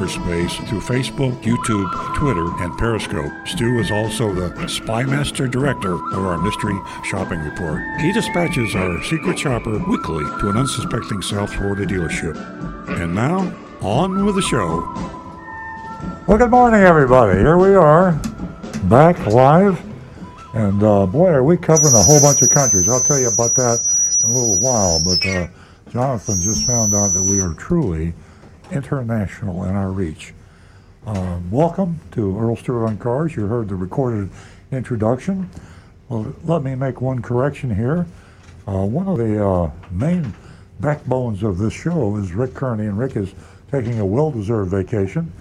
[0.00, 3.30] cyberspace through Facebook, YouTube, Twitter, and Periscope.
[3.46, 7.82] Stu is also the Spymaster Director of our Mystery Shopping Report.
[8.00, 12.36] He dispatches our secret shopper weekly to an unsuspecting South Florida dealership.
[13.00, 14.80] And now, on with the show.
[16.26, 17.38] Well, good morning, everybody.
[17.38, 18.12] Here we are,
[18.84, 19.80] back live.
[20.54, 22.88] And uh, boy, are we covering a whole bunch of countries.
[22.88, 23.78] I'll tell you about that
[24.24, 25.00] in a little while.
[25.04, 25.46] But uh,
[25.92, 28.14] Jonathan just found out that we are truly
[28.72, 30.32] international in our reach.
[31.06, 33.34] Um, welcome to Earl Stewart on Cars.
[33.34, 34.30] You heard the recorded
[34.70, 35.48] introduction.
[36.08, 38.06] Well, let me make one correction here.
[38.68, 40.34] Uh, one of the uh, main
[40.78, 43.32] backbones of this show is Rick Kearney, and Rick is
[43.70, 45.32] taking a well-deserved vacation.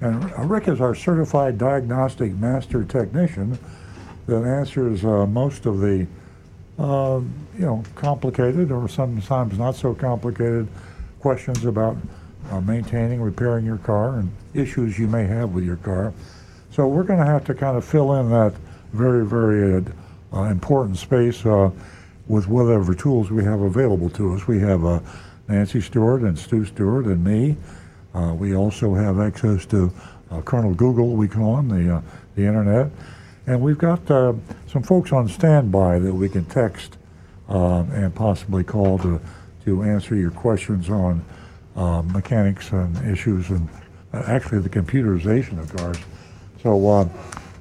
[0.00, 3.58] And Rick is our certified diagnostic master technician
[4.26, 6.06] that answers uh, most of the,
[6.78, 7.20] uh,
[7.58, 10.66] you know, complicated or sometimes not so complicated
[11.20, 11.96] questions about
[12.50, 16.12] uh, maintaining, repairing your car, and issues you may have with your car.
[16.70, 18.54] So we're going to have to kind of fill in that
[18.92, 19.84] very, very
[20.32, 21.70] uh, important space uh,
[22.26, 24.46] with whatever tools we have available to us.
[24.46, 25.00] We have uh,
[25.48, 27.56] Nancy Stewart and Stu Stewart and me.
[28.14, 29.92] Uh, we also have access to
[30.30, 32.02] uh, Colonel Google, we call him, the,
[32.34, 32.90] the internet.
[33.46, 36.96] And we've got some folks on standby that we can text
[37.48, 39.20] and possibly call to,
[39.64, 41.24] to answer your questions on
[41.76, 43.68] uh, mechanics and issues and
[44.12, 45.98] uh, actually the computerization of cars.
[46.62, 47.08] So uh,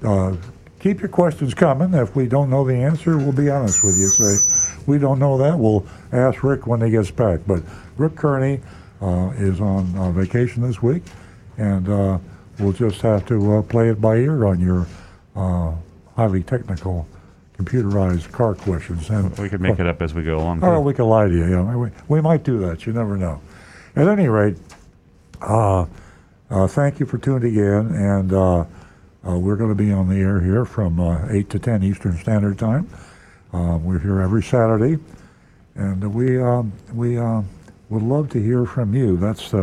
[0.03, 0.35] uh,
[0.79, 1.93] keep your questions coming.
[1.93, 4.07] If we don't know the answer, we'll be honest with you.
[4.07, 7.41] Say, we don't know that, we'll ask Rick when he gets back.
[7.47, 7.63] But
[7.97, 8.61] Rick Kearney
[9.01, 11.03] uh, is on vacation this week,
[11.57, 11.87] and
[12.59, 14.87] we'll just have to play it by ear on your
[16.15, 17.07] highly technical
[17.57, 19.09] computerized car questions.
[19.09, 20.63] And we could make it up as we go along.
[20.63, 21.49] Oh, we could lie to you.
[21.49, 22.85] Yeah, we, we might do that.
[22.85, 23.41] You never know.
[23.95, 24.57] At any rate,
[25.39, 25.85] uh,
[26.49, 30.15] uh, thank you for tuning in, and uh, uh we're going to be on the
[30.15, 32.89] air here from uh, 8 to 10 Eastern Standard Time.
[33.51, 34.97] We're here every Saturday,
[35.75, 39.15] and we um, we would love to hear from you.
[39.15, 39.53] That's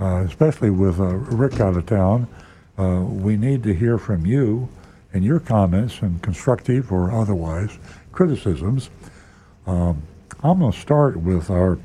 [0.00, 2.28] especially with Rick out of town.
[3.22, 4.70] we need to hear from you
[5.12, 7.78] and your comments and constructive or otherwise
[8.12, 8.88] criticisms.
[9.66, 10.02] Um,
[10.42, 11.78] I'm going to start with our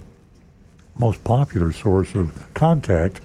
[1.00, 3.22] most popular source of contact,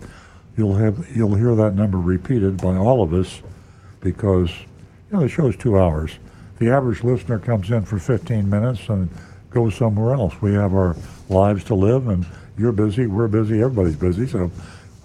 [0.57, 3.41] You'll have you'll hear that number repeated by all of us
[4.01, 6.11] because you know the show's two hours.
[6.59, 9.09] The average listener comes in for 15 minutes and
[9.49, 10.41] goes somewhere else.
[10.41, 10.95] We have our
[11.29, 12.25] lives to live, and
[12.57, 14.27] you're busy, we're busy, everybody's busy.
[14.27, 14.51] So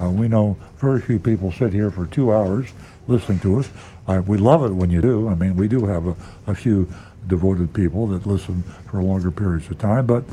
[0.01, 2.69] uh, we know very few people sit here for two hours
[3.09, 3.71] listening to us.
[4.07, 5.29] Uh, we love it when you do.
[5.29, 6.89] I mean, we do have a, a, few
[7.27, 10.07] devoted people that listen for longer periods of time.
[10.07, 10.25] But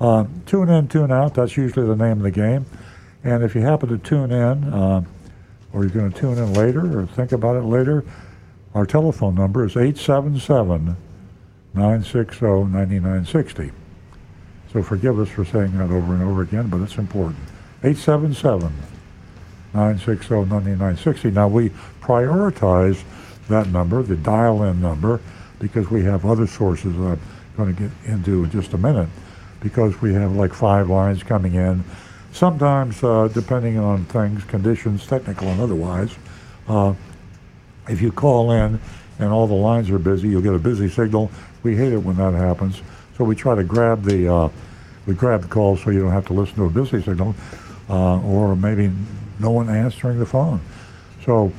[0.00, 1.34] uh, tune in, tune out.
[1.34, 2.66] That's usually the name of the game.
[3.24, 5.02] And if you happen to tune in, uh,
[5.72, 8.04] or you're going to tune in later or think about it later,
[8.74, 10.96] our telephone number is 877
[11.74, 13.72] 960 9960.
[14.72, 17.38] So forgive us for saying that over and over again, but it's important.
[17.82, 18.72] 877
[19.74, 21.32] 960-9960.
[21.32, 21.70] Now we
[22.00, 23.02] prioritize
[23.48, 25.20] that number, the dial-in number,
[25.58, 27.20] because we have other sources that I'm
[27.56, 29.08] going to get into in just a minute,
[29.60, 31.84] because we have like five lines coming in.
[32.32, 36.14] Sometimes, uh, depending on things, conditions, technical and otherwise,
[36.68, 36.94] uh,
[37.88, 38.80] if you call in
[39.18, 41.30] and all the lines are busy, you'll get a busy signal.
[41.62, 42.80] We hate it when that happens,
[43.18, 44.48] so we try to grab the uh,
[45.06, 47.34] we grab the call so you don't have to listen to a busy signal,
[47.88, 48.90] uh, or maybe
[49.40, 50.60] no one answering the phone.
[51.24, 51.52] So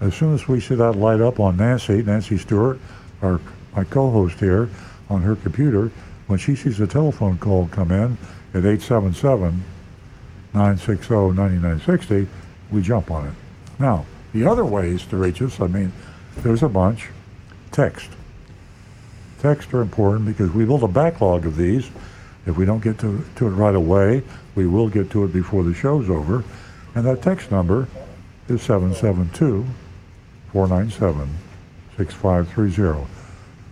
[0.00, 2.78] as soon as we see that light up on Nancy, Nancy Stewart,
[3.22, 3.40] our
[3.76, 4.68] my co-host here,
[5.10, 5.92] on her computer,
[6.26, 8.16] when she sees a telephone call come in
[8.54, 8.62] at
[10.54, 12.26] 877-960-9960,
[12.70, 13.34] we jump on it.
[13.78, 15.92] Now, the other ways to reach us, I mean,
[16.38, 17.10] there's a bunch.
[17.70, 18.08] Text.
[19.40, 21.90] Text are important because we build a backlog of these.
[22.46, 24.22] If we don't get to, to it right away,
[24.54, 26.42] we will get to it before the show's over.
[26.96, 27.88] And that text number
[28.48, 29.66] is 772
[30.50, 31.28] 497
[31.98, 33.06] 6530.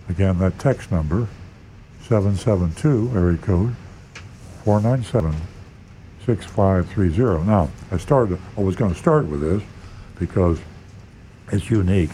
[0.09, 1.27] Again, that text number,
[2.03, 3.75] 772, area code
[4.63, 5.35] 497
[6.23, 7.47] 6530.
[7.47, 9.63] Now, I started, I was going to start with this
[10.19, 10.59] because
[11.51, 12.11] it's unique.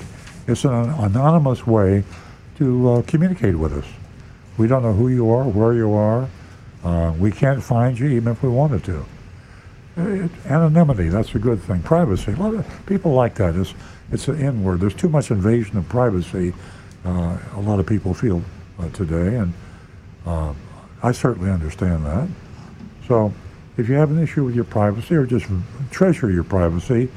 [0.47, 2.05] It's an anonymous way
[2.55, 3.85] to uh, communicate with us.
[4.57, 6.29] We don't know who you are, where you are.
[6.85, 9.05] Uh, we can't find you even if we wanted to.
[9.97, 11.81] It, anonymity, that's a good thing.
[11.81, 13.55] Privacy, a lot of people like that.
[13.55, 13.73] It's,
[14.11, 14.79] it's an N word.
[14.79, 16.53] There's too much invasion of privacy,
[17.03, 18.43] uh, a lot of people feel
[18.79, 19.53] uh, today, and
[20.25, 20.53] uh,
[21.03, 22.29] I certainly understand that.
[23.07, 23.33] So
[23.77, 25.47] if you have an issue with your privacy or just
[25.89, 27.09] treasure your privacy,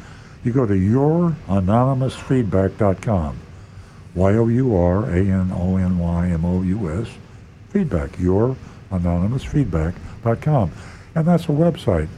[0.42, 3.38] you go to youranonymousfeedback.com.
[4.14, 7.08] Y-O-U-R-A-N-O-N-Y-M-O-U-S,
[7.70, 10.72] feedback, youranonymousfeedback.com.
[11.16, 12.08] And that's a website.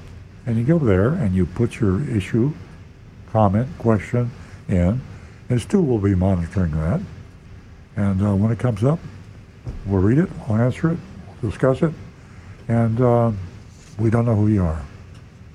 [0.46, 2.52] And you go there and you put your issue,
[3.32, 4.30] comment, question
[4.68, 5.00] in,
[5.48, 7.00] and Stu will be monitoring that.
[7.96, 9.00] And uh, when it comes up,
[9.86, 10.98] we'll read it, we'll answer it,
[11.42, 11.92] we'll discuss it,
[12.68, 13.32] and uh,
[13.98, 14.82] we don't know who you are.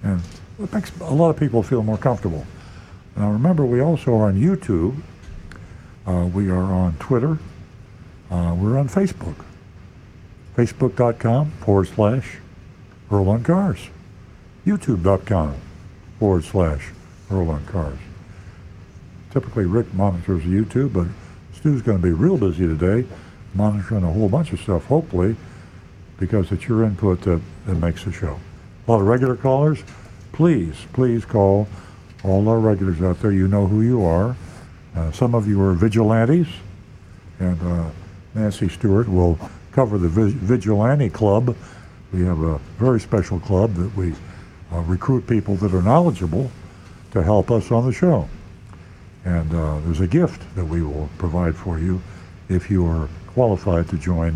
[0.04, 0.22] And
[0.62, 2.46] it makes a lot of people feel more comfortable.
[3.16, 4.98] Now remember, we also are on YouTube.
[6.06, 7.38] Uh, we are on Twitter.
[8.30, 9.36] Uh, we're on Facebook.
[10.56, 12.38] Facebook.com forward slash
[13.10, 13.90] on Cars.
[14.66, 15.56] YouTube.com
[16.20, 16.90] forward slash
[17.32, 17.98] Earl on Cars.
[19.32, 21.08] Typically, Rick monitors YouTube, but
[21.56, 23.08] Stu's going to be real busy today
[23.54, 25.36] monitoring a whole bunch of stuff, hopefully,
[26.20, 28.40] because it's your input that, that makes the show.
[28.88, 29.84] A lot of regular callers,
[30.32, 31.68] please, please call
[32.24, 33.32] all our regulars out there.
[33.32, 34.36] You know who you are.
[34.96, 36.48] Uh, some of you are vigilantes,
[37.40, 37.90] and uh,
[38.36, 39.40] Nancy Stewart will
[39.72, 41.56] cover the Vigilante Club.
[42.14, 44.14] We have a very special club that we
[44.72, 46.52] uh, recruit people that are knowledgeable
[47.12, 48.28] to help us on the show.
[49.26, 52.02] And uh, there's a gift that we will provide for you
[52.50, 54.36] if you are qualified to join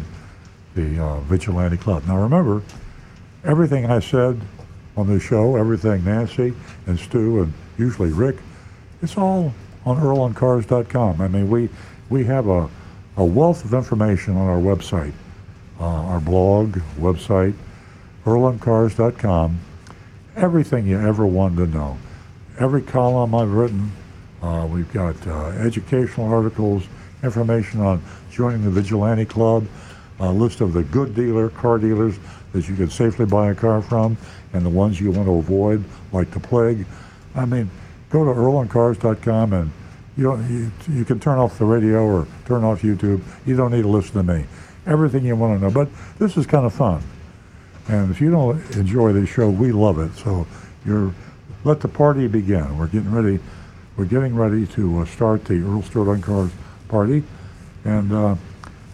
[0.75, 2.05] the uh, Vigilante Club.
[2.07, 2.61] Now remember,
[3.43, 4.39] everything I said
[4.95, 6.53] on this show, everything Nancy
[6.85, 8.37] and Stu and usually Rick,
[9.01, 9.53] it's all
[9.85, 11.21] on earloncars.com.
[11.21, 11.69] I mean, we,
[12.09, 12.69] we have a,
[13.17, 15.13] a wealth of information on our website,
[15.79, 17.53] uh, our blog, website,
[18.25, 19.59] earloncars.com.
[20.35, 21.97] Everything you ever wanted to know.
[22.59, 23.91] Every column I've written,
[24.41, 26.83] uh, we've got uh, educational articles,
[27.23, 29.65] information on joining the Vigilante Club,
[30.19, 32.19] a list of the good dealer, car dealers
[32.51, 34.17] that you can safely buy a car from,
[34.51, 36.85] and the ones you want to avoid, like the plague.
[37.33, 37.69] I mean,
[38.09, 39.71] go to earloncars.com and
[40.17, 43.21] you, you, you can turn off the radio or turn off YouTube.
[43.45, 44.45] You don't need to listen to me.
[44.85, 45.71] Everything you want to know.
[45.71, 45.89] But
[46.19, 47.01] this is kind of fun.
[47.87, 50.13] And if you don't enjoy this show, we love it.
[50.15, 50.47] So
[50.85, 51.13] you're
[51.65, 52.77] let the party begin.
[52.77, 53.39] We're getting ready.
[53.97, 56.51] We're getting ready to uh, start the Earl Stewart on Cars
[56.87, 57.23] party,
[57.83, 58.35] and uh,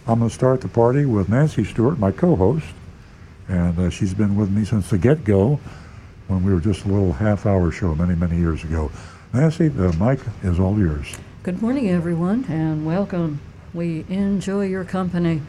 [0.08, 2.68] I'm going to start the party with Nancy Stewart, my co-host,
[3.50, 5.60] and uh, she's been with me since the get-go
[6.28, 8.90] when we were just a little half-hour show many, many years ago.
[9.34, 11.14] Nancy, the mic is all yours.
[11.44, 13.42] Good morning, everyone, and welcome.
[13.74, 15.42] We enjoy your company,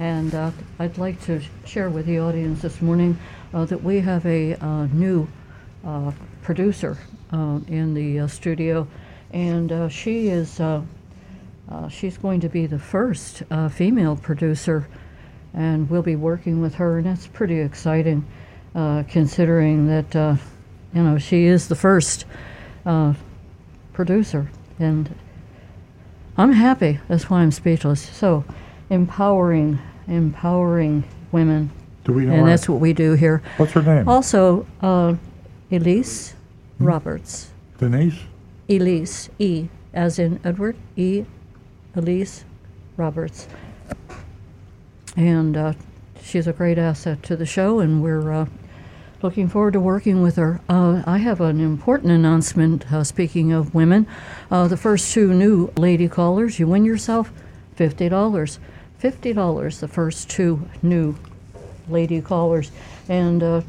[0.00, 0.50] and uh,
[0.80, 3.16] I'd like to share with the audience this morning
[3.54, 5.28] uh, that we have a uh, new
[5.86, 6.10] uh,
[6.42, 6.98] producer
[7.32, 8.88] uh, in the studio,
[9.32, 10.60] and she is
[11.88, 14.88] she's going to be the first female producer
[15.54, 18.24] and we'll be working with her, and it's pretty exciting,
[18.74, 20.36] uh, considering that uh,
[20.94, 22.24] you know she is the first
[22.86, 23.14] uh,
[23.92, 25.12] producer, and
[26.36, 27.00] I'm happy.
[27.08, 28.00] That's why I'm speechless.
[28.00, 28.44] So,
[28.90, 31.70] empowering, empowering women.
[32.04, 32.34] Do we know?
[32.34, 33.42] And that's what we do here.
[33.56, 34.08] What's her name?
[34.08, 35.14] Also, uh,
[35.70, 36.34] Elise
[36.78, 36.84] hmm?
[36.84, 37.50] Roberts.
[37.78, 38.18] Denise.
[38.68, 41.24] Elise E, as in Edward E.
[41.96, 42.44] Elise
[42.96, 43.48] Roberts
[45.16, 45.72] and uh,
[46.22, 48.46] she's a great asset to the show, and we're uh,
[49.22, 50.60] looking forward to working with her.
[50.68, 52.90] Uh, I have an important announcement.
[52.92, 54.06] Uh, speaking of women,
[54.50, 57.32] uh, the first two new lady callers, you win yourself
[57.74, 58.58] fifty dollars.
[59.00, 59.80] Fifty dollars.
[59.80, 61.16] The first two new
[61.88, 62.70] lady callers,
[63.08, 63.62] and uh,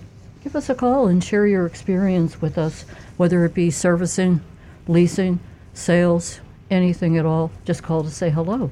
[0.44, 2.84] give us a call and share your experience with us,
[3.16, 4.42] whether it be servicing,
[4.90, 5.40] leasing,
[5.74, 7.50] sales, anything at all.
[7.64, 8.72] Just call to say hello.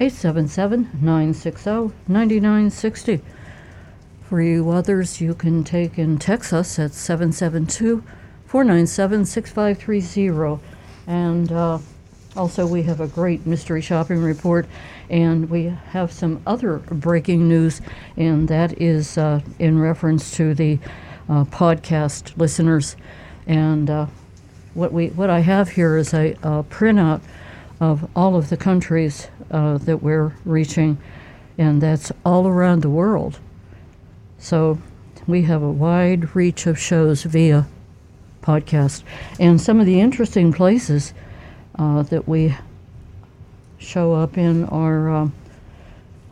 [0.00, 3.20] 877 960 9960.
[4.28, 8.02] For you others, you can take and text us at 772
[8.46, 10.60] 497 6530.
[11.06, 11.78] And uh,
[12.36, 14.66] also, we have a great mystery shopping report,
[15.10, 17.80] and we have some other breaking news,
[18.16, 20.78] and that is uh, in reference to the
[21.28, 22.96] uh, podcast listeners.
[23.46, 24.06] And uh,
[24.74, 27.20] what we what I have here is a, a printout
[27.80, 30.98] of all of the countries uh, that we're reaching,
[31.56, 33.38] and that's all around the world.
[34.38, 34.78] So
[35.26, 37.66] we have a wide reach of shows via
[38.42, 39.02] podcast.
[39.38, 41.12] And some of the interesting places
[41.78, 42.54] uh, that we
[43.78, 45.28] show up in our, uh,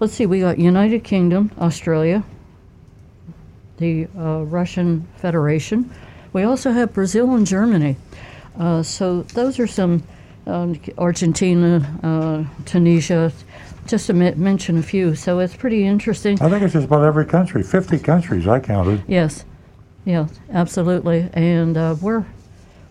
[0.01, 2.25] let's see, we got United Kingdom, Australia,
[3.79, 5.91] the uh, Russian Federation.
[6.33, 7.97] We also have Brazil and Germany.
[8.59, 10.03] Uh, so those are some
[10.47, 13.33] um, Argentina, uh, Tunisia,
[13.87, 15.15] just to me- mention a few.
[15.15, 16.41] So it's pretty interesting.
[16.41, 17.63] I think it's just about every country.
[17.63, 19.03] 50 countries I counted.
[19.07, 19.45] Yes,
[20.05, 22.25] yeah, absolutely, and uh, we're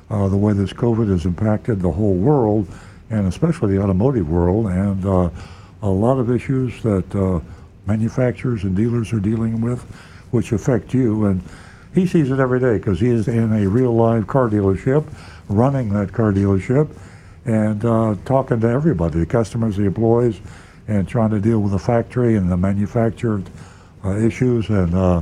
[0.09, 2.67] Uh, the way this COVID has impacted the whole world,
[3.09, 5.29] and especially the automotive world, and uh,
[5.83, 7.39] a lot of issues that uh,
[7.85, 9.81] manufacturers and dealers are dealing with,
[10.31, 11.25] which affect you.
[11.25, 11.43] And
[11.93, 15.05] he sees it every day because he is in a real live car dealership,
[15.47, 16.89] running that car dealership,
[17.45, 20.41] and uh, talking to everybody, the customers, the employees,
[20.87, 23.68] and trying to deal with the factory and the manufactured uh,
[24.05, 24.69] issues.
[24.69, 25.21] And uh,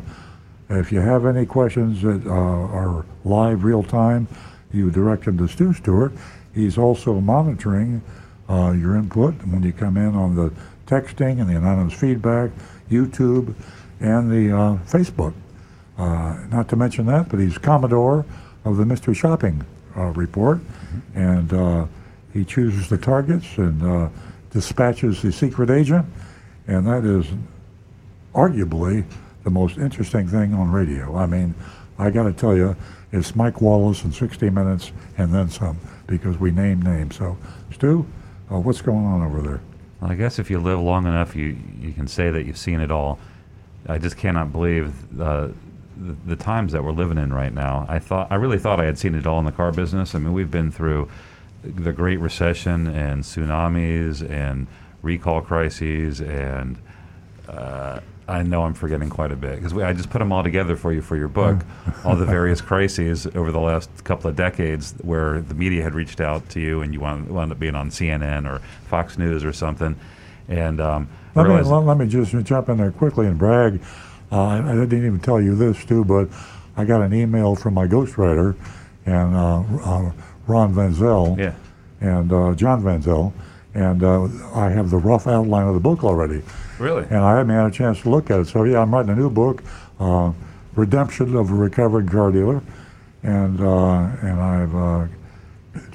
[0.70, 4.28] if you have any questions that uh, are live, real time,
[4.74, 6.14] you direct them to Stu Stewart.
[6.54, 8.02] He's also monitoring
[8.50, 10.52] uh, your input when you come in on the
[10.86, 12.52] texting and the anonymous feedback,
[12.90, 13.54] YouTube,
[14.00, 15.34] and the uh, Facebook.
[15.98, 18.26] Uh, not to mention that, but he's Commodore
[18.66, 19.66] of the Mystery Shopping
[19.96, 20.60] uh, Report,
[21.16, 21.86] and uh,
[22.34, 24.10] he chooses the targets and uh,
[24.52, 26.06] dispatches the secret agent,
[26.68, 27.26] and that is
[28.38, 29.04] arguably
[29.44, 31.18] the most interesting thing on radio.
[31.18, 31.56] I mean,
[31.98, 32.76] I got to tell you,
[33.12, 37.16] it's Mike Wallace in 60 Minutes and then some because we name names.
[37.18, 37.38] So,
[37.74, 38.06] Stu,
[38.52, 39.62] uh, what's going on over there?
[40.00, 42.80] Well, I guess if you live long enough, you you can say that you've seen
[42.80, 43.18] it all.
[43.88, 45.48] I just cannot believe uh,
[45.98, 47.86] the, the times that we're living in right now.
[47.90, 50.14] I thought I really thought I had seen it all in the car business.
[50.14, 51.10] I mean, we've been through
[51.64, 54.68] the Great Recession and tsunamis and
[55.02, 56.78] recall crises and
[57.48, 60.76] uh, I know I'm forgetting quite a bit because I just put them all together
[60.76, 61.64] for you for your book,
[62.04, 66.20] all the various crises over the last couple of decades where the media had reached
[66.20, 69.54] out to you and you wound, wound up being on CNN or Fox News or
[69.54, 69.96] something.
[70.50, 73.82] And um, Let me, let, let me just jump in there quickly and brag.
[74.32, 76.28] Uh, I, I didn't even tell you this, too, but
[76.76, 78.56] I got an email from my ghostwriter
[79.06, 80.12] and uh, uh,
[80.48, 81.54] Ron Van Zel yeah.
[82.02, 83.34] and uh, John Van Zel,
[83.74, 86.44] and uh, I have the rough outline of the book already.
[86.80, 87.04] Really?
[87.10, 88.48] And I haven't had a chance to look at it.
[88.48, 89.64] So, yeah, I'm writing a new book,
[90.00, 90.32] uh,
[90.76, 92.62] Redemption of a Recovering Car Dealer.
[93.24, 95.08] And, uh, and I've uh,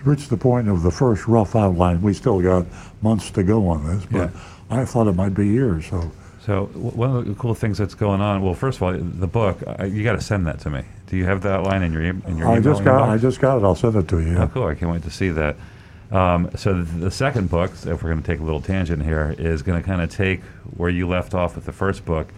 [0.05, 2.03] reached the point of the first rough outline.
[2.03, 2.67] We still got
[3.01, 4.41] months to go on this, but Yeah.
[4.71, 5.87] I thought it might be years.
[5.87, 6.11] So,
[6.45, 8.43] So w- one of the cool things that's going on.
[8.43, 9.59] Well, first of all, the book.
[9.79, 10.83] I, you got to send that to me.
[11.07, 13.09] Do you have that line in your in your I email just got inbox?
[13.13, 13.65] I just got it.
[13.65, 14.37] I'll send it to you.
[14.39, 14.67] Oh, cool!
[14.67, 15.57] I can't wait to see that.
[16.13, 19.35] Um, so the, the second book, if we're going to take a little tangent here,
[19.39, 20.43] is going to kind of take
[20.77, 22.29] where you left off with the first book,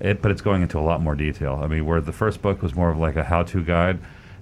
[0.00, 1.58] it, but it's going into a lot more detail.
[1.62, 3.98] I mean, where the first book was more of like a how-to guide,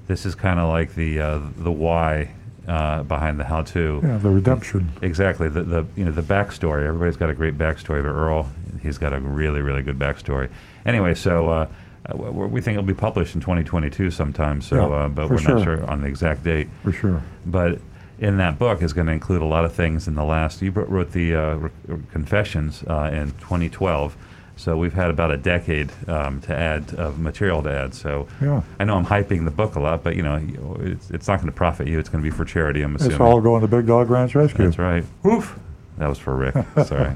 [0.07, 2.31] this is kind of like the uh, the why
[2.69, 4.01] uh, behind the how-to.
[4.03, 4.93] Yeah, the redemption.
[5.01, 5.49] Exactly.
[5.49, 6.87] The, the you know the backstory.
[6.87, 8.51] Everybody's got a great backstory, but Earl,
[8.83, 10.51] he's got a really really good backstory.
[10.85, 11.69] Anyway, so uh,
[12.07, 14.61] uh, we think it'll be published in 2022 sometime.
[14.61, 15.65] So, Yeah, uh, but we're not sure.
[15.79, 16.69] sure on the exact date.
[16.83, 17.23] For sure.
[17.47, 17.79] But
[18.19, 20.07] in that book is going to include a lot of things.
[20.09, 21.71] In the last, you wrote- the uh, re-
[22.13, 24.17] Confessions uh, in 2012.
[24.57, 27.93] So we've had about a decade um, to add of material to add.
[27.93, 28.63] So Yeah.
[28.79, 30.41] I know I'm hyping the book a lot, but you know
[30.79, 31.99] it's, it's not going to profit you.
[31.99, 32.83] It's going to be for charity.
[32.83, 33.13] I'm assuming.
[33.15, 34.65] It's all going to Big Dog Ranch Rescue.
[34.67, 35.05] That's right.
[35.27, 35.59] Oof.
[35.99, 36.55] That was for Rick.
[36.87, 37.13] Sorry.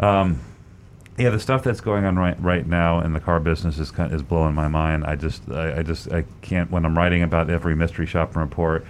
[0.00, 0.40] um,
[1.18, 4.12] yeah, the stuff that's going on right right now in the car business is kind
[4.12, 5.04] is blowing my mind.
[5.04, 8.86] I just I, I just I can't when I'm writing about every mystery shopping report,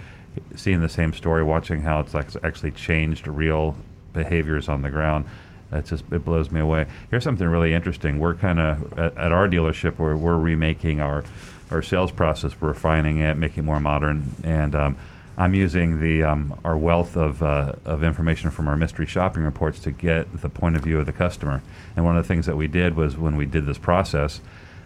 [0.55, 3.75] seeing the same story, watching how it's like actually changed real
[4.13, 5.25] behaviors on the ground.
[5.71, 6.85] It just it blows me away.
[7.09, 8.19] Here's something really interesting.
[8.19, 11.23] We're kind of at, at our dealership where we're remaking our
[11.71, 14.97] our sales process, we're refining it, making it more modern, and um,
[15.37, 19.79] I'm using the um, our wealth of, uh, of information from our mystery shopping reports
[19.79, 21.63] to get the point of view of the customer.
[21.95, 24.41] And one of the things that we did was when we did this process,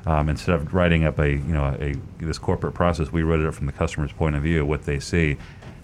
[0.08, 3.46] um, instead of writing up a you know a, this corporate process, we wrote it
[3.46, 5.36] up from the customer's point of view, what they see,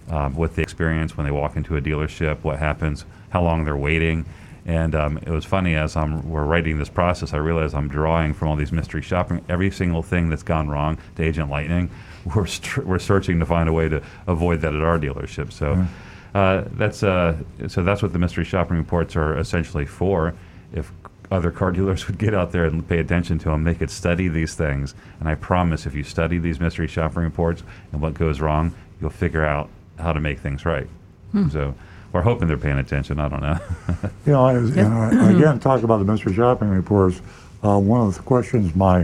[0.08, 3.76] um, what they experience when they walk into a dealership, what happens, how long they're
[3.76, 4.24] waiting.
[4.64, 8.32] And um, it was funny as I'm we're writing this process, I realized I'm drawing
[8.32, 11.90] from all these mystery shopping every single thing that's gone wrong to Agent Lightning.
[12.34, 15.52] We're st- we're searching to find a way to avoid that at our dealership.
[15.52, 15.86] So
[16.34, 17.36] uh, that's uh,
[17.68, 20.32] so that's what the mystery shopping reports are essentially for.
[20.72, 20.90] If
[21.34, 24.28] other car dealers would get out there and pay attention to them, they could study
[24.28, 24.94] these things.
[25.20, 27.62] And I promise, if you study these mystery shopping reports
[27.92, 30.86] and what goes wrong, you'll figure out how to make things right.
[31.50, 31.74] So
[32.12, 33.18] we're hoping they're paying attention.
[33.18, 33.58] I don't know.
[34.26, 37.20] You know, I, you know, I- again, talk about the mystery shopping reports.
[37.62, 39.02] Uh, one of the questions my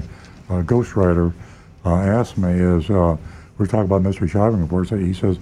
[0.49, 1.33] uh, ghostwriter
[1.85, 3.17] uh, asked me is, uh,
[3.59, 4.91] we're talking about mystery shopping reports.
[4.91, 5.39] He says,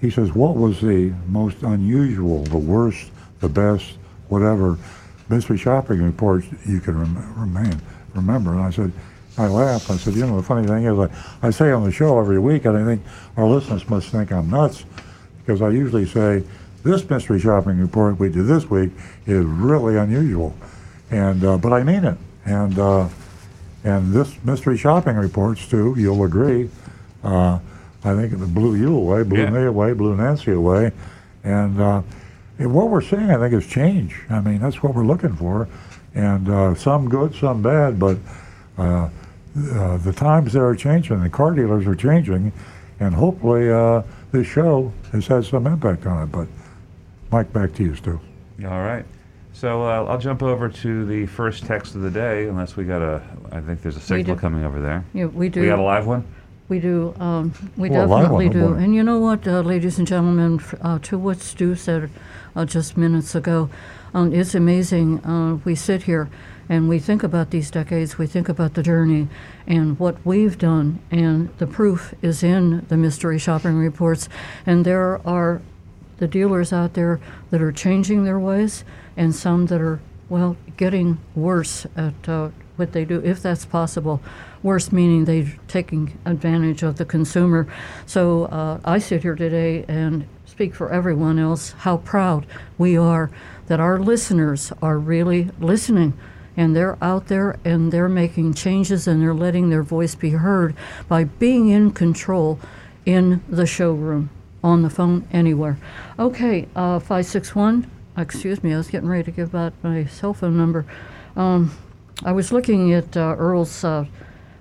[0.00, 3.10] he says, what was the most unusual, the worst,
[3.40, 3.94] the best,
[4.28, 4.78] whatever
[5.30, 7.80] mystery shopping reports you can rem- remain
[8.14, 8.50] remember?
[8.52, 8.92] And I said,
[9.38, 9.88] I laughed.
[9.90, 12.38] I said, you know, the funny thing is, I, I say on the show every
[12.38, 13.02] week, and I think
[13.36, 14.84] our listeners must think I'm nuts
[15.38, 16.42] because I usually say
[16.82, 18.90] this mystery shopping report we did this week
[19.26, 20.54] is really unusual,
[21.10, 23.08] and uh, but I mean it, and uh,
[23.84, 25.94] and this mystery shopping reports too.
[25.96, 26.68] You'll agree.
[27.22, 27.58] Uh,
[28.02, 29.50] I think it blew you away, blew Yeah.
[29.50, 30.90] me away, blew Nancy away,
[31.44, 32.04] and uh, and
[32.66, 34.20] what we're seeing, I think, is change.
[34.28, 35.68] I mean, that's what we're looking for,
[36.14, 38.18] and uh, some good, some bad, but.
[38.78, 39.08] Uh,
[39.72, 42.52] uh, the times that are changing, the car dealers are changing,
[43.00, 46.26] and hopefully uh, this show has had some impact on it.
[46.26, 46.46] But
[47.32, 48.20] mic, back to you, Stu.
[48.64, 49.04] All right.
[49.52, 53.02] So uh, I'll jump over to the first text of the day, unless we got
[53.02, 53.22] a.
[53.50, 55.04] I think there's a signal coming over there.
[55.12, 55.62] Yeah, we do.
[55.62, 56.24] We got a live one.
[56.68, 57.12] We do.
[57.18, 58.74] Um, we a live definitely one, oh do.
[58.74, 58.80] boy.
[58.80, 62.08] And you know what, uh, ladies and gentlemen, uh, to what Stu said
[62.54, 63.70] uh, just minutes ago,
[64.14, 65.24] um, it's amazing.
[65.24, 66.28] Uh, we sit here
[66.68, 69.28] and we think about these decades, we think about the journey
[69.66, 74.28] and what we've done, and the proof is in the mystery shopping reports.
[74.64, 75.60] And there are
[76.18, 77.18] the dealers out there
[77.50, 78.84] that are changing their ways,
[79.16, 84.22] and some that are, well, getting worse at uh, what they do, if that's possible.
[84.62, 87.66] Worse meaning they're taking advantage of the consumer.
[88.06, 90.26] So uh, I sit here today and
[90.60, 92.44] speak for everyone else how proud
[92.76, 93.30] we are
[93.68, 96.12] that our listeners are really listening
[96.54, 100.76] and they're out there and they're making changes and they're letting their voice be heard
[101.08, 102.60] by being in control
[103.06, 104.28] in the showroom,
[104.62, 105.78] on the phone, anywhere.
[106.18, 110.58] Okay, uh, 561, excuse me, I was getting ready to give out my cell phone
[110.58, 110.84] number.
[111.36, 111.74] Um,
[112.22, 114.04] I was looking at uh, Earl's uh,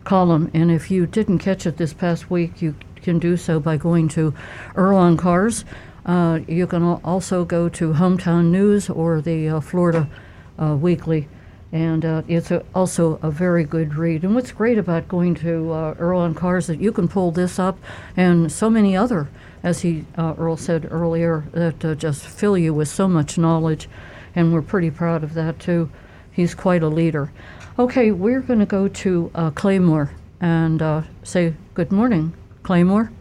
[0.06, 3.78] column, and if you didn't catch it this past week, you can do so by
[3.78, 4.34] going to
[4.76, 5.66] Earl on Cars.
[6.06, 10.10] Uh, you can also go to Hometown News or the uh, Florida
[10.58, 11.28] uh, Weekly,
[11.72, 14.24] and uh, it's a, also a very good read.
[14.24, 17.32] And what's great about going to uh, Earl on Cars is that you can pull
[17.32, 17.78] this up
[18.16, 19.30] and so many other,
[19.62, 23.90] as he uh, Earl said earlier, that just fill you with so much knowledge,
[24.36, 25.90] and we're pretty proud of that too.
[26.32, 27.32] He's quite a leader.
[27.78, 32.34] Okay, we're going to go to Claymore and say good morning,
[32.64, 33.12] Claymore.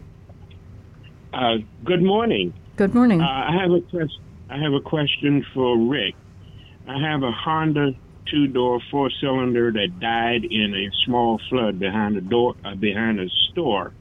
[1.33, 2.53] Uh, good morning.
[2.79, 3.19] Good morning.
[3.19, 6.15] Uh, I have a quest- I have a question for Rick.
[6.87, 7.93] I have a Honda
[8.27, 13.91] two-door four-cylinder that died in a small flood behind a door uh, behind a store,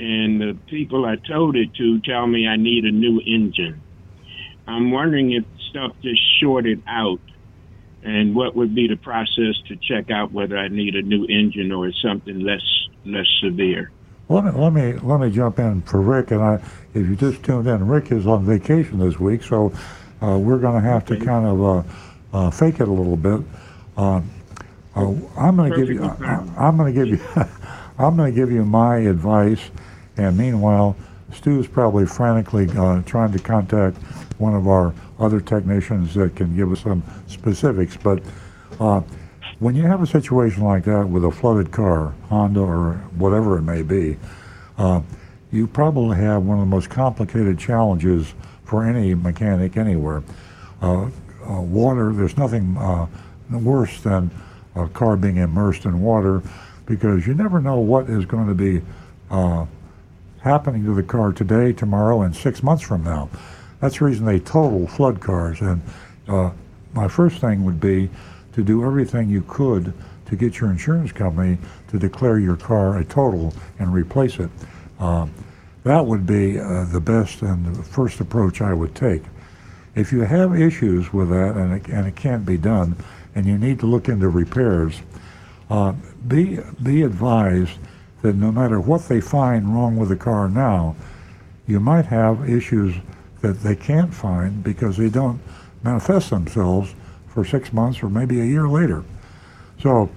[0.00, 3.80] and the people I told it to tell me I need a new engine.
[4.66, 7.20] I'm wondering if stuff just shorted out,
[8.02, 11.70] and what would be the process to check out whether I need a new engine
[11.70, 13.92] or something less less severe.
[14.30, 16.32] Let me let me let me jump in for Rick.
[16.32, 16.54] And I,
[16.92, 19.72] if you just tuned in, Rick is on vacation this week, so
[20.22, 21.82] uh, we're going to have to kind of uh,
[22.34, 23.40] uh, fake it a little bit.
[23.96, 24.20] Uh,
[24.94, 26.04] uh, I'm going to give you.
[26.04, 27.20] I, I'm going to give you.
[27.98, 29.70] I'm going to give you my advice,
[30.18, 30.94] and meanwhile,
[31.32, 33.96] Stu's probably frantically uh, trying to contact
[34.36, 37.96] one of our other technicians that can give us some specifics.
[37.96, 38.22] But
[38.78, 39.00] uh,
[39.58, 43.62] when you have a situation like that with a flooded car, Honda or whatever it
[43.62, 44.16] may be,
[44.76, 45.00] uh,
[45.50, 50.22] you probably have one of the most complicated challenges for any mechanic anywhere.
[50.80, 51.10] Uh,
[51.48, 53.06] uh, water, there's nothing uh,
[53.50, 54.30] worse than
[54.76, 56.42] a car being immersed in water
[56.86, 58.82] because you never know what is going to be
[59.30, 59.66] uh,
[60.40, 63.28] happening to the car today, tomorrow, and six months from now.
[63.80, 65.60] that's the reason they total flood cars.
[65.60, 65.82] And
[66.28, 66.50] uh,
[66.92, 68.08] my first thing would be
[68.58, 69.94] to do everything you could
[70.26, 74.50] to get your insurance company to declare your car a total and replace it.
[74.98, 75.32] Um,
[75.84, 79.22] that would be uh, the best and the first approach I would take.
[79.94, 82.96] If you have issues with that and it, and it can't be done,
[83.36, 85.02] and you need to look into repairs,
[85.70, 85.92] uh,
[86.26, 87.78] be be advised
[88.22, 90.96] that no matter what they find wrong with the car now,
[91.68, 92.96] you might have issues
[93.40, 95.40] that they can't find because they don't
[95.84, 96.92] manifest themselves
[97.38, 99.04] for six months or maybe a year later.
[99.80, 100.10] So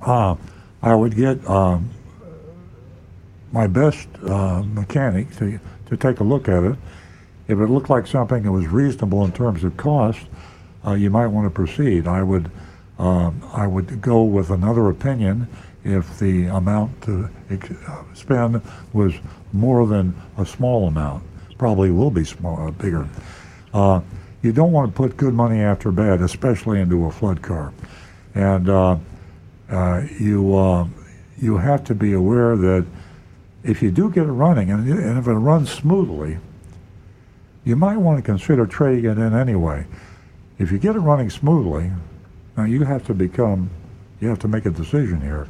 [0.00, 0.34] uh,
[0.82, 1.88] I would get um,
[3.52, 6.76] my best uh, mechanic to, to take a look at it.
[7.46, 10.18] If it looked like something that was reasonable in terms of cost,
[10.84, 12.08] uh, you might want to proceed.
[12.08, 12.50] I would
[12.98, 15.46] um, I would go with another opinion
[15.84, 17.70] if the amount to ex-
[18.14, 18.60] spend
[18.92, 19.14] was
[19.52, 21.22] more than a small amount.
[21.56, 23.08] Probably will be small, uh, bigger.
[23.72, 24.00] Uh,
[24.42, 27.72] you don't want to put good money after bad, especially into a flood car,
[28.34, 28.96] and uh,
[29.70, 30.86] uh, you uh,
[31.38, 32.84] you have to be aware that
[33.62, 36.38] if you do get it running, and, and if it runs smoothly,
[37.64, 39.86] you might want to consider trading it in anyway.
[40.58, 41.92] If you get it running smoothly,
[42.56, 43.70] now you have to become,
[44.20, 45.48] you have to make a decision here.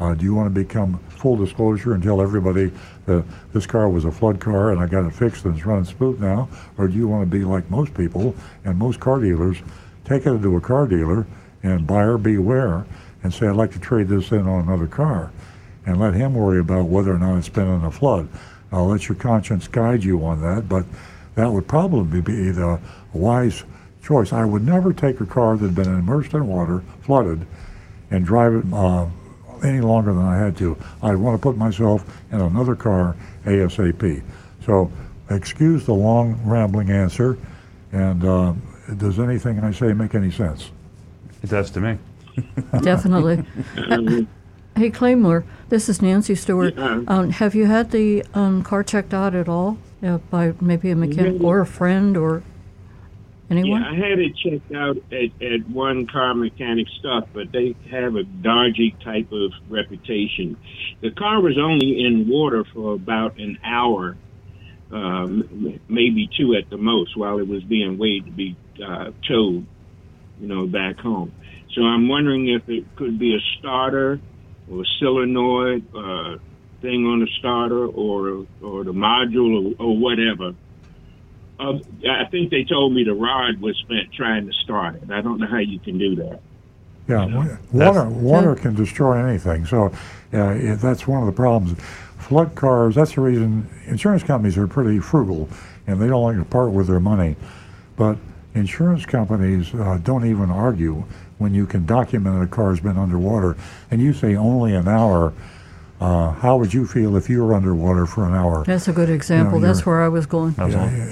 [0.00, 2.72] Uh, do you want to become full disclosure and tell everybody
[3.06, 5.84] that this car was a flood car and I got it fixed and it's running
[5.84, 6.48] smooth now?
[6.78, 9.58] Or do you want to be like most people and most car dealers,
[10.04, 11.26] take it into a car dealer
[11.62, 12.86] and buyer beware
[13.22, 15.30] and say, I'd like to trade this in on another car
[15.86, 18.28] and let him worry about whether or not it's been in a flood.
[18.72, 20.84] I'll let your conscience guide you on that, but
[21.36, 22.80] that would probably be the
[23.12, 23.62] wise
[24.02, 24.32] choice.
[24.32, 27.46] I would never take a car that had been immersed in water, flooded,
[28.10, 29.06] and drive it uh,
[29.64, 30.76] any longer than I had to.
[31.02, 34.22] I'd want to put myself in another car ASAP.
[34.64, 34.90] So,
[35.30, 37.38] excuse the long, rambling answer.
[37.92, 38.54] And uh,
[38.96, 40.70] does anything I say make any sense?
[41.42, 41.98] It does to me.
[42.82, 43.44] Definitely.
[44.76, 46.74] hey, Claymore, this is Nancy Stewart.
[46.76, 47.02] Yeah.
[47.06, 50.96] Um, have you had the um, car checked out at all uh, by maybe a
[50.96, 52.42] mechanic or a friend or
[53.50, 53.82] anyone?
[53.82, 58.14] Yeah, I had it checked out at, at one car mechanic stuff, but they have
[58.16, 60.56] a dodgy type of reputation.
[61.02, 64.16] The car was only in water for about an hour,
[64.90, 69.66] um, maybe two at the most, while it was being weighed to be uh, towed,
[70.40, 71.32] you know, back home.
[71.74, 74.20] So I'm wondering if it could be a starter
[74.70, 76.38] or a solenoid uh,
[76.80, 80.54] thing on the starter or or the module or, or whatever.
[81.58, 85.10] Uh, I think they told me the rod was spent trying to start it.
[85.10, 86.40] I don't know how you can do that.
[87.08, 89.66] Yeah, You know, water water can destroy anything.
[89.66, 89.92] So
[90.32, 91.78] uh, that's one of the problems.
[92.18, 92.94] Flood cars.
[92.94, 95.48] That's the reason insurance companies are pretty frugal,
[95.86, 97.36] and they don't like to part with their money.
[97.96, 98.16] But
[98.54, 101.04] insurance companies uh, don't even argue
[101.38, 103.56] when you can document a car's been underwater,
[103.90, 105.32] and you say only an hour.
[106.00, 108.64] Uh, how would you feel if you were underwater for an hour?
[108.64, 109.58] That's a good example.
[109.58, 110.54] you're- That's where I was going.
[110.58, 110.66] Yeah,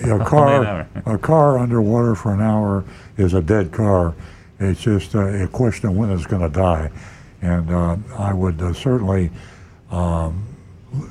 [0.07, 2.85] yeah, a car, a car underwater for an hour
[3.17, 4.15] is a dead car.
[4.59, 6.91] It's just a, a question of when it's going to die,
[7.41, 9.31] and uh, I would uh, certainly,
[9.91, 10.45] um,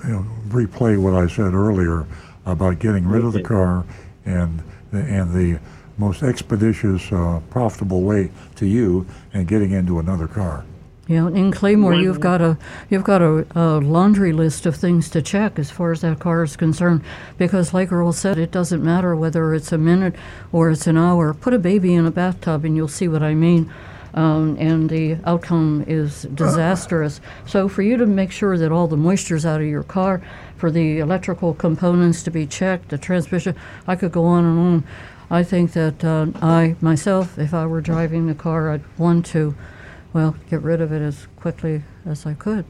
[0.05, 2.05] you know, replay what I said earlier
[2.45, 3.86] about getting rid of the car
[4.25, 5.60] and the, and the
[5.97, 10.65] most expeditious, uh, profitable way to you and getting into another car.
[11.08, 12.58] Yeah, in Claymore, you've got a
[12.90, 16.44] you've got a, a laundry list of things to check as far as that car
[16.44, 17.02] is concerned.
[17.38, 20.16] Because, like Earl said, it doesn't matter whether it's a minute
[20.52, 21.34] or it's an hour.
[21.34, 23.74] Put a baby in a bathtub, and you'll see what I mean.
[24.14, 27.20] Um, and the outcome is disastrous.
[27.48, 30.22] So, for you to make sure that all the moisture's out of your car,
[30.56, 33.56] for the electrical components to be checked, the transmission,
[33.88, 34.84] I could go on and on.
[35.32, 39.56] I think that uh, I myself, if I were driving the car, I'd want to
[40.13, 42.65] well, get rid of it as quickly as I could.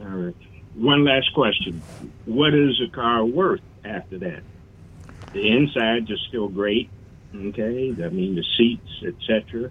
[0.00, 0.36] All right.
[0.74, 1.82] One last question:
[2.24, 4.42] What is a car worth after that?
[5.32, 6.90] The insides are still great.
[7.34, 9.70] Okay, I mean the seats, etc.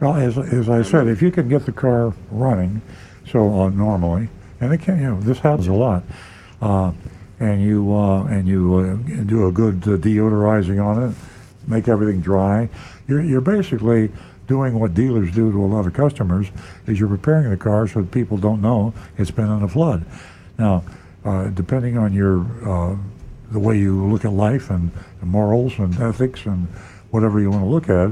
[0.00, 2.80] Well, as, as I said, if you can get the car running,
[3.26, 4.28] so uh, normally,
[4.60, 6.02] and it can, you know, this happens a lot,
[6.62, 6.92] uh,
[7.38, 11.16] and you uh, and you uh, do a good uh, deodorizing on it,
[11.68, 12.68] make everything dry,
[13.06, 14.10] you're, you're basically
[14.50, 16.46] doing what dealers do to a lot of customers,
[16.88, 20.04] is you're preparing the car so that people don't know it's been in a flood.
[20.58, 20.82] Now,
[21.24, 22.34] uh, depending on your
[22.68, 22.96] uh,
[23.52, 24.90] the way you look at life and,
[25.22, 26.66] morals and ethics and
[27.12, 28.10] whatever you want to look at,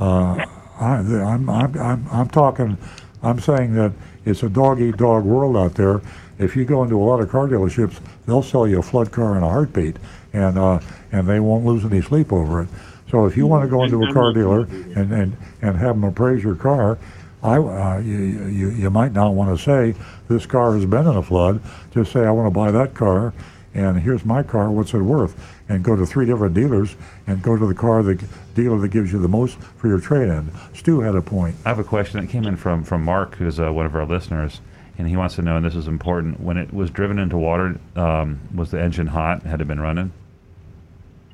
[0.00, 0.44] uh,
[0.80, 0.96] I,
[1.32, 2.76] I'm, I'm, I'm, I'm talking,
[3.22, 3.92] I'm saying that
[4.24, 6.00] it's a dog eat dog world out there.
[6.38, 9.36] If you go into a lot of car dealerships, they'll sell you a flood car
[9.36, 9.96] in a heartbeat.
[10.32, 10.80] and uh,
[11.12, 12.68] and they won't lose any sleep over it.
[13.10, 16.04] So if you want to go into a car dealer and, and, and have them
[16.04, 16.98] appraise your car,
[17.42, 21.16] I, uh, you, you, you might not want to say, this car has been in
[21.16, 21.60] a flood.
[21.92, 23.32] Just say, I want to buy that car,
[23.74, 25.34] and here's my car, what's it worth?
[25.68, 26.94] And go to three different dealers
[27.26, 28.22] and go to the car, the
[28.54, 30.52] dealer that gives you the most for your trade-in.
[30.74, 31.56] Stu had a point.
[31.64, 34.04] I have a question that came in from, from Mark, who's uh, one of our
[34.04, 34.60] listeners,
[34.98, 37.80] and he wants to know, and this is important, when it was driven into water,
[37.96, 39.44] um, was the engine hot?
[39.44, 40.12] Had it been running?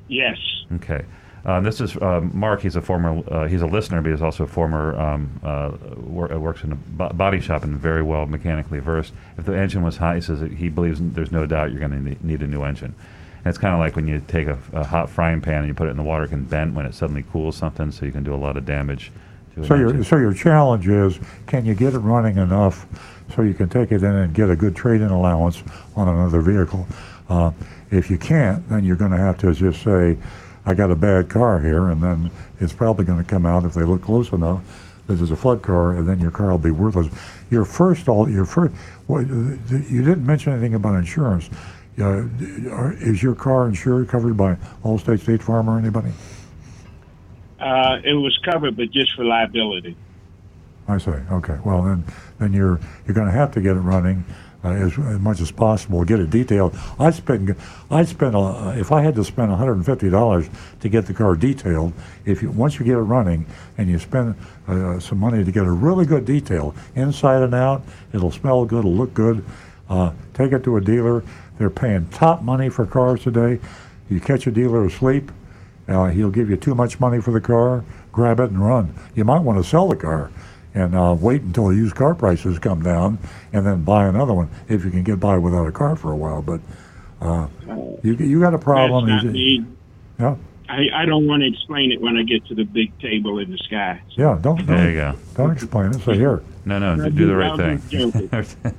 [0.07, 0.37] Yes.
[0.71, 1.03] Okay.
[1.45, 2.61] Uh, this is uh, Mark.
[2.61, 3.23] He's a former.
[3.31, 4.99] Uh, he's a listener, but he's also a former.
[4.99, 9.13] Um, uh, wor- uh, works in a bo- body shop and very well mechanically versed.
[9.37, 12.17] If the engine was hot, he says that he believes there's no doubt you're going
[12.17, 12.93] to need a new engine.
[13.37, 15.73] And it's kind of like when you take a, a, hot frying pan and you
[15.73, 18.11] put it in the water, it can bend when it suddenly cools something, so you
[18.11, 19.11] can do a lot of damage.
[19.65, 22.85] so your so your challenge is, can you get it running enough
[23.33, 25.63] so you can take it in and get a good trade-in allowance
[25.95, 26.85] on another vehicle?
[27.29, 27.51] Uh,
[27.89, 30.17] if you can't, then you're going to have to just say
[30.67, 33.73] I got a bad car here, and then it's probably going to come out if
[33.73, 34.61] they look close enough.
[35.07, 37.07] This is a flood car, and then your car will be worthless.
[37.49, 38.75] Your first, all your first,
[39.07, 41.49] well, you didn't mention anything about insurance.
[41.97, 42.27] Uh,
[42.99, 46.11] is your car insured, covered by Allstate, State Farm, or anybody?
[47.61, 49.95] Uh, it was covered, but just for liability.
[50.89, 51.11] I see.
[51.11, 51.57] Okay.
[51.63, 52.03] Well, then,
[52.39, 54.25] then you're you're going to have to get it running
[54.67, 56.03] uh, as, as, much as possible.
[56.03, 56.77] Get it detailed.
[56.99, 57.55] I'd spend,
[57.89, 60.49] I'd spend, uh, if I had to spend $150
[60.79, 61.93] to get the car detailed.
[62.25, 63.45] If you once you get it running
[63.77, 64.35] and you spend
[64.67, 68.79] uh, some money to get a really good detail inside and out, it'll smell good,
[68.79, 69.43] it'll look good.
[69.89, 71.23] Uh, take it to a dealer.
[71.57, 73.59] They're paying top money for cars today.
[74.09, 75.31] You catch a dealer asleep,
[75.87, 77.83] uh, he'll give you too much money for the car.
[78.11, 78.93] Grab it and run.
[79.15, 80.31] You might want to sell the car
[80.77, 83.17] and uh, wait until used car prices come down
[83.51, 86.15] and then buy another one if you can get by without a car for a
[86.15, 86.43] while.
[86.43, 86.61] But
[87.19, 87.47] uh,
[88.03, 89.09] you you got a problem.
[89.09, 89.65] That's not me.
[90.19, 90.35] Yeah.
[90.69, 93.49] I, I don't want to explain it when I get to the big table in
[93.49, 94.01] the sky.
[94.11, 94.57] Yeah, don't.
[94.57, 95.15] don't there you go.
[95.35, 96.01] Don't explain it.
[96.01, 96.43] Say here.
[96.65, 97.77] No, no, do, do the right thing.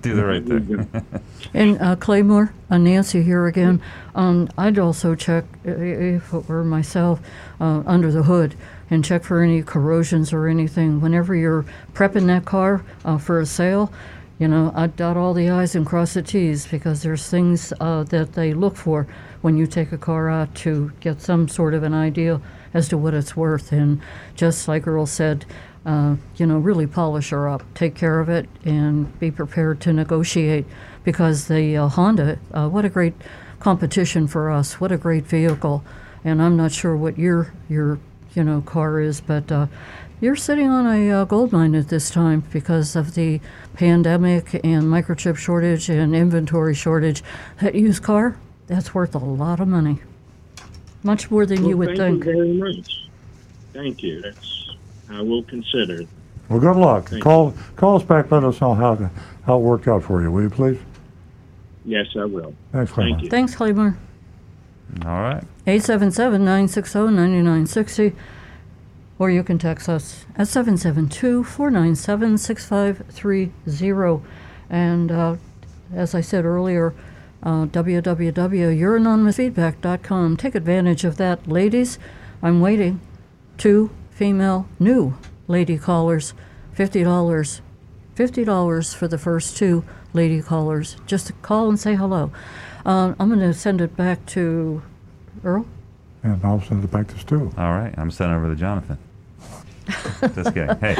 [0.03, 1.13] do the right thing.
[1.55, 3.81] and uh, Claymore, uh, Nancy here again.
[4.15, 7.21] Um, I'd also check if it were myself
[7.59, 8.55] uh, under the hood
[8.91, 11.01] and check for any corrosions or anything.
[11.01, 13.93] Whenever you're prepping that car uh, for a sale,
[14.39, 18.05] you know, I dot all the I's and cross the T's because there's things uh,
[18.05, 19.07] that they look for
[19.41, 22.41] when you take a car out to get some sort of an idea
[22.73, 23.73] as to what it's worth.
[23.73, 24.01] And
[24.37, 25.45] just like Earl said,
[25.85, 29.93] uh, you know, really polish her up, take care of it, and be prepared to
[29.93, 30.67] negotiate
[31.03, 33.15] because the uh, Honda, uh, what a great
[33.59, 35.83] competition for us, what a great vehicle.
[36.25, 37.99] And I'm not sure what your your
[38.39, 39.67] you know car is, but uh,
[40.21, 43.41] you're sitting on a uh, gold mine at this time because of the
[43.75, 47.23] pandemic and microchip shortage and inventory shortage.
[47.61, 49.99] That used car, that's worth a lot of money,
[51.03, 52.25] much more than well, you would thank think.
[52.25, 53.05] Thank you very much.
[53.73, 54.23] Thank you.
[54.23, 54.71] That's
[55.11, 56.05] I will consider.
[56.49, 57.09] Well, good luck.
[57.09, 57.59] Thank call you.
[57.77, 58.31] call us back.
[58.31, 59.11] Let us know how
[59.45, 60.31] how it worked out for you.
[60.31, 60.79] Will you please?
[61.85, 62.55] Yes, I will.
[62.71, 63.13] Thanks, Claymore.
[63.15, 63.31] Thank you.
[63.31, 63.99] Thanks, Claymore.
[65.05, 65.45] All right.
[65.67, 68.15] 877 960 9960.
[69.19, 74.23] Or you can text us at 772 497 6530.
[74.71, 75.37] And uh,
[75.93, 76.95] as I said earlier,
[77.43, 80.37] uh, www.youranonymousfeedback.com.
[80.37, 81.49] Take advantage of that.
[81.49, 81.99] Ladies,
[82.43, 83.01] I'm waiting.
[83.57, 86.35] Two female new lady callers,
[86.77, 87.61] $50.
[88.17, 90.97] $50 for the first two lady callers.
[91.07, 92.33] Just call and say hello.
[92.89, 94.81] Uh, I'm going to send it back to
[95.45, 95.67] Earl.
[96.23, 97.53] And I'll send it back to Stu.
[97.59, 97.93] All right.
[97.99, 98.97] I'm sending over to Jonathan.
[100.35, 100.75] Just kidding.
[100.79, 100.97] Hey,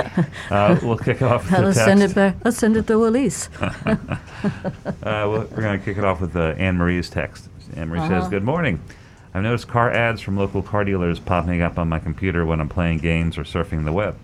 [0.51, 2.37] uh, we'll kick off with Let's the send it back.
[2.45, 3.49] Let's send it to Elise.
[3.63, 3.97] uh,
[5.03, 7.49] we're going to kick it off with uh, Anne Marie's text.
[7.75, 8.21] Anne Marie Uh-huh.
[8.21, 8.81] says, Good morning.
[9.33, 12.69] I've noticed car ads from local car dealers popping up on my computer when I'm
[12.69, 14.17] playing games or surfing the web.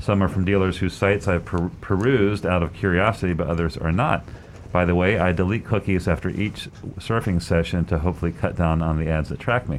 [0.00, 3.92] Some are from dealers whose sites I've per- perused out of curiosity, but others are
[3.92, 4.24] not.
[4.74, 8.98] By the way, I delete cookies after each surfing session to hopefully cut down on
[8.98, 9.78] the ads that track me.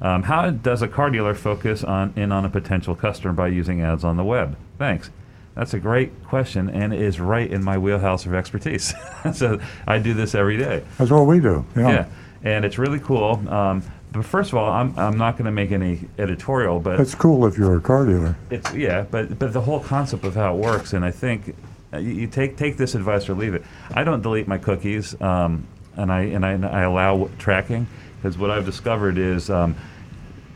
[0.00, 3.82] Um, how does a car dealer focus on in on a potential customer by using
[3.82, 4.56] ads on the web?
[4.78, 5.10] Thanks.
[5.54, 8.94] That's a great question and is right in my wheelhouse of expertise.
[9.34, 10.82] so I do this every day.
[10.96, 11.66] That's what we do.
[11.76, 11.90] Know?
[11.90, 12.06] Yeah,
[12.42, 13.46] and it's really cool.
[13.50, 17.14] Um, but first of all, I'm, I'm not going to make any editorial, but It's
[17.14, 18.34] cool if you're a car dealer.
[18.48, 21.54] it's yeah, but but the whole concept of how it works, and I think
[21.94, 23.62] you, you take take this advice or leave it.
[23.94, 28.38] I don't delete my cookies, um, and I and I, and I allow tracking because
[28.38, 29.50] what I've discovered is.
[29.50, 29.76] Um,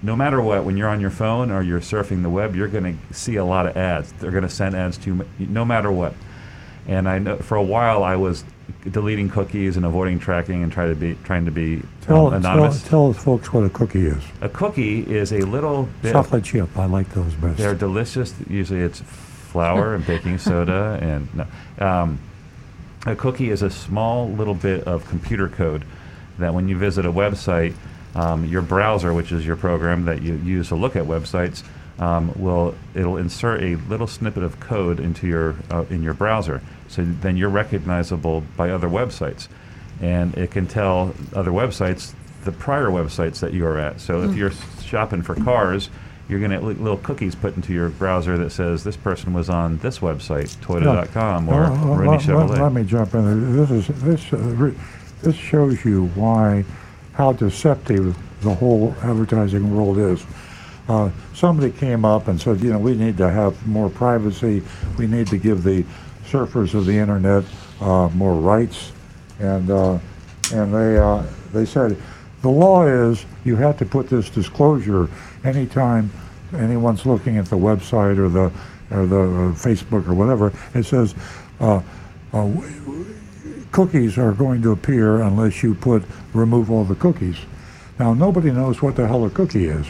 [0.03, 2.99] no matter what, when you're on your phone or you're surfing the web, you're going
[3.09, 4.13] to see a lot of ads.
[4.13, 6.15] They're going to send ads to you, no matter what.
[6.87, 8.45] And I know for a while I was
[8.91, 12.73] deleting cookies and avoiding tracking and trying to be trying to be Tell, um, tell,
[12.73, 14.23] tell us folks what a cookie is.
[14.43, 16.13] a cookie is a little bit.
[16.13, 16.77] Chocolate chip.
[16.77, 17.59] I like those best.
[17.59, 18.35] They're delicious.
[18.49, 19.03] Usually it's
[19.57, 21.47] flour and baking soda and no.
[21.87, 22.21] Um,
[23.07, 25.85] a cookie is a small little bit of computer code
[26.39, 27.75] that when you visit a website,
[28.15, 31.63] um, your browser, which is your program that you use to look at websites,
[31.99, 36.61] um, will it'll insert a little snippet of code into your uh, in your browser.
[36.89, 39.49] So then you're recognizable by other websites,
[40.03, 42.13] and it can tell other websites
[42.45, 44.01] the prior websites that you are at.
[44.01, 45.91] So if you're shopping for cars,
[46.29, 49.79] you're going to little cookies put into your browser that says this person was on
[49.79, 52.49] this website, Toyota.com or Well, well, Rooney let, Chevrolet.
[52.51, 53.25] let- let me jump in.
[53.57, 53.67] there.
[53.67, 54.75] This is this uh, re-
[55.23, 56.65] this shows you why
[57.13, 60.25] how deceptive the whole advertising world is.
[60.89, 64.63] Uh, somebody came up and said, you know, we need to have more privacy.
[64.99, 65.85] We need to give the
[66.27, 67.45] surfers of the internet
[67.81, 68.93] uh, more rights,
[69.41, 69.99] and uh,
[70.53, 71.97] and they uh, they said
[72.47, 75.09] the law is you have to put this disclosure
[75.43, 76.13] anytime
[76.55, 78.53] anyone's looking at the website or the
[78.97, 80.53] or the uh, Facebook or whatever.
[80.73, 81.17] It says.
[81.59, 81.83] Uh,
[82.33, 82.49] uh,
[83.73, 86.05] cookies are going to appear unless you put
[86.35, 87.37] remove all the cookies.
[87.99, 89.87] Now nobody knows what the hell a cookie is.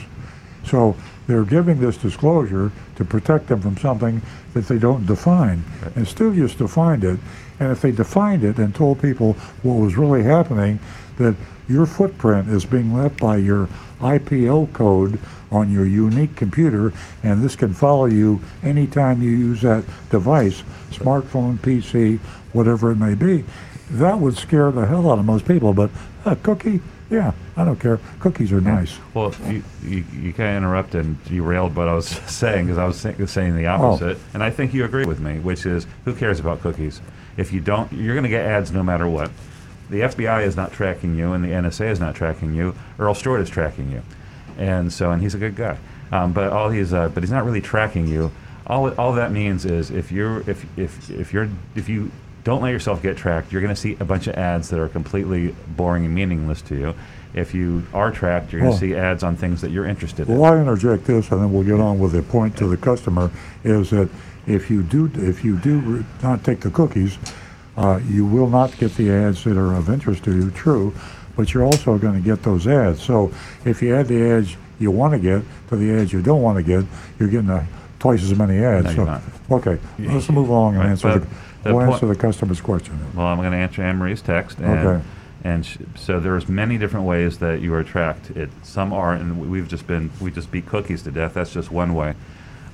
[0.65, 4.23] So they're giving this disclosure to protect them from something
[4.55, 5.63] that they don't define.
[5.95, 7.21] And still just defined it.
[7.61, 10.79] And if they defined it and told people what was really happening,
[11.19, 11.35] that
[11.69, 13.69] your footprint is being left by your
[14.01, 15.19] IPO code
[15.51, 21.59] on your unique computer, and this can follow you anytime you use that device, smartphone,
[21.59, 22.19] PC,
[22.53, 23.45] whatever it may be.
[23.91, 25.73] That would scare the hell out of most people.
[25.73, 25.91] But
[26.25, 28.01] a cookie, yeah, I don't care.
[28.19, 28.99] Cookies are nice.
[29.15, 32.85] Well, you, you, you kind of interrupted and derailed what I was saying because I
[32.85, 34.05] was sa- saying the opposite.
[34.05, 34.09] Oh.
[34.11, 34.19] opposite.
[34.35, 37.01] And I think you agree with me, which is who cares about cookies?
[37.37, 39.31] If you don't, you're going to get ads no matter what.
[39.91, 42.75] The FBI is not tracking you and the NSA is not tracking you.
[42.99, 44.03] Earl Stewart is tracking you.
[44.59, 45.79] And so, and he's a good guy.
[46.13, 48.31] Um, but all he's, uh, but he's not really tracking you.
[48.67, 52.11] All, all that means is if you're, if, if, if you're, if you
[52.43, 54.89] don't let yourself get tracked, you're going to see a bunch of ads that are
[54.89, 56.95] completely boring and meaningless to you.
[57.35, 60.29] If you are tracked, you're going Well- to see ads on things that you're interested
[60.29, 60.39] in.
[60.39, 63.31] Well, I interject this, and then we'll get on with the point to the customer.
[63.63, 64.09] Is that
[64.47, 67.19] if you do if you do not take the cookies,
[67.77, 70.51] uh, you will not get the ads that are of interest to you.
[70.51, 70.95] True,
[71.37, 73.03] but you're also going to get those ads.
[73.03, 73.33] So
[73.65, 76.57] if you add the ads you want to get to the ads you don't want
[76.59, 76.85] to get,
[77.19, 77.65] you're getting uh,
[77.99, 78.97] twice as many ads.
[78.97, 79.57] No, so.
[79.57, 81.27] Okay, let's move along and Right, answer the,
[81.63, 82.99] the we'll answer the customer's question.
[83.15, 84.59] Well, I'm going to answer Anne Marie's text.
[84.59, 85.05] And, Okay.
[85.45, 88.31] And sh- so there's many different ways that you are tracked.
[88.31, 91.35] It some are, and we've just been we just beat cookies to death.
[91.35, 92.15] That's just one way.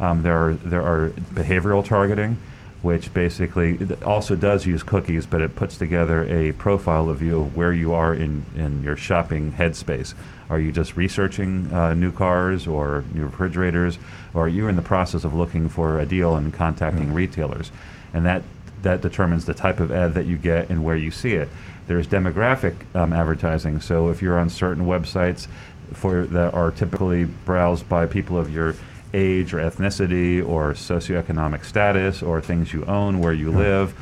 [0.00, 2.38] Um, there are there are behavioral targeting,
[2.82, 7.56] which basically also does use cookies, but it puts together a profile of you of
[7.56, 10.14] where you are in in your shopping headspace.
[10.50, 13.98] Are you just researching uh, new cars or new refrigerators,
[14.34, 17.70] or are you in the process of looking for a deal and contacting retailers?
[18.12, 18.42] And that
[18.82, 21.48] that determines the type of ad that you get and where you see it.
[21.86, 23.80] There's demographic um, advertising.
[23.80, 25.46] So if you're on certain websites
[25.92, 28.74] for that are typically browsed by people of your
[29.14, 33.94] age or ethnicity or socioeconomic status or things you own, where you live.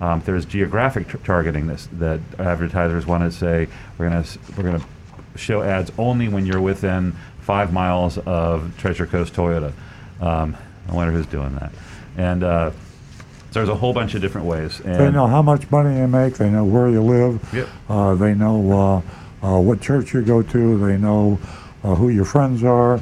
[0.00, 4.62] Um, there's geographic tr- targeting this, that advertisers want to say we're going to we're
[4.62, 4.86] going to
[5.36, 9.72] show ads only when you're within five miles of Treasure Coast Toyota.
[10.20, 10.56] Um,
[10.88, 11.72] I wonder who's doing that.
[12.16, 12.74] And uh, so
[13.52, 14.80] there's a whole bunch of different ways.
[14.80, 16.34] And They know how much money you make.
[16.34, 17.54] They know where you live.
[17.54, 17.68] Yep.
[17.88, 19.02] Uh, they know
[19.42, 20.86] uh, uh, what church you go to.
[20.86, 21.38] They know
[21.82, 23.00] uh, who your friends are.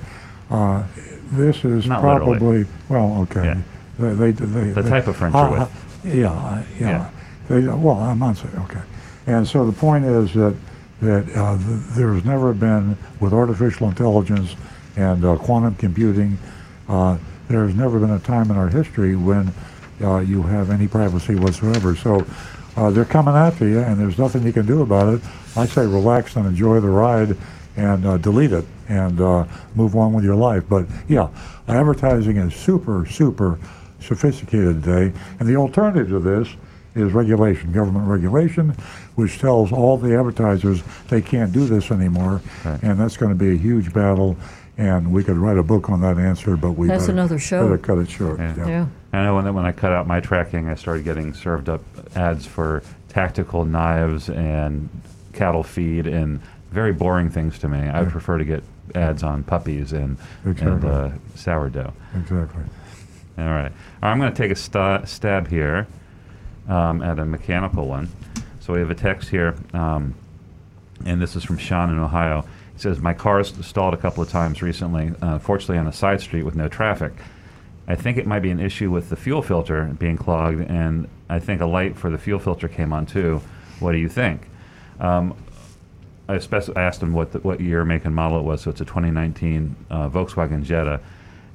[1.32, 2.66] This is Not probably literally.
[2.88, 3.44] well, okay.
[3.44, 3.60] Yeah.
[3.98, 6.14] They, they, they, The type of friends how- you're with.
[6.16, 6.88] yeah, uh, yeah.
[6.88, 7.10] Yeah.
[7.48, 8.82] They, well, I'm not saying okay.
[9.26, 10.54] And so the point is that
[11.02, 14.54] that uh, th- there's never been with artificial intelligence
[14.96, 16.38] and uh, quantum computing.
[16.88, 19.52] Uh, there's never been a time in our history when
[20.02, 21.94] uh, you have any privacy whatsoever.
[21.96, 22.24] So
[22.76, 25.20] uh, they're coming after you, and there's nothing you can do about it.
[25.56, 27.36] I say relax and enjoy the ride,
[27.76, 30.64] and uh, delete it and uh, move on with your life.
[30.68, 31.28] But yeah,
[31.68, 33.58] advertising is super, super
[34.00, 36.48] sophisticated today, and the alternative to this
[36.94, 38.70] is regulation, government regulation,
[39.16, 42.82] which tells all the advertisers they can't do this anymore, Right.
[42.82, 44.36] and that's going to be a huge battle.
[44.78, 47.62] And we could write a book on that answer, but we That's better, another show.
[47.64, 48.38] better cut it short.
[48.38, 48.66] Yeah.
[48.66, 48.86] Yeah.
[49.14, 51.80] I know when, when I cut out my tracking, I started getting served up
[52.14, 54.90] ads for tactical knives and
[55.32, 56.40] cattle feed and
[56.72, 57.78] very boring things to me.
[57.78, 58.62] I would prefer to get
[58.94, 61.92] ads on puppies and, and uh, sourdough.
[62.14, 62.62] Exactly.
[63.38, 63.48] All right.
[63.48, 63.72] All right
[64.02, 65.86] I'm going to take a sta- stab here
[66.68, 68.08] um, at a mechanical one.
[68.60, 70.14] So we have a text here, um,
[71.04, 72.44] and this is from Sean in Ohio.
[72.74, 76.20] He says, My car stalled a couple of times recently, uh, fortunately on a side
[76.20, 77.12] street with no traffic.
[77.88, 81.38] I think it might be an issue with the fuel filter being clogged, and I
[81.38, 83.40] think a light for the fuel filter came on too.
[83.78, 84.48] What do you think?
[84.98, 85.36] Um,
[86.28, 88.62] I, spec- I asked him what the, what year, make, and model it was.
[88.62, 91.00] So it's a 2019 uh, Volkswagen Jetta,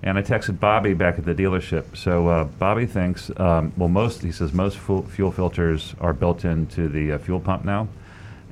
[0.04, 1.98] and I texted Bobby back at the dealership.
[1.98, 6.46] So uh, Bobby thinks, um, well, most he says most fu- fuel filters are built
[6.46, 7.88] into the uh, fuel pump now,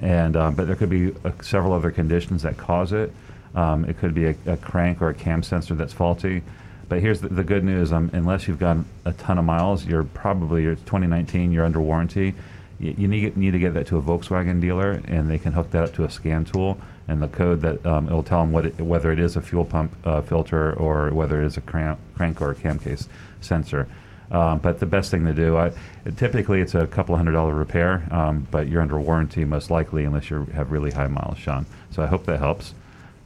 [0.01, 3.13] and um, but there could be uh, several other conditions that cause it.
[3.55, 6.43] Um, it could be a, a crank or a cam sensor that's faulty.
[6.87, 10.03] But here's the, the good news: um, unless you've gone a ton of miles, you're
[10.03, 12.35] probably you're 2019, you're under warranty.
[12.79, 15.71] You, you need, need to get that to a Volkswagen dealer, and they can hook
[15.71, 18.65] that up to a scan tool, and the code that um, it'll tell them what
[18.65, 21.99] it, whether it is a fuel pump uh, filter or whether it is a crank,
[22.15, 23.07] crank or a cam case
[23.41, 23.87] sensor.
[24.31, 25.71] Um, but the best thing to do, I,
[26.17, 30.29] typically it's a couple hundred dollar repair, um, but you're under warranty most likely unless
[30.29, 31.65] you have really high miles, Sean.
[31.91, 32.75] So I hope that helps.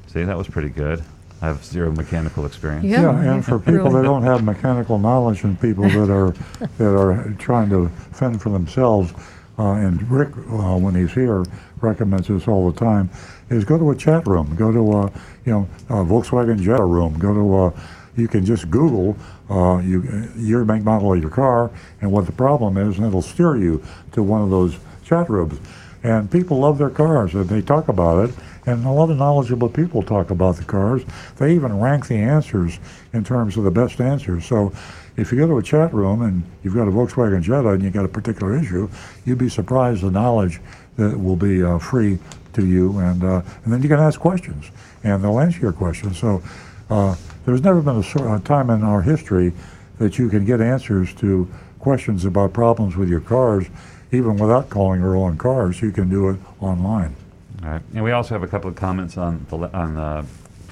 [0.08, 1.04] See, that was pretty good.
[1.42, 2.86] I have zero mechanical experience.
[2.86, 3.02] Yeah.
[3.02, 3.96] Yeah, and for people really.
[3.96, 6.32] that don't have mechanical knowledge and people that are
[6.78, 9.12] that are trying to fend for themselves,
[9.60, 11.44] uh, and Rick, uh, when he's here,
[11.82, 13.10] recommends this all the time,
[13.50, 15.12] is go to a chat room, go to a
[15.46, 17.74] you know a Volkswagen Jetta room, go to a
[18.16, 19.18] you can just Google
[19.50, 23.22] uh, you, your make model of your car and what the problem is, and it'll
[23.22, 25.60] steer you to one of those chat rooms.
[26.04, 28.36] And people love their cars, and they talk about it.
[28.66, 31.04] And a lot of knowledgeable people talk about the cars.
[31.38, 32.80] They even rank the answers
[33.14, 34.46] in terms of the best answers.
[34.46, 34.74] So,
[35.18, 37.94] if you go to a chat room and you've got a Volkswagen Jetta and you've
[37.94, 38.90] got a particular issue,
[39.26, 40.60] you'd be surprised the knowledge
[40.98, 42.20] that will be uh, free
[42.54, 44.70] to you, and uh, and then you can ask questions,
[45.04, 46.20] and they'll answer your questions.
[46.20, 46.42] So.
[46.90, 49.54] Uh, there's never been a, time in our history
[50.00, 53.66] that you can get answers to questions about problems with your cars,
[54.12, 55.82] even without calling Earl Cars.
[55.82, 57.16] You can do it online.
[57.64, 57.82] All right.
[57.94, 60.26] And we also have a couple of comments on the on uh,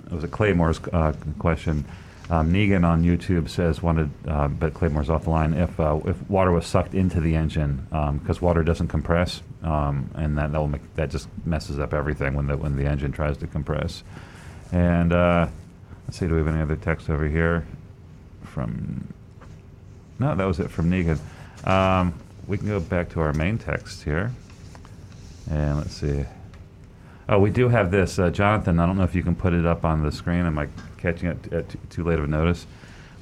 [0.05, 1.85] it was a Claymore's uh, question.
[2.31, 5.53] Um, Negan on YouTube says wanted, uh, but Claymore's off the line.
[5.53, 10.37] If uh, if water was sucked into the engine, because water doesn't compress, um, and
[10.37, 13.37] that that, will make, that just messes up everything when the when the engine tries
[13.39, 14.03] to compress.
[14.71, 15.49] And uh,
[16.07, 17.67] let's see, do we have any other text over here?
[18.45, 19.13] From
[20.17, 21.19] no, that was it from Negan.
[21.67, 22.13] Um,
[22.47, 24.31] we can go back to our main text here,
[25.49, 26.23] and let's see.
[27.27, 28.79] Oh, we do have this, uh, Jonathan.
[28.79, 30.45] I don't know if you can put it up on the screen.
[30.45, 30.49] I
[31.01, 32.65] catching it at t- too late of a notice?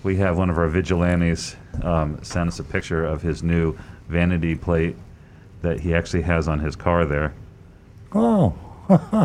[0.03, 3.77] We have one of our vigilantes um, send us a picture of his new
[4.07, 4.95] vanity plate
[5.61, 7.05] that he actually has on his car.
[7.05, 7.33] There,
[8.13, 8.53] Oh,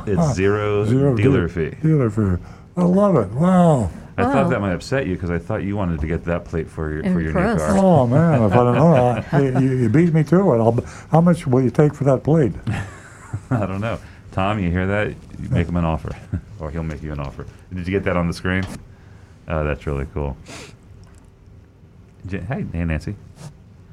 [0.07, 1.77] it's zero, zero dealer de- fee.
[1.83, 2.43] Dealer fee.
[2.77, 3.29] I love it.
[3.31, 3.91] Wow.
[4.17, 4.33] I Wow.
[4.33, 6.93] thought that might upset you because I thought you wanted to get that plate for
[6.93, 7.77] your for your new car.
[7.79, 10.59] Oh man, if I don't know, I, you, you beat me to it.
[10.59, 10.79] I'll,
[11.11, 12.53] how much will you take for that plate?
[13.51, 13.99] I don't know.
[14.35, 15.11] Tom, you hear that?
[15.41, 16.11] You make him an offer,
[16.59, 17.47] or he'll make you an offer.
[17.73, 18.65] Did you get that on the screen?
[19.47, 20.37] Oh, that's really cool.
[22.27, 23.15] J- Hey, hey, Nancy.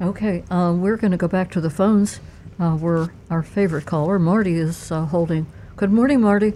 [0.01, 2.19] Okay, uh, we're going to go back to the phones
[2.59, 5.45] uh, where our favorite caller, Marty, is uh, holding.
[5.75, 6.51] Good morning, Marty.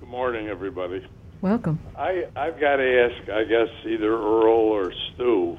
[0.00, 1.06] Good morning, everybody.
[1.40, 1.78] Welcome.
[1.96, 5.56] I, I've got to ask, I guess, either Earl or Stu.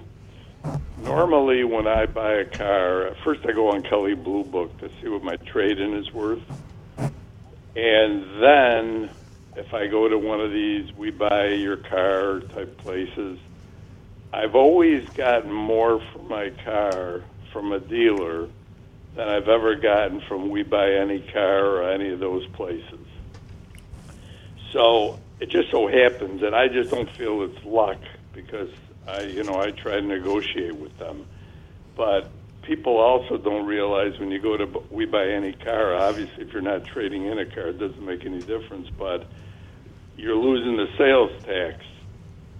[1.01, 5.07] Normally, when I buy a car, first I go on Kelley Blue Book to see
[5.07, 6.41] what my trade in is worth.
[7.75, 9.09] And then,
[9.55, 13.39] if I go to one of these we buy your car type places,
[14.33, 18.47] I've always gotten more for my car from a dealer
[19.15, 22.99] than I've ever gotten from We Buy Any Car or any of those places.
[24.71, 27.99] So it just so happens, and I just don't feel it's luck
[28.33, 28.69] because
[29.07, 31.25] I, you know, I try to negotiate with them.
[31.95, 32.29] But
[32.69, 36.61] people also don't realize when you go to We Buy Any Car, obviously, if you're
[36.61, 38.87] not trading in a car, it doesn't make any difference.
[38.95, 39.25] But
[40.15, 41.83] you're losing the sales tax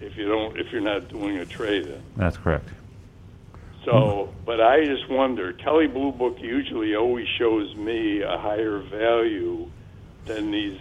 [0.01, 2.01] if you don't, if you're not doing a trade in.
[2.17, 2.67] That's correct.
[3.85, 5.53] So, but I just wonder.
[5.53, 9.69] Kelley Blue Book usually always shows me a higher value
[10.25, 10.79] than these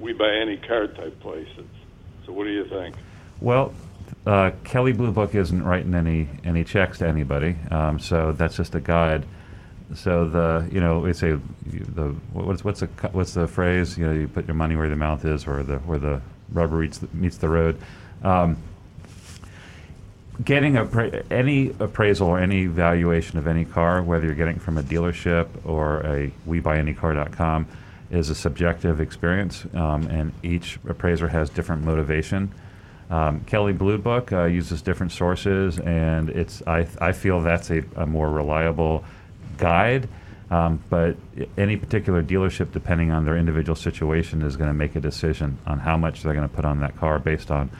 [0.00, 1.66] we buy any car type places.
[2.24, 2.96] So, what do you think?
[3.40, 3.74] Well,
[4.26, 8.74] uh, Kelley Blue Book isn't writing any any checks to anybody, um, so that's just
[8.74, 9.26] a guide.
[9.94, 14.12] So the you know it's a the what's what's the what's the phrase you know
[14.12, 17.08] you put your money where the mouth is or the where the rubber meets the,
[17.12, 17.78] meets the road.
[18.22, 18.56] Um,
[20.42, 24.82] getting a any appraisal or any valuation of any car, whether you're getting from a
[24.82, 27.66] dealership or a WeBuyAnyCar.com,
[28.10, 32.52] is a subjective experience, um, and each appraiser has different motivation.
[33.10, 37.84] Um, Kelley Blue Book uh, uses different sources, and it's I, I feel that's a,
[37.96, 39.04] a more reliable
[39.58, 40.08] guide.
[40.50, 41.16] Um, but
[41.56, 45.78] any particular dealership, depending on their individual situation, is going to make a decision on
[45.78, 47.70] how much they're going to put on that car based on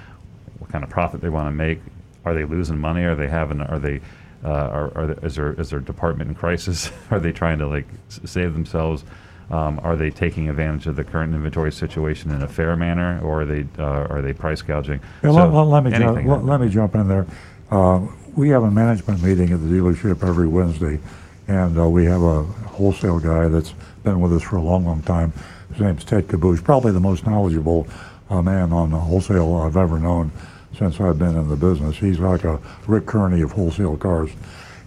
[0.59, 1.81] what kind of profit they want to make.
[2.25, 3.05] Are they losing money?
[3.05, 3.61] Are they having?
[3.61, 4.01] Are they?
[4.43, 6.91] Uh, are, are is there is their department in crisis?
[7.11, 9.05] are they trying to like save themselves?
[9.51, 13.43] Um, are they taking advantage of the current inventory situation in a fair manner, or
[13.43, 15.01] are they uh, are they price gouging?
[15.23, 15.99] Yeah, So let, let- me ju-
[16.31, 17.27] let, let me jump in there.
[17.71, 20.99] Uh, we have a management meeting at the dealership every Wednesday,
[21.47, 25.03] and uh, we have a wholesale guy that's been with us for a long, long
[25.03, 25.33] time.
[25.71, 27.87] His name's Ted Caboose, probably the most knowledgeable
[28.31, 30.33] uh, man on the wholesale I've ever known
[30.77, 31.97] since I've been in the business.
[31.97, 34.31] He's like a Rick Kearney of wholesale cars.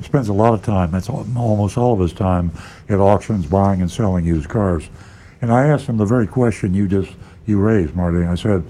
[0.02, 2.52] Spends a lot of time, that's almost all of his time,
[2.88, 4.90] at auctions buying and selling used cars.
[5.42, 7.12] And I asked him the very question you just
[7.46, 8.24] you raised, Marty.
[8.26, 8.64] I said,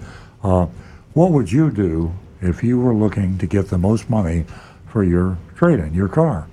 [0.43, 0.67] uh,
[1.13, 4.45] "What would you do if you were looking to get the most money
[4.87, 6.47] for your trade-in, your car?"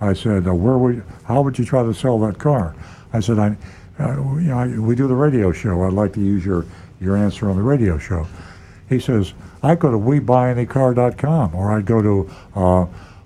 [0.00, 1.02] I said, uh, "Where would?
[1.24, 2.74] How would you try to sell that car?"
[3.12, 3.56] I said, "I,
[3.98, 5.82] uh, you know, I, we do the radio show.
[5.82, 6.64] I'd like to use your
[7.00, 8.26] your answer on the radio show."
[8.88, 12.30] He says, "I go to WeBuyAnyCar.com, or I'd go to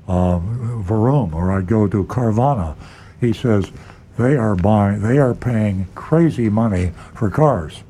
[0.08, 2.74] Varum, or I'd go to Carvana."
[3.20, 3.70] He says,
[4.16, 7.82] "They are buying, they are paying crazy money for cars."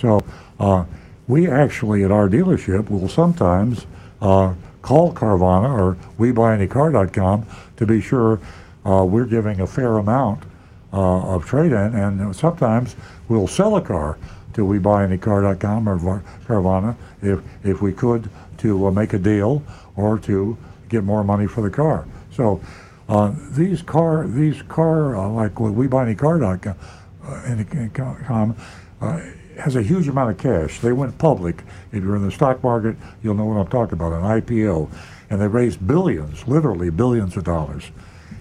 [0.00, 0.24] So
[0.60, 0.84] uh,
[1.28, 3.86] we actually at our dealership will sometimes
[4.22, 7.46] uh, call Carvana or WeBuyAnyCar.com
[7.76, 8.40] to be sure
[8.84, 10.44] uh, we're giving a fair amount
[10.92, 12.94] uh, of trade-in, and sometimes
[13.28, 14.16] we'll sell a car
[14.54, 19.62] to WeBuyAnyCar.com or Carvana if if we could to uh, make a deal
[19.96, 20.56] or to
[20.88, 22.06] get more money for the car.
[22.32, 22.60] So.
[23.08, 26.76] Uh, these car, these car, uh, like WeBuyAnyCar.com,
[27.24, 28.56] uh, com,
[29.00, 29.20] uh,
[29.60, 30.80] has a huge amount of cash.
[30.80, 31.62] They went public.
[31.92, 34.90] If you're in the stock market, you'll know what I'm talking about, an IPO.
[35.30, 37.90] And they raised billions, literally billions of dollars.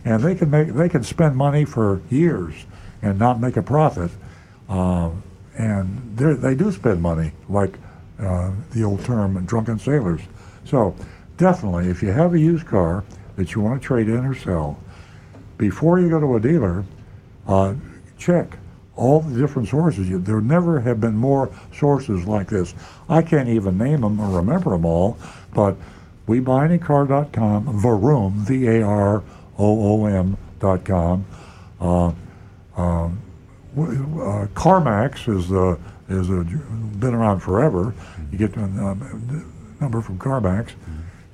[0.03, 2.53] And they can make, they can spend money for years
[3.01, 4.11] and not make a profit.
[4.67, 5.11] Uh,
[5.57, 7.77] and they do spend money, like
[8.19, 10.21] uh, the old term, drunken sailors.
[10.65, 10.95] So
[11.37, 13.03] definitely, if you have a used car
[13.35, 14.79] that you want to trade in or sell,
[15.57, 16.83] before you go to a dealer,
[17.47, 17.73] uh,
[18.17, 18.57] check
[18.95, 20.07] all the different sources.
[20.23, 22.73] There never have been more sources like this.
[23.09, 25.17] I can't even name them or remember them all,
[25.53, 25.75] but
[26.27, 31.25] WeBuyAnyCar.com, Varoom, V-A-R-O-O-M dot com.
[31.79, 32.11] Uh,
[32.77, 33.21] um,
[33.77, 35.51] uh, CarMax is
[36.07, 36.43] is a,
[36.99, 37.93] been around forever.
[38.31, 40.71] You get a um, number from CarMax,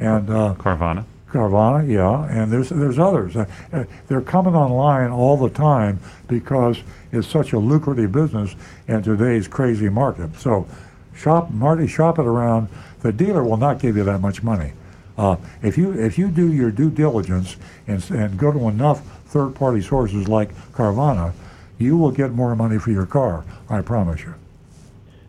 [0.02, 1.06] and uh, Carvana.
[1.30, 3.38] Carvana, yeah, and there's there's others.
[3.38, 6.82] Uh, uh, they're coming online all the time because
[7.14, 8.54] it's such a lucrative business
[8.90, 10.36] in today's crazy market.
[10.36, 10.68] So,
[11.16, 12.68] shop Marty, shop it around.
[13.02, 14.74] The dealer will not give you that much money.
[15.18, 17.56] Uh, if you if you do your due diligence
[17.88, 21.32] and and go to enough third-party sources like Carvana,
[21.78, 23.46] you will get more money for your car.
[23.70, 24.34] I promise you.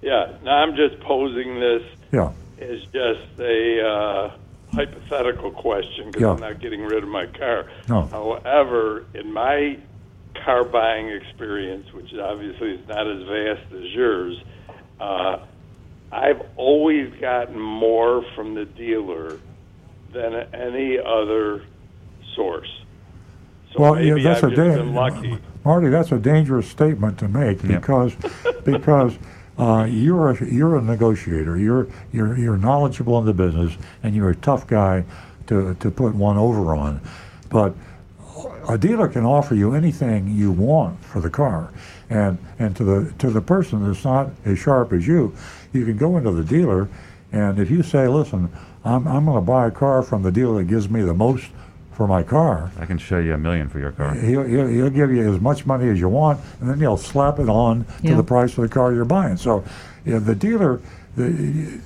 [0.00, 0.32] Yeah.
[0.42, 2.32] Now I'm just posing this Yeah.
[2.60, 4.36] as just a uh,
[4.74, 6.30] hypothetical question because Yeah.
[6.32, 7.66] I'm not getting rid of my car.
[7.88, 8.02] No.
[8.10, 9.78] However, in my
[10.44, 14.38] car buying experience, which obviously is not as vast as yours,
[15.00, 15.38] uh,
[16.10, 19.38] I've always gotten more from the dealer
[20.12, 21.62] than any other
[22.34, 22.68] source.
[23.72, 25.38] So Well, maybe yeah, that's I've a just da- been lucky.
[25.64, 27.80] Marty, that's a dangerous statement to make Yep.
[27.80, 28.14] because
[28.64, 29.18] because
[29.58, 31.58] uh, you're a, you're a negotiator.
[31.58, 35.04] You're you're you're knowledgeable in the business, and you're a tough guy
[35.48, 37.00] to to put one over on.
[37.50, 37.74] But
[38.68, 41.70] a dealer can offer you anything you want for the car,
[42.08, 45.34] and and to the to the person that's not as sharp as you,
[45.72, 46.88] you can go into the dealer,
[47.30, 48.50] and if you say, listen,
[48.84, 51.50] I'm I'm going to buy a car from the dealer that gives me the most
[51.92, 54.14] for my car, I can show you a million for your car.
[54.14, 57.38] He'll, he'll, he'll give you as much money as you want, and then he'll slap
[57.38, 59.36] it on to the price of the car you're buying.
[59.36, 59.62] So,
[60.04, 60.80] yeah, the dealer,
[61.16, 61.28] the,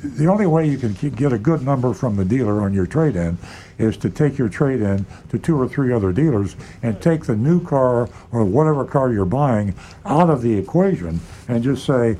[0.05, 2.87] the only way you can ke- get a good number from the dealer on your
[2.87, 3.37] trade-in
[3.79, 7.63] is to take your trade-in to two or three other dealers and take the new
[7.65, 12.17] car or whatever car you're buying out of the equation and just say,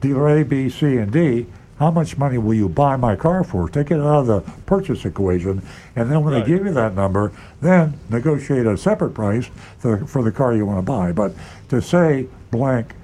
[0.00, 1.46] dealer A, B, C, and D,
[1.78, 3.68] how much money will you buy my car for?
[3.68, 5.62] Take it out of the purchase equation,
[5.94, 6.44] and then when Right.
[6.44, 9.48] they give you that number, then negotiate a separate price
[9.78, 11.12] for, for the car you want to buy.
[11.12, 11.32] But
[11.68, 12.94] to say blank,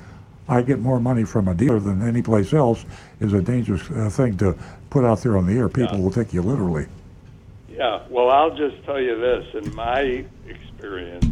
[0.49, 2.85] I get more money from a dealer than any place else
[3.21, 4.55] is a dangerous uh, thing to
[4.91, 5.69] put out there on the air.
[5.69, 6.03] People Yeah.
[6.05, 6.87] will take you literally.
[7.71, 9.47] Yeah, well, I'll just tell you this.
[9.65, 11.27] In my experience,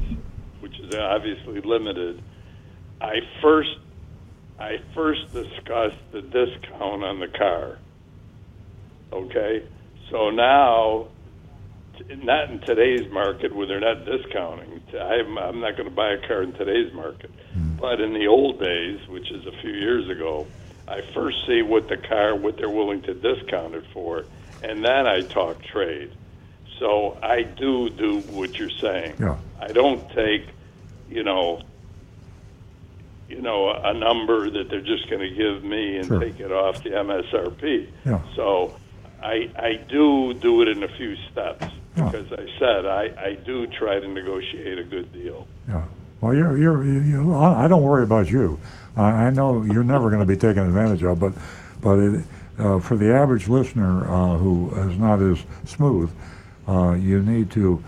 [0.60, 2.22] which is obviously limited,
[3.00, 3.76] I first
[4.62, 7.78] I first discussed the discount on the car,
[9.12, 9.62] Okay,
[10.10, 11.08] so now,
[12.22, 14.80] not in today's market where they're not discounting.
[14.98, 17.76] I'm, I'm not going to buy a car in today's market, hmm.
[17.76, 20.46] but in the old days, which is a few years ago,
[20.88, 24.24] I first see what the car, what they're willing to discount it for,
[24.62, 26.10] and then I talk trade.
[26.78, 29.16] So I do do what you're saying.
[29.20, 29.36] Yeah.
[29.60, 30.46] I don't take,
[31.10, 31.60] you know,
[33.32, 36.20] you know, a, number that they're just going to give me and Sure.
[36.20, 37.88] take it off the MSRP.
[38.04, 38.20] Yeah.
[38.36, 38.74] So
[39.22, 41.64] I I do do it in a few steps
[41.96, 42.10] Yeah.
[42.10, 45.46] because I said I I do try to negotiate a good deal.
[45.68, 45.84] Yeah.
[46.20, 48.58] Well, you're, you're, you, you, I I don't worry about you.
[48.96, 51.32] I, I know you're never going to be taken advantage of, but,
[51.80, 52.24] but it,
[52.58, 56.10] uh, for the average listener uh, who is not as smooth,
[56.68, 57.82] uh, you need to.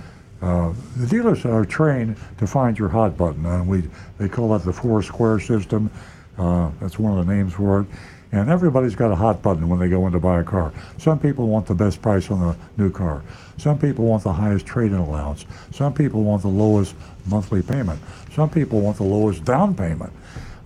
[0.45, 3.83] Uh, the dealers are trained to find your hot button, and we
[4.19, 5.91] they call that the four square system.
[6.37, 7.87] Uh, that's one of the names for it.
[8.33, 10.73] And everybody's got a hot button when they go in to buy a car.
[10.99, 13.23] Some people want the best price on the new car.
[13.57, 15.47] Some people want the highest trade-in allowance.
[15.73, 16.95] Some people want the lowest
[17.27, 18.01] monthly payment.
[18.35, 20.13] Some people want the lowest down payment.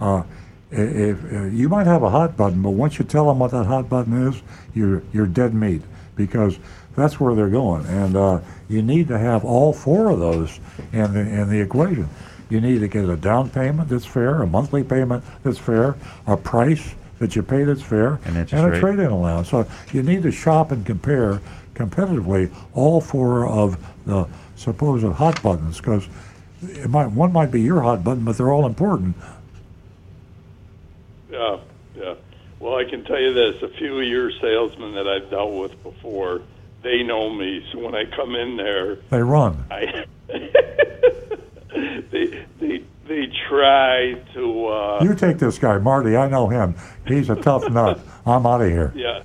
[0.00, 0.22] Uh,
[0.72, 3.50] i- if, uh, you might have a hot button, but once you tell them what
[3.52, 4.42] that hot button is,
[4.74, 5.82] you're you're dead meat
[6.16, 6.58] because
[6.98, 7.86] that's where they're going.
[7.86, 10.60] And uh, you need to have all four of those
[10.92, 12.08] in the, in the equation.
[12.50, 15.96] You need to get a down payment that's fair, a monthly payment that's fair,
[16.26, 19.50] a price that you pay that's fair, An interest and a trade-in allowance.
[19.50, 21.40] So you need to shop and compare
[21.74, 24.26] competitively all four of the
[24.56, 26.08] supposed hot buttons because
[26.88, 29.16] might one might be your hot button, but they're all important.
[31.30, 31.58] Yeah,
[31.96, 32.14] yeah.
[32.58, 35.82] Well, I can tell you this: a few of your salesmen that I've dealt with
[35.82, 36.42] before,
[36.82, 37.66] they know me.
[37.72, 39.64] So when I come in there, They run.
[39.70, 40.04] I
[42.10, 46.16] they they they try to uh, You take this guy, Marty.
[46.16, 46.74] I know him.
[47.06, 48.00] He's a tough nut.
[48.26, 48.92] I'm out of here.
[48.94, 49.22] yeah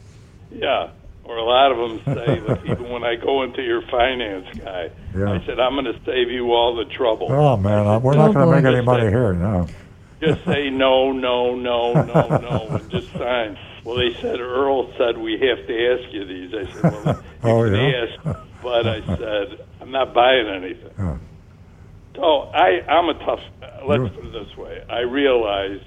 [0.51, 0.89] yeah.
[1.26, 4.89] Or a lot of them say that even when I go into your finance guy,
[5.18, 5.32] Yeah.
[5.32, 7.28] I said I'm going to save you all the trouble.
[7.32, 9.34] Oh man, I- we're not Oh, going to make any money here.
[9.34, 9.68] No.
[10.22, 13.58] Just say no, no, no, no, no, and just sign.
[13.84, 16.53] Well, they said Earl said we have to ask you these.
[16.53, 18.05] I said, well, you Oh, can yeah?
[18.25, 20.91] ask, but I said I'm not buying anything.
[20.97, 21.17] Yeah.
[22.15, 22.23] So
[22.53, 23.41] I, I'm a tough.
[23.86, 25.81] Let's You're- put it this way: I realize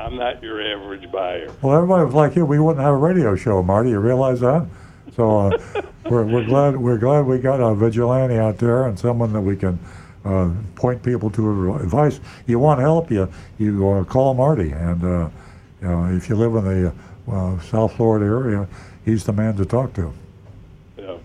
[0.00, 1.52] I'm not your average buyer.
[1.62, 2.44] Well, everybody was like you.
[2.46, 3.90] We wouldn't have a radio show, Marty.
[3.90, 4.66] You realize that?
[5.14, 9.32] So uh, we're, we're glad we're glad we got a vigilante out there and someone
[9.32, 9.78] that we can
[10.24, 12.18] uh, point people to advice.
[12.46, 13.28] You want help, you
[13.58, 15.28] you uh, call Marty, and uh,
[15.82, 16.92] you know if you live in the
[17.30, 18.68] uh, South Florida area,
[19.04, 20.12] he's the man to talk to.
[20.96, 21.16] Yeah.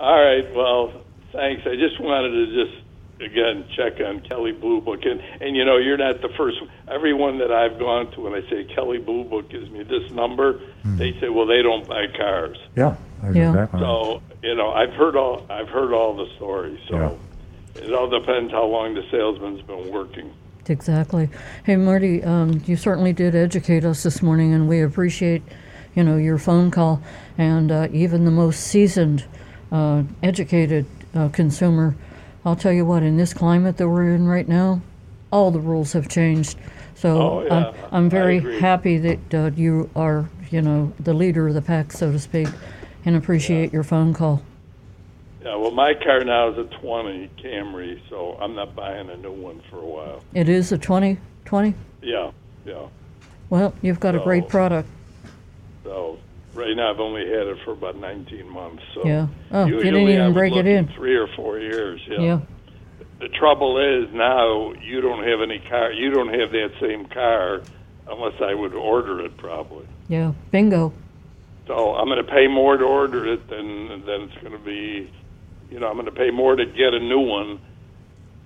[0.00, 0.52] All right.
[0.54, 0.92] Well,
[1.32, 1.66] thanks.
[1.66, 2.80] I just wanted to just
[3.20, 6.58] again check on Kelley Blue Book, and and you know you're not the first.
[6.88, 10.60] Everyone that I've gone to, when I say Kelley Blue Book gives me this number,
[10.84, 12.58] they say, well, they don't buy cars.
[12.76, 12.96] Yeah,
[13.32, 13.48] Yeah.
[13.50, 13.80] exactly.
[13.80, 16.78] So you know, I've heard all I've heard all the stories.
[16.88, 17.18] So
[17.76, 20.32] it all depends how long the salesman's been working.
[20.70, 21.28] Exactly.
[21.64, 25.42] Hey, Marty, um, you certainly did educate us this morning, and we appreciate,
[25.94, 27.02] you know, your phone call.
[27.36, 29.24] And uh, even the most seasoned,
[29.70, 31.94] uh, educated uh, consumer,
[32.44, 34.80] I'll tell you what, in this climate that we're in right now,
[35.30, 36.58] all the rules have changed.
[36.94, 37.54] So Oh, yeah.
[37.54, 41.92] I'm, I'm very happy that uh, you are, you know, the leader of the pack,
[41.92, 42.48] so to speak,
[43.04, 44.42] and appreciate your phone call.
[45.44, 45.56] Yeah.
[45.56, 49.60] Well, my car now is a 20 Camry, so I'm not buying a new one
[49.70, 50.24] for a while.
[50.32, 51.74] It is a 2020.
[52.02, 52.30] Yeah.
[52.64, 52.86] Yeah.
[53.50, 54.88] Well, you've got a great product.
[55.84, 56.18] So
[56.54, 58.82] right now I've only had it for about 19 months.
[58.94, 59.26] So Yeah.
[59.52, 60.88] Oh, you didn't even break it in.
[60.88, 62.00] Three or four years.
[62.08, 62.20] Yeah.
[62.20, 62.40] Yeah.
[63.20, 65.92] The trouble is now you don't have any car.
[65.92, 67.60] You don't have that same car
[68.10, 69.86] unless I would order it probably.
[70.08, 70.32] Yeah.
[70.50, 70.92] Bingo.
[71.66, 75.10] So I'm going to pay more to order it than than it's going to be.
[75.74, 77.58] You know, I'm going to pay more to get a new one,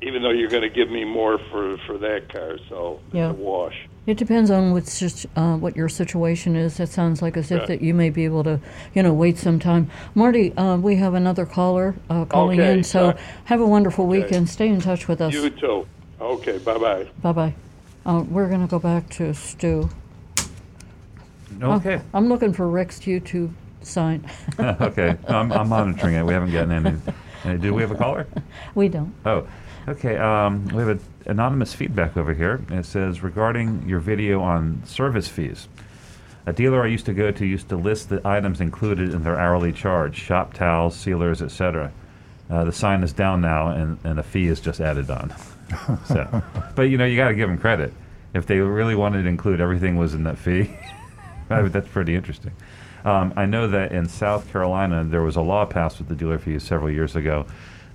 [0.00, 2.56] even though you're going to give me more for for that car.
[2.70, 3.28] So Yeah.
[3.32, 3.74] it's a wash.
[4.06, 6.80] It depends on what's just, uh, what your situation is.
[6.80, 7.66] It sounds like as if Yeah.
[7.66, 8.58] that you may be able to,
[8.94, 9.90] you know, wait some time.
[10.14, 13.18] Marty, uh, we have another caller uh, calling Okay, in, so sorry.
[13.44, 14.22] have a wonderful Okay.
[14.22, 14.48] weekend.
[14.48, 15.34] Stay in touch with us.
[15.34, 15.86] You too.
[16.22, 16.56] Okay.
[16.56, 17.06] Bye bye.
[17.20, 17.54] Bye bye.
[18.06, 19.90] Uh, we're going to go back to Stu.
[21.62, 22.00] Okay.
[22.14, 23.50] I'm looking for Rick's YouTube
[23.89, 24.28] sign.
[24.59, 25.16] okay.
[25.26, 26.24] I'm, I'm monitoring it.
[26.24, 26.97] We haven't gotten any.
[27.45, 28.26] any do we have a caller?
[28.74, 29.14] we don't.
[29.24, 29.47] Oh,
[29.89, 30.16] okay.
[30.16, 32.61] Um, we have an anonymous feedback over here.
[32.70, 35.68] It says regarding your video on service fees.
[36.47, 39.39] A dealer I used to go to used to list the items included in their
[39.39, 41.93] hourly charge: shop towels, sealers, etc.
[42.51, 45.34] Uh, the sign is down now, and, and a fee is just added on.
[46.07, 46.43] so,
[46.74, 47.93] but you know, you got to give them credit.
[48.32, 50.74] If they really wanted to include everything was in that fee,
[51.49, 52.53] that's pretty interesting.
[53.05, 56.38] Um, I know that in South Carolina there was a law passed with the dealer
[56.38, 57.46] fees several years ago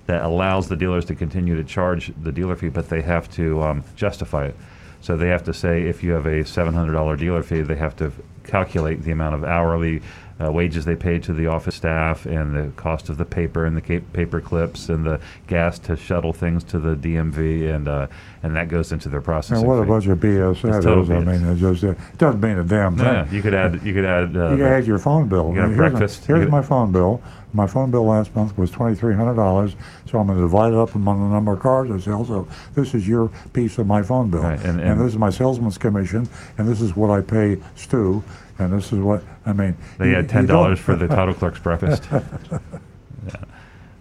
[0.06, 3.62] that allows the dealers to continue to charge the dealer fee, but they have to
[3.62, 4.56] um, justify it.
[5.00, 8.12] So they have to say if you have a $700 dealer fee, they have to
[8.44, 10.02] calculate the amount of hourly
[10.42, 13.76] uh, wages they pay to the office staff and the cost of the paper and
[13.76, 18.06] the paper clips and the gas to shuttle things to the DMV and uh,
[18.42, 19.58] and that goes into their processing.
[19.58, 21.10] And what a bunch of BS that is.
[21.10, 23.06] I mean, it just it doesn't mean a damn thing.
[23.06, 25.50] Yeah, you could add you could add uh, You can add your phone bill.
[25.50, 27.22] You got here's breakfast, here's my phone bill.
[27.52, 29.76] My phone bill last month was twenty three hundred dollars.
[30.10, 32.24] So I'm going to divide it up among the number of cars I sell.
[32.24, 35.30] So this is your piece of my phone bill, Right, and- and- this is my
[35.30, 36.28] salesman's commission,
[36.58, 38.22] and this is what I pay Stu,
[38.58, 39.76] and this is what I mean.
[39.98, 42.06] They you- had ten dollars for the title clerk's breakfast.
[42.10, 42.58] yeah.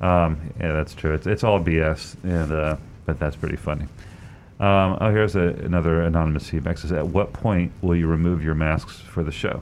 [0.02, 1.14] Um, yeah, that's true.
[1.14, 3.84] It's, it's all BS, and uh, but that's pretty funny.
[4.60, 6.78] Um, oh, here's a, another anonymous feedback.
[6.78, 9.62] Says, at what point will you remove your masks for the show?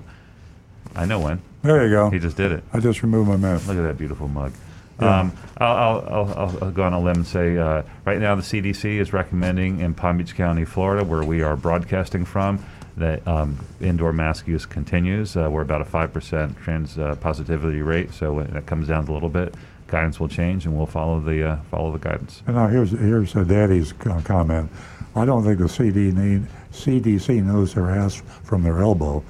[0.96, 1.42] I know when.
[1.62, 2.10] There you go.
[2.10, 2.64] He just did it.
[2.74, 3.68] I just removed my mask.
[3.68, 4.52] Look at that beautiful mug.
[5.00, 5.20] Yeah.
[5.22, 8.36] Um, I'll, I'll, I'll, I'll, I'll go on a limb and say uh, right now
[8.36, 12.64] the CDC is recommending in Palm Beach County, Florida, where we are broadcasting from,
[12.98, 15.36] that um, indoor mask use continues.
[15.36, 19.12] Uh, we're about a 5% trans uh, positivity rate, so when it comes down a
[19.12, 19.56] little bit,
[19.88, 22.42] guidance will change and we'll follow the, uh, follow the guidance.
[22.48, 24.72] And now here's here's uh, Daddy's comment.
[25.16, 29.24] I don't think the CD need, CDC knows their ass from their elbow,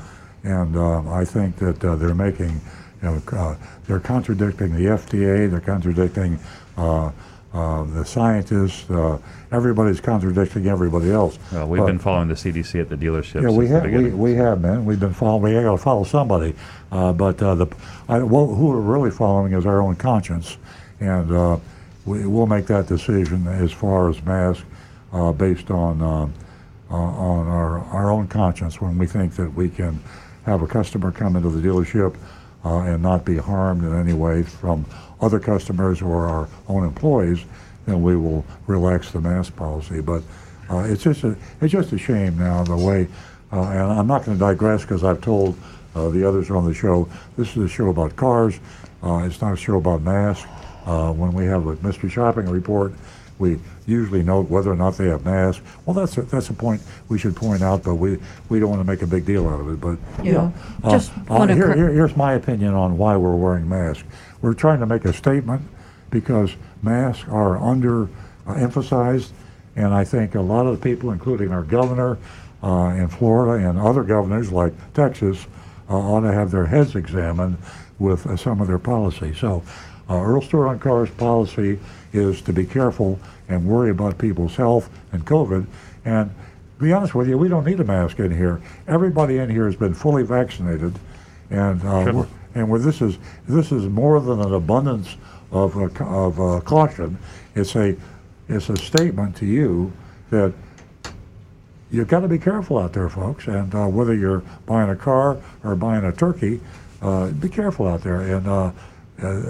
[0.43, 2.61] and um, I think that uh, they're making,
[3.01, 3.55] you know, uh,
[3.87, 5.49] they're contradicting the FDA.
[5.49, 6.39] They're contradicting
[7.53, 8.89] uh, the scientists.
[8.89, 9.17] Uh,
[9.51, 11.37] everybody's contradicting everybody else.
[11.53, 14.33] Uh, we've But- been following the CDC at the dealership yeah, we have we, we
[14.35, 14.85] have been.
[14.85, 15.53] We've been following.
[15.55, 16.55] We got to follow somebody,
[16.91, 17.67] uh, but uh, the
[18.07, 20.57] I, well, who we're really following is our own conscience,
[20.99, 21.57] and uh,
[22.05, 24.63] we, we'll make that decision as far as masks
[25.11, 29.99] uh, based on on our our own conscience when we think that we can
[30.45, 32.15] have a customer come into the dealership
[32.65, 34.85] uh, and not be harmed in any way from
[35.21, 37.39] other customers or our own employees,
[37.85, 40.01] then we will relax the mask policy.
[40.01, 40.23] But
[40.69, 43.07] uh, it's just a it's just a shame now the way,
[43.51, 45.57] uh, and I'm not going to digress because I've told
[45.95, 47.07] uh, the others on the show
[47.37, 48.59] this is a show about cars.
[49.03, 50.47] Uh, it's not a show about masks.
[50.85, 52.91] Uh, when we have a mystery shopping report,
[53.37, 55.61] we usually note whether or not they have masks.
[55.85, 58.17] Well, that's a, that's a point we should point out, but we,
[58.49, 59.79] we don't want to make a big deal out of it.
[59.81, 60.51] But Yeah,
[60.83, 61.11] uh, just
[61.55, 64.03] here, here- here's my opinion on why we're wearing masks.
[64.41, 65.61] We're trying to make a statement
[66.09, 68.09] because masks are under
[68.47, 69.33] uh, emphasized,
[69.75, 72.17] and I think a lot of the people, including our governor
[72.63, 75.45] uh, in Florida and other governors like Texas,
[75.89, 77.57] uh, ought to have their heads examined
[77.99, 79.33] with uh, some of their policy.
[79.33, 79.63] So,
[80.09, 81.79] uh, Earl Stewart on Cars policy
[82.11, 85.65] is to be careful and worry about people's health and COVID.
[86.03, 86.29] And
[86.77, 88.59] to be honest with you, we don't need a mask in here.
[88.87, 90.97] Everybody in here has been fully vaccinated,
[91.49, 92.25] and uh,
[92.55, 95.17] and where this is this is more than an abundance
[95.51, 97.17] of uh, of uh, caution.
[97.55, 97.95] It's a
[98.49, 99.91] it's a statement to you
[100.29, 100.53] that
[101.91, 103.47] you've got to be careful out there, folks.
[103.47, 106.59] And uh, whether you're buying a car or buying a turkey,
[107.01, 108.21] uh, be careful out there.
[108.21, 108.71] And uh,
[109.21, 109.43] uh,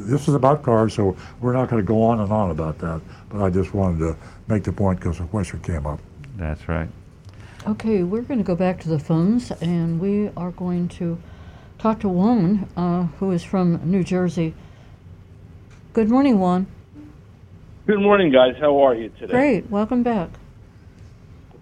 [0.00, 3.00] this is about cars, so we're not going to go on and on about that.
[3.28, 6.00] But I just wanted to make the point because the question came up.
[6.36, 6.88] That's right.
[7.66, 11.18] Okay, we're going to go back to the phones, and we are going to
[11.78, 14.54] talk to Juan, uh, who is from New Jersey.
[15.92, 16.66] Good morning, Juan.
[17.86, 18.56] Good morning, guys.
[18.60, 19.32] How are you today?
[19.32, 20.30] Great, welcome back.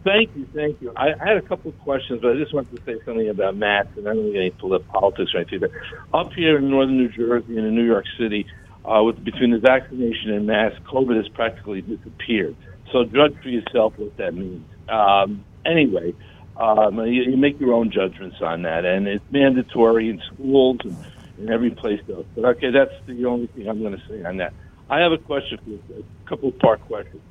[0.05, 0.93] Thank you, thank you.
[0.97, 3.57] I, I had a couple of questions, but I just wanted to say something about
[3.57, 5.61] masks, and I don't get any polit- politics or anything.
[5.61, 5.71] But
[6.13, 8.47] up here in northern New Jersey and in New York City,
[8.85, 12.55] uh, with between the vaccination and masks, COVID has practically disappeared.
[12.93, 14.67] So judge for yourself what that means.
[14.89, 16.15] Um, anyway,
[16.57, 20.97] um, you, you make your own judgments on that, and it's mandatory in schools and
[21.39, 22.27] in every place else.
[22.35, 24.53] But okay, that's the only thing I'm going to say on that.
[24.89, 27.23] I have a question for you, a couple of part questions.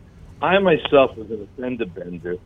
[0.41, 2.37] I myself was in a fender bender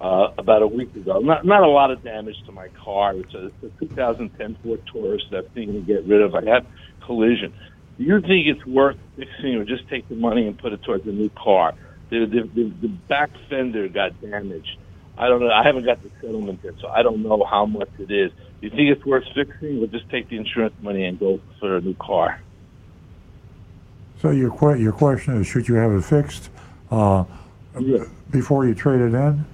[0.00, 1.18] uh, about a week ago.
[1.20, 3.14] Not not a lot of damage to my car.
[3.14, 6.34] It's a, it's a 2010 Ford Taurus that I'm thinking to get rid of.
[6.34, 6.66] I had
[7.04, 7.52] collision.
[7.98, 11.06] Do you think it's worth fixing, or just take the money and put it towards
[11.06, 11.74] a new car?
[12.08, 14.78] The the, the, the back fender got damaged.
[15.18, 15.50] I don't know.
[15.50, 18.32] I haven't got the settlement yet, so I don't know how much it is.
[18.60, 21.76] Do you think it's worth fixing, or just take the insurance money and go for
[21.76, 22.40] a new car?
[24.20, 26.50] So your que- your question is, should you have it fixed
[26.90, 27.24] uh,
[27.78, 28.04] Yeah.
[28.30, 29.44] before you trade it in?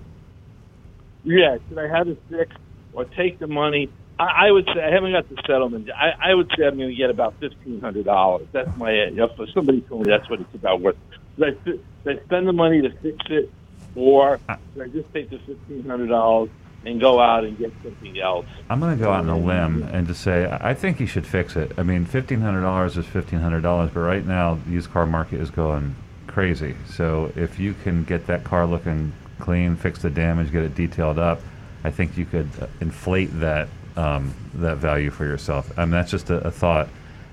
[1.24, 2.58] Yeah, should I have it fixed
[2.92, 3.88] or take the money?
[4.18, 5.90] I, I would say I haven't got the settlement.
[5.90, 8.46] I, I would say I'm going to get about fifteen hundred dollars.
[8.52, 8.92] That's my.
[8.92, 10.96] You know, somebody told me that's what it's about worth.
[11.36, 13.50] Should I, should I spend the money to fix it,
[13.98, 14.40] or
[14.74, 16.50] should I just take the fifteen hundred dollars
[16.84, 18.46] and go out and get something else.
[18.70, 21.26] I'm going to go out on a limb and just say I think you should
[21.26, 21.72] fix it.
[21.76, 25.04] I mean, fifteen hundred dollars is fifteen hundred dollars, but right now the used car
[25.04, 25.96] market is going
[26.26, 26.76] crazy.
[26.88, 31.18] So if you can get that car looking clean, fix the damage, get it detailed
[31.18, 31.40] up,
[31.84, 35.76] I think you could uh, inflate that um, that value for yourself.
[35.76, 36.88] I mean, that's just a, a thought.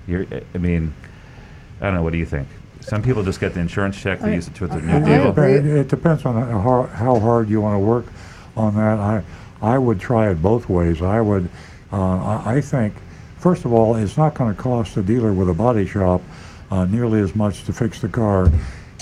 [0.08, 0.92] You're, I mean,
[1.80, 2.02] I don't know.
[2.02, 2.48] What do you think?
[2.86, 5.04] Some people just get the insurance check, they I- use it to their I- new
[5.04, 5.38] deal.
[5.38, 8.06] It, it depends on how, how hard you want to work
[8.56, 8.98] on that.
[9.00, 9.22] I,
[9.60, 11.02] I would try it both ways.
[11.02, 11.48] I would,
[11.92, 11.96] uh,
[12.46, 12.94] I, I think,
[13.38, 16.22] first of all, it's not going to cost the dealer with a body shop
[16.70, 18.50] uh, nearly as much to fix the car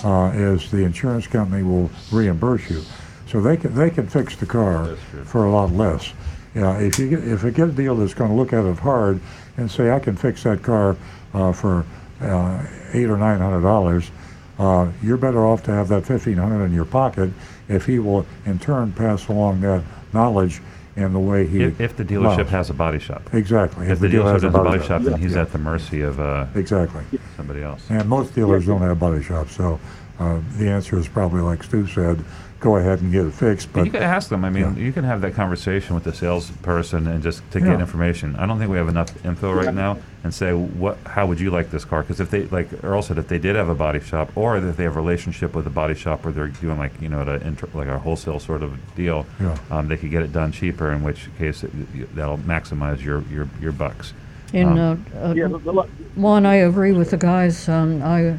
[0.03, 2.83] uh, as the insurance company will reimburse you.
[3.29, 6.11] So they can, they can fix the car for a lot less.
[6.55, 8.79] Yeah, if you get, if you get a deal that's going to look at it
[8.79, 9.21] hard
[9.59, 10.97] and say I can fix that car
[11.35, 11.85] uh, for
[12.25, 14.11] uh, eight or nine hundred dollars,
[14.59, 17.31] uh, you're better off to have that fifteen hundred in your pocket
[17.69, 20.61] if he will in turn pass along that knowledge
[20.97, 22.51] in the way he If, if the dealership loves.
[22.51, 23.23] has a body shop.
[23.35, 25.43] exactly If the dealer dealership has a body shop, then he's Yeah.
[25.43, 27.03] at the mercy of uh, exactly.
[27.37, 27.85] somebody else.
[27.91, 29.81] And most dealers don't have body shops, so
[30.21, 32.25] uh, the answer is probably like Stu said,
[32.65, 33.71] go ahead and get it fixed.
[33.75, 34.43] But But you can ask them.
[34.43, 34.83] I mean, Yeah.
[34.83, 37.67] you can have that conversation with the salesperson and just to Yeah.
[37.73, 38.35] get information.
[38.39, 41.51] I don't think we have enough info right now and say what, how would you
[41.51, 42.01] like this car?
[42.01, 44.77] Because if they like Earl said, if they did have a body shop, or if
[44.79, 47.29] they have a relationship with a body shop where they're doing like you know at
[47.29, 49.57] a inter, like a wholesale sort of deal, Yeah.
[49.71, 50.91] um, they could get it done cheaper.
[50.91, 51.71] In which case, it,
[52.17, 54.15] that'll maximize your your your bucks.
[54.55, 55.87] In, Um, uh, uh, Yeah, the, the,
[56.17, 57.69] Juan, I agree with the guys.
[57.69, 58.35] Um, I, uh,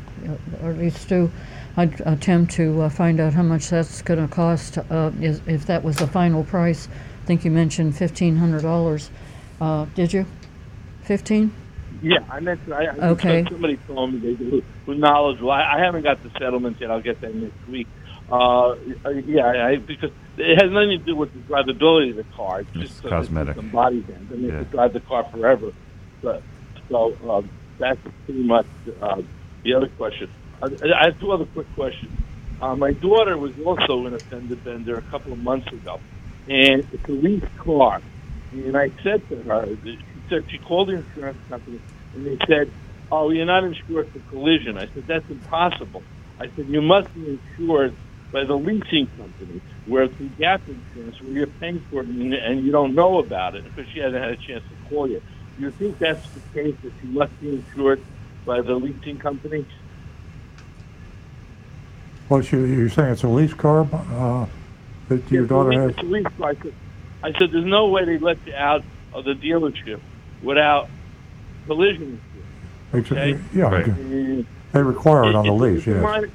[0.63, 1.29] or at least do,
[1.77, 4.77] I'd attempt to uh, find out how much that's going to cost.
[4.77, 6.87] Uh, is, if that was the final price,
[7.23, 9.09] I think you mentioned fifteen hundred dollars.
[9.59, 10.25] Uh, did you?
[11.03, 11.53] Fifteen?
[12.01, 13.43] Yeah, I meant I, I Okay.
[13.49, 15.51] Somebody told me they do with knowledgeable.
[15.51, 16.91] I, I haven't got the settlement yet.
[16.91, 17.87] I'll get that next week.
[18.31, 18.69] Uh,
[19.05, 22.61] uh, yeah, I, because it has nothing to do with the drivability of the car.
[22.61, 23.55] It's It's just cosmetic.
[23.55, 24.31] Some body bends.
[24.31, 24.59] I mean, Yeah.
[24.59, 25.71] to drive the car forever.
[26.21, 26.41] But
[26.89, 28.65] so um, that's pretty much
[29.01, 29.21] uh,
[29.63, 30.29] the other question.
[30.65, 32.13] I, have two other quick questions.
[32.61, 36.01] Uh, my daughter was also in a fender bender a couple of months ago,
[36.47, 38.01] and it's a leased car.
[38.51, 41.81] And I said to her, she said she called the insurance company,
[42.13, 42.73] and they said,
[43.11, 46.05] "Oh, you're not insured for collision." I said, "That's impossible."
[46.39, 47.97] I said, "You must be insured
[48.31, 52.65] by the leasing company, where through gap insurance, where you're paying for it and, and
[52.65, 55.21] you don't know about it because she hasn't had a chance to call you."
[55.57, 58.01] Do you think that's the case that she must be insured
[58.45, 59.67] by the leasing company?
[62.29, 64.45] Well, you, you're saying it's a lease car uh,
[65.09, 65.87] that your Yeah, daughter the has?
[65.87, 66.49] lease- the lease car.
[66.49, 66.73] I said,
[67.23, 69.99] I said, "There's no way they let you out of the dealership
[70.41, 70.89] without
[71.67, 72.21] collision
[72.93, 73.39] insurance." Ex- okay.
[73.53, 74.45] Yeah, Right.
[74.71, 75.77] They require it on the it's- lease.
[75.79, 76.03] it's a Yes.
[76.03, 76.29] minor-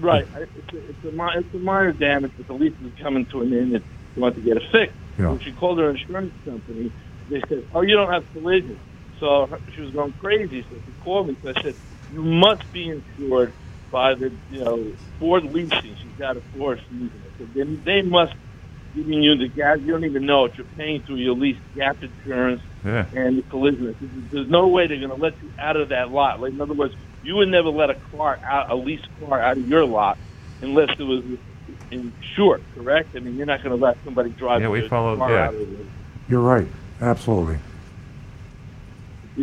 [0.00, 0.26] right.
[0.36, 3.52] It's a, it's, a, it's a minor damage, but the lease is coming to an
[3.52, 3.84] end and
[4.16, 4.96] you want to get it fixed.
[5.18, 5.30] Yeah.
[5.30, 6.92] When she called her insurance company,
[7.28, 8.78] they said, oh, you don't have collision.
[9.18, 10.62] So she was going crazy.
[10.62, 11.36] So she called me.
[11.42, 11.74] So I said,
[12.14, 13.52] you must be insured
[13.90, 15.96] by the, you know, Ford leasing.
[15.96, 17.10] She's got a Ford leasing.
[17.34, 17.62] I said, they,
[18.00, 18.34] they must
[18.94, 19.78] giving you the gap.
[19.80, 20.56] You don't even know it.
[20.56, 23.06] You're paying through your lease gap insurance Yeah.
[23.14, 23.84] and the collision.
[23.84, 26.40] There's- There's no way they're going to let you out of that lot.
[26.40, 29.56] Like in other words, you would never let a car out, a leased car out
[29.58, 30.18] of your lot,
[30.62, 31.22] unless it was
[31.90, 32.62] insured.
[32.74, 33.10] Correct?
[33.14, 34.62] I mean, you're not going to let somebody drive.
[34.62, 35.48] Yeah, we follow- car yeah.
[35.48, 35.86] out of it.
[36.28, 36.66] You're right.
[37.00, 37.58] Absolutely.
[39.36, 39.40] I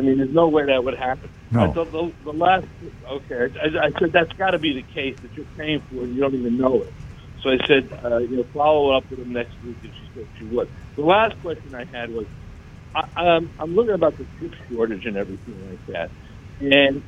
[0.00, 1.28] mean, there's no way that would happen.
[1.50, 1.74] No.
[1.74, 2.66] Thought the, the last,
[3.12, 6.14] okay, I, I said that's got to be the case that you're paying for and
[6.14, 6.94] you don't even know it.
[7.42, 10.24] So I said, uh, you know, follow up with them next week if she said
[10.38, 10.68] she would.
[10.96, 12.26] The last question I had was,
[12.94, 13.02] I,
[13.36, 16.12] um, I'm looking about the chip shortage and everything like that,
[16.60, 17.04] and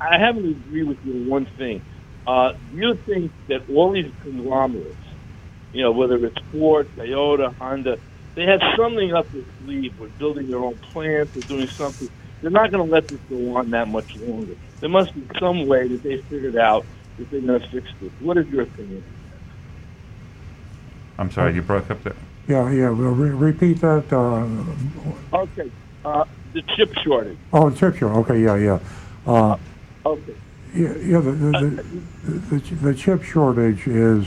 [0.00, 1.82] I haven't agreed with you on one thing.
[2.26, 5.00] Uh, do you think that all these conglomerates,
[5.72, 7.96] you know, whether it's Ford, Toyota, Honda,
[8.36, 12.10] they have something up their sleeve with building their own plants or doing something.
[12.42, 14.56] They're not going to let this go on that much longer.
[14.80, 16.84] There must be some way that they figured out
[17.16, 18.10] that they're going to fix this.
[18.18, 19.02] What is your opinion?
[21.18, 22.16] I'm sorry, you broke up there.
[22.48, 22.90] Yeah, yeah.
[22.90, 24.12] Well, re- repeat that.
[24.12, 25.70] Uh, Okay,
[26.04, 27.38] uh, the chip shortage.
[27.52, 28.24] oh, the chip shortage.
[28.28, 28.78] Okay, yeah, yeah.
[29.24, 29.56] Uh,
[30.04, 30.34] Okay,
[30.74, 31.84] Yeah, yeah the, the,
[32.24, 34.26] the, the, the chip shortage is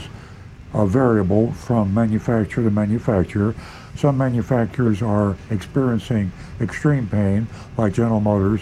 [0.76, 3.54] a variable from manufacturer to manufacturer.
[3.96, 7.46] Some manufacturers are experiencing extreme pain,
[7.78, 8.60] like General Motors.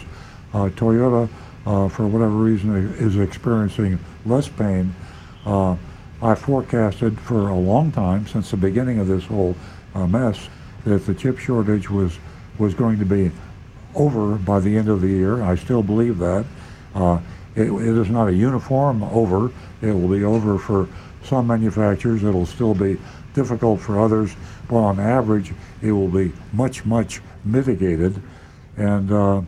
[0.52, 1.28] Uh, Toyota,
[1.66, 4.94] uh, for whatever reason, is experiencing less pain.
[5.44, 5.76] Uh,
[6.22, 9.56] I forecasted for a long time, since the beginning of this whole
[9.94, 10.48] uh, mess,
[10.84, 12.18] that the chip shortage was
[12.56, 13.32] was going to be
[13.96, 15.42] over by the end of the year.
[15.42, 16.44] I still believe that.
[16.94, 17.18] Uh,
[17.56, 19.50] it, it is not a uniform over.
[19.82, 20.88] It will be over for
[21.24, 22.98] some manufacturers it'll still be
[23.34, 24.34] difficult for others,
[24.68, 25.52] but on average
[25.82, 28.20] it will be much, much mitigated.
[28.76, 29.42] And uh, uh,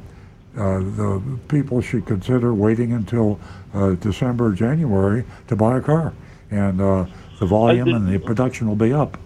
[0.54, 3.38] the people should consider waiting until
[3.74, 6.12] uh, December, January to buy a car,
[6.50, 7.06] and uh,
[7.38, 9.18] the volume and the production will be up.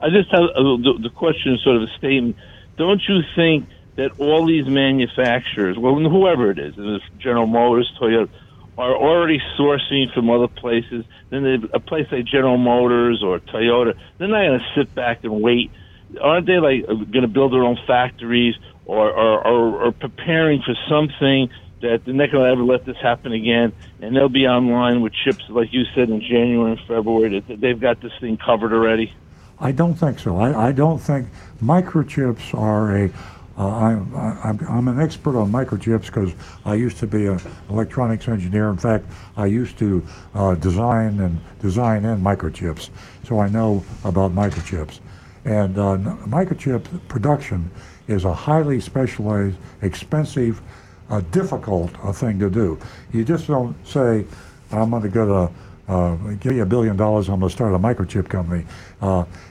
[0.00, 2.36] I just have uh, the, the question, is sort of a statement.
[2.76, 6.74] Don't you think that all these manufacturers, well, whoever it is,
[7.18, 8.30] General Motors, Toyota,
[8.80, 11.04] are already sourcing from other places?
[11.30, 15.22] Then they, a place like General Motors or Toyota, they're not going to sit back
[15.24, 15.70] and wait.
[16.20, 18.56] Aren't they like going to build their own factories
[18.86, 21.50] or, or, or, or preparing for something
[21.82, 25.12] that they're not going to ever let this happen again, and they'll be online with
[25.12, 27.40] chips, like you said, in January and February.
[27.40, 29.14] That they've got this thing covered already.
[29.58, 30.36] I don't think so.
[30.38, 31.28] I, I don't think
[31.62, 33.10] microchips are a.
[33.58, 36.32] Uh, I'm, I'm, I'm an expert on microchips because
[36.64, 38.70] I used to be an electronics engineer.
[38.70, 42.90] In fact, I used to uh, design and design in microchips,
[43.24, 45.00] so I know about microchips.
[45.44, 45.96] And uh,
[46.26, 47.70] microchip production
[48.08, 50.60] is a highly specialized, expensive,
[51.10, 52.78] uh, difficult uh, thing to do.
[53.12, 54.24] You just don't say,
[54.70, 55.52] "I'm going to go to."
[55.88, 58.64] Uh, give me a billion dollars, I'm going to start a microchip company.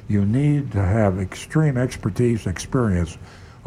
[0.07, 3.17] You need to have extreme expertise, experience.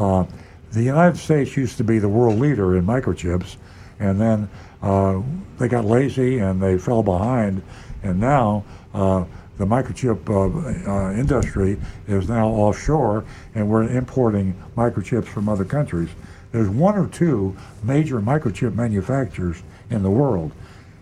[0.03, 0.27] Uh,
[0.73, 3.57] the United States used to be the world leader in microchips,
[4.01, 4.49] and then
[4.83, 5.21] uh,
[5.59, 7.63] they got lazy and they fell behind,
[8.03, 9.25] and now uh,
[9.59, 11.79] the microchip uh, industry
[12.09, 13.25] is now offshore,
[13.55, 16.09] and we're importing microchips from other countries.
[16.51, 20.53] There's one or two major microchip manufacturers in the world,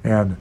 [0.05, 0.37] and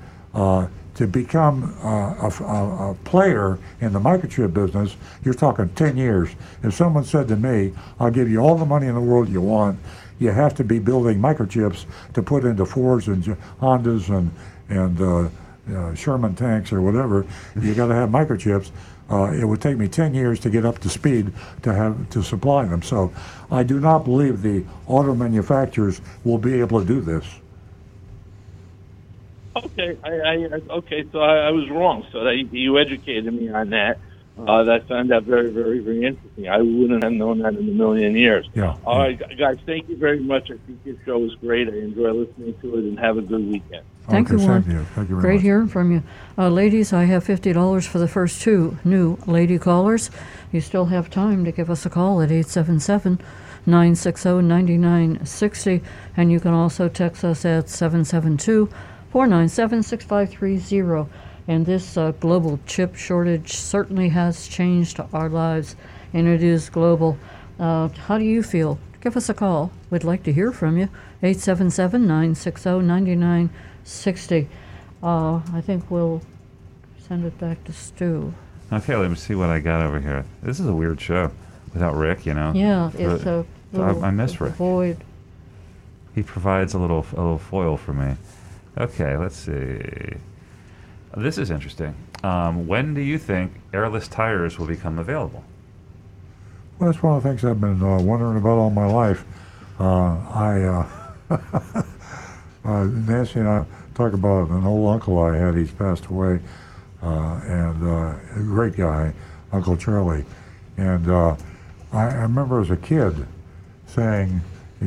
[0.99, 6.29] to become a, a, a, player in the microchip business, you're talking 10 years.
[6.61, 7.71] If someone said to me,
[8.01, 9.79] I'll give you all the money in the world you want,
[10.19, 11.85] you have to be building microchips
[12.15, 13.23] to put into Fords and
[13.61, 14.29] Hondas and,
[14.67, 15.29] and uh,
[15.73, 17.25] uh, Sherman tanks or whatever,
[17.55, 18.71] you got to have microchips.
[19.09, 21.31] Uh, it would take me 10 years to get up to speed
[21.61, 22.81] to have to supply them.
[22.81, 23.13] So
[23.49, 27.38] I do not believe the auto manufacturers will be able to do this.
[29.65, 32.05] Okay, I, I okay, so I, I, was wrong.
[32.11, 33.99] So that you educated me on that.
[34.47, 36.47] Uh, that found that very, very, very interesting.
[36.47, 38.47] I wouldn't have known that in a million years.
[38.53, 38.77] Yeah.
[38.85, 40.49] All right, guys, thank you very much.
[40.49, 41.67] I think your show was great.
[41.67, 43.83] I enjoy listening to it, and have a good weekend.
[44.07, 44.63] Thank okay, you, Warren.
[44.69, 44.83] You.
[44.95, 45.43] Thank you Great much.
[45.43, 46.03] hearing from you.
[46.37, 50.09] Uh, ladies, I have $50 for the first two new lady callers.
[50.51, 53.19] You still have time to give us a call at 877
[53.65, 55.81] 960 9960,
[56.15, 58.69] and you can also text us at 772
[59.11, 61.09] 497 6530.
[61.47, 65.75] And this uh, global chip shortage certainly has changed our lives,
[66.13, 67.17] and it is global.
[67.59, 68.77] Uh, how do you feel?
[69.01, 69.71] Give us a call.
[69.89, 70.89] We'd like to hear from you.
[71.23, 74.47] 877 960 9960.
[75.01, 76.21] Uh, I think we'll
[77.07, 78.33] send it back to Stu.
[78.71, 80.25] Okay, let me see what I got over here.
[80.43, 81.31] This is a weird show
[81.73, 82.51] without Rick, you know.
[82.53, 83.45] Yeah, it's a.
[83.73, 84.53] Little, I, I miss Rick.
[84.53, 84.97] Void.
[86.13, 88.15] He provides a little a little foil for me.
[88.79, 90.15] Okay, let's see.
[91.17, 91.93] This is interesting.
[92.23, 95.43] Um, when do you think airless tires will become available?
[96.77, 99.25] Well, that's one of the things I've been uh, wondering about all my life.
[99.81, 100.87] Uh, I, uh,
[102.63, 103.65] uh Nancy and I
[103.95, 105.55] talk about an old uncle I had.
[105.55, 106.39] He's passed away,
[107.03, 109.13] uh, and uh, a great guy,
[109.51, 110.23] Uncle Charlie.
[110.77, 111.35] And I,
[111.91, 113.27] I remember as a kid
[113.87, 114.39] saying,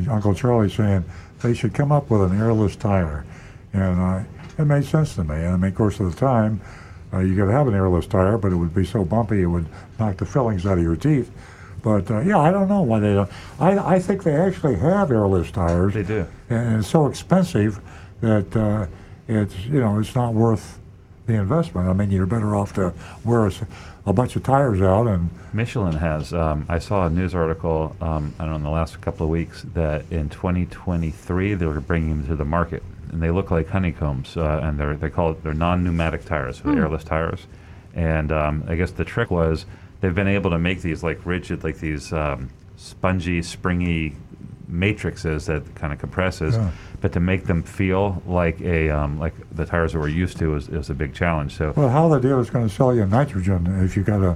[0.09, 1.05] Uncle Charlie saying,
[1.43, 3.23] they should come up with an airless tire.
[3.73, 4.23] And uh,
[4.57, 5.35] it made sense to me.
[5.35, 6.61] And I mean, of course, at the time,
[7.11, 9.65] uh, you could have an airless tire, but it would be so bumpy it would
[9.99, 11.31] knock the fillings out of your teeth.
[11.83, 13.29] But uh, yeah, I don't know why they don't.
[13.59, 15.93] I, I think they actually have airless tires.
[15.93, 16.25] They do.
[16.49, 17.81] And it's so expensive
[18.21, 18.87] that uh,
[19.27, 20.79] it's you know it's not worth
[21.25, 21.89] the investment.
[21.89, 22.93] I mean, you're better off to
[23.25, 23.51] wear a,
[24.05, 25.29] a bunch of tires out and.
[25.51, 26.33] Michelin has.
[26.33, 27.95] Um, I saw a news article.
[28.01, 31.79] Um, I don't know in the last couple of weeks that in 2023 they were
[31.79, 32.81] bringing them to the market
[33.13, 36.63] and they look like honeycombs, uh, and they're they call it they're non-pneumatic tires, so
[36.63, 36.77] mm.
[36.77, 37.47] airless tires.
[37.93, 39.65] And um, I guess the trick was
[40.01, 44.15] they've been able to make these like rigid, like these um, spongy, springy
[44.67, 46.71] matrices that kind of compresses, yeah.
[47.01, 50.55] but to make them feel like a um, like the tires that we're used to
[50.55, 51.55] is, is a big challenge.
[51.55, 54.35] So well, how the dealer's going to sell you nitrogen if you got a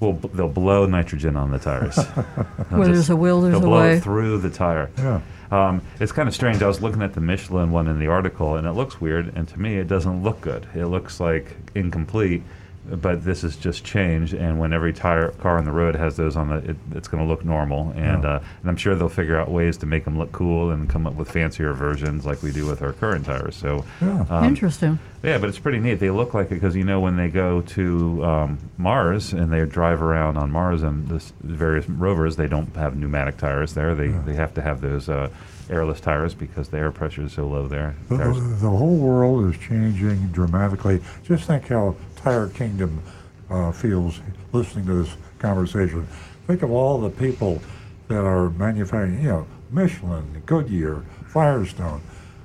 [0.00, 1.96] well, they'll blow nitrogen on the tires.
[2.70, 3.96] Where there's a will, there's they'll a blow way.
[3.96, 4.90] It through the tire.
[4.98, 5.20] Yeah.
[5.50, 6.62] Um, it's kind of strange.
[6.62, 9.46] I was looking at the Michelin one in the article, and it looks weird, and
[9.48, 10.66] to me, it doesn't look good.
[10.74, 12.42] It looks like incomplete.
[12.86, 16.36] But this has just changed, and when every tire car on the road has those
[16.36, 18.28] on the, it, it's going to look normal, and Yeah.
[18.34, 21.06] uh, and I'm sure they'll figure out ways to make them look cool and come
[21.06, 23.56] up with fancier versions like we do with our current tires.
[23.56, 24.26] So Yeah.
[24.28, 24.98] um, Interesting.
[25.22, 25.94] yeah, but it's pretty neat.
[25.94, 29.64] They look like it because you know when they go to um, Mars and they
[29.64, 33.94] drive around on Mars and the various rovers, they don't have pneumatic tires there.
[33.94, 35.30] They they have to have those uh,
[35.70, 37.94] airless tires because the air pressure is so low there.
[38.10, 38.16] The,
[38.60, 41.00] the whole world is changing dramatically.
[41.24, 43.02] Just think how Tire Kingdom
[43.50, 44.18] uh, feels
[44.52, 46.08] listening to this conversation.
[46.46, 47.60] Think of all the people
[48.08, 52.00] that are manufacturing, you know, Michelin, Goodyear, Firestone.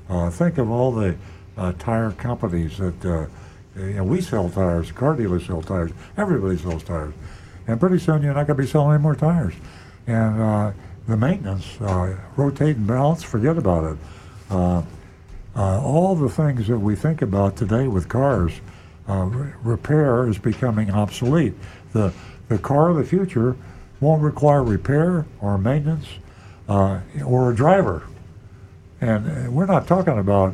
[0.10, 1.16] Uh, think of all the
[1.56, 3.28] uh, tire companies that, uh,
[3.80, 7.14] you know, we sell tires, car dealers sell tires, everybody sells tires.
[7.66, 9.54] And pretty soon you're not going to be selling any more tires.
[10.08, 10.72] And uh,
[11.08, 13.98] the maintenance, uh, rotate and balance, forget about it.
[15.56, 18.60] All the things that we think about today with cars,
[19.10, 21.54] uh, re- repair is becoming obsolete.
[21.94, 22.14] The,
[22.48, 23.56] the car of the future
[24.00, 26.06] won't require repair or maintenance
[26.68, 28.04] uh, or a driver.
[29.02, 30.54] And uh, we're not talking about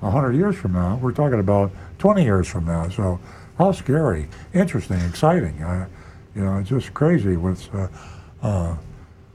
[0.00, 2.88] 100 years from now, we're talking about 20 years from now.
[2.88, 3.18] So,
[3.56, 5.62] how scary, interesting, exciting.
[5.62, 5.86] Uh,
[6.34, 7.68] you know, it's just crazy what's.
[7.68, 7.88] Uh,
[8.42, 8.76] uh,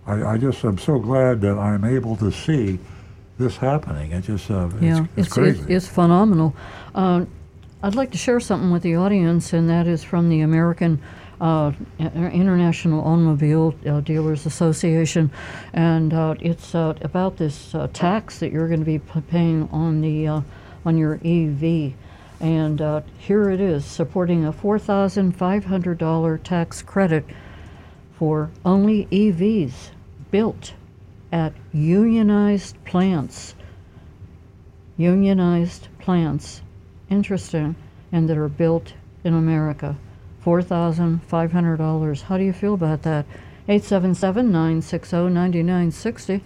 [0.06, 2.80] I, I just am so glad that I'm able to see
[3.38, 4.12] this happening.
[4.12, 5.60] It just uh, it's, Yeah, it's, it's, crazy.
[5.62, 6.54] it's, it's phenomenal.
[7.82, 11.02] I'd like to share something with the audience, and that is from the American
[11.40, 15.32] uh, International Automobile uh, Dealers Association,
[15.72, 20.02] and uh, it's uh, about this uh, tax that you're going to be paying on
[20.02, 20.42] the uh,
[20.86, 21.94] on your EV.
[22.42, 22.82] And
[23.18, 27.26] here it is, supporting a $4,500 tax credit
[28.18, 29.92] for only EVs
[30.32, 30.74] built
[31.32, 33.56] at unionized plants.
[34.98, 36.62] Unionized plants,
[37.10, 37.76] interesting,
[38.12, 38.94] and that are built
[39.24, 39.96] in America.
[40.46, 42.22] $4,500.
[42.24, 43.26] How do you feel about that?
[43.68, 46.42] 877 960 9960,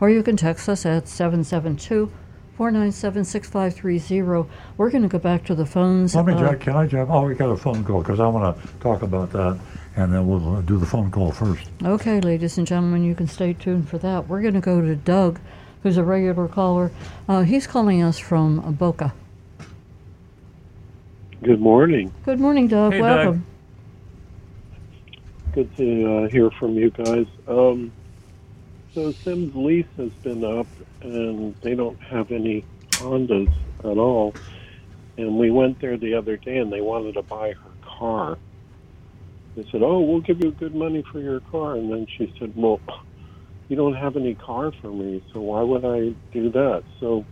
[0.00, 2.10] or you can text us at 772
[2.56, 4.48] 497 6530.
[4.76, 6.14] We're going to go back to the phones.
[6.14, 7.08] Let me, Uh, Jack, can I, Jack?
[7.10, 9.58] Oh, we got a phone call because I want to talk about that,
[9.96, 11.68] and then we'll uh, do the phone call first.
[11.84, 14.28] Okay, ladies and gentlemen, you can stay tuned for that.
[14.28, 15.40] We're going to go to Doug,
[15.82, 16.92] who's a regular caller.
[17.28, 19.12] Uh, he's calling us from Boca.
[21.42, 22.12] Good morning.
[22.24, 22.92] Good morning, Doug.
[22.92, 23.16] Hey, Doug.
[23.16, 23.46] Welcome.
[25.54, 27.26] Good to uh, hear from you guys.
[27.46, 27.92] Um,
[28.92, 30.66] so Sim's lease has been up,
[31.00, 32.66] and they don't have any
[32.98, 34.34] Hondas at all.
[35.16, 38.38] And we went there the other day, and they wanted to buy her car.
[39.54, 42.52] They said, "Oh, we'll give you good money for your car," and then she said,
[42.56, 42.80] "Well,
[43.68, 47.24] you don't have any car for me, so why would I do that?" So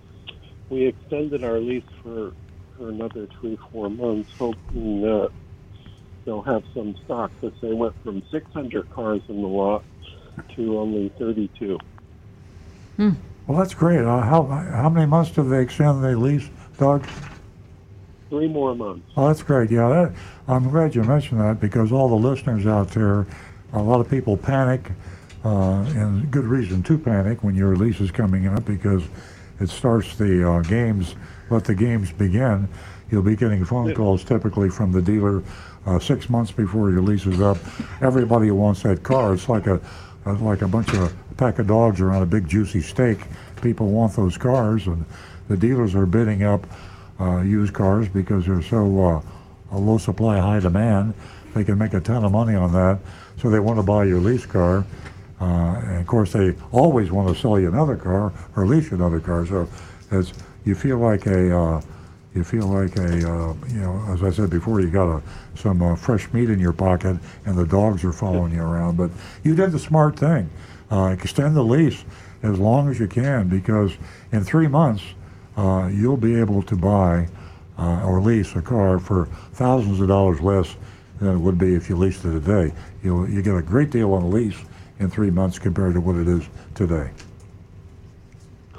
[0.71, 2.33] we extended our lease for,
[2.77, 5.31] for another three, four months, hoping that
[6.25, 9.85] they'll have some stock because they went from 600 cars in the lot
[10.57, 11.79] to only 32.
[12.97, 13.11] Hmm.
[13.47, 14.01] Well, that's great.
[14.01, 16.49] Uh, how how many months do they extend the lease,
[16.79, 17.07] Doug?
[18.29, 19.09] Three more months.
[19.17, 19.71] Oh, that's great.
[19.71, 20.13] Yeah, that,
[20.49, 23.25] I'm glad you mentioned that because all the listeners out there,
[23.73, 24.91] a lot of people panic,
[25.45, 29.05] uh, and good reason to panic when your lease is coming up because
[29.61, 31.15] it starts the uh, games.
[31.51, 32.69] Let the games begin.
[33.11, 35.43] You'll be getting phone calls typically from the dealer
[35.87, 37.59] uh, six months before your lease is up.
[38.01, 39.33] Everybody wants that car.
[39.35, 39.81] It's like a
[40.27, 43.21] uh, like a bunch of a pack of dogs around a big juicy steak.
[43.63, 45.05] People want those cars, and
[45.49, 46.67] the dealers are bidding up
[47.21, 49.23] uh, used cars because they're so uh,
[49.71, 51.15] a low supply, high demand.
[51.55, 52.99] They can make a ton of money on that,
[53.41, 54.85] so they want to buy your lease car.
[55.41, 58.97] Uh, and of course, they always want to sell you another car or lease you
[58.97, 59.47] another car.
[59.47, 59.69] So,
[60.11, 60.33] it's,
[60.67, 61.81] you feel like a uh,
[62.35, 65.23] you feel like a uh, you know, as I said before, you got a,
[65.55, 67.17] some uh, fresh meat in your pocket,
[67.47, 68.99] and the dogs are following you around.
[68.99, 69.11] But
[69.43, 70.51] you did the smart thing.
[70.91, 72.05] Uh, extend the lease
[72.43, 73.97] as long as you can because
[74.31, 75.03] in three months
[75.57, 77.27] uh, you'll be able to buy
[77.79, 80.77] uh, or lease a car for thousands of dollars less
[81.19, 82.73] than it would be if you leased it today.
[83.03, 84.59] You you get a great deal on a lease
[84.99, 87.11] in three months compared to what it is today.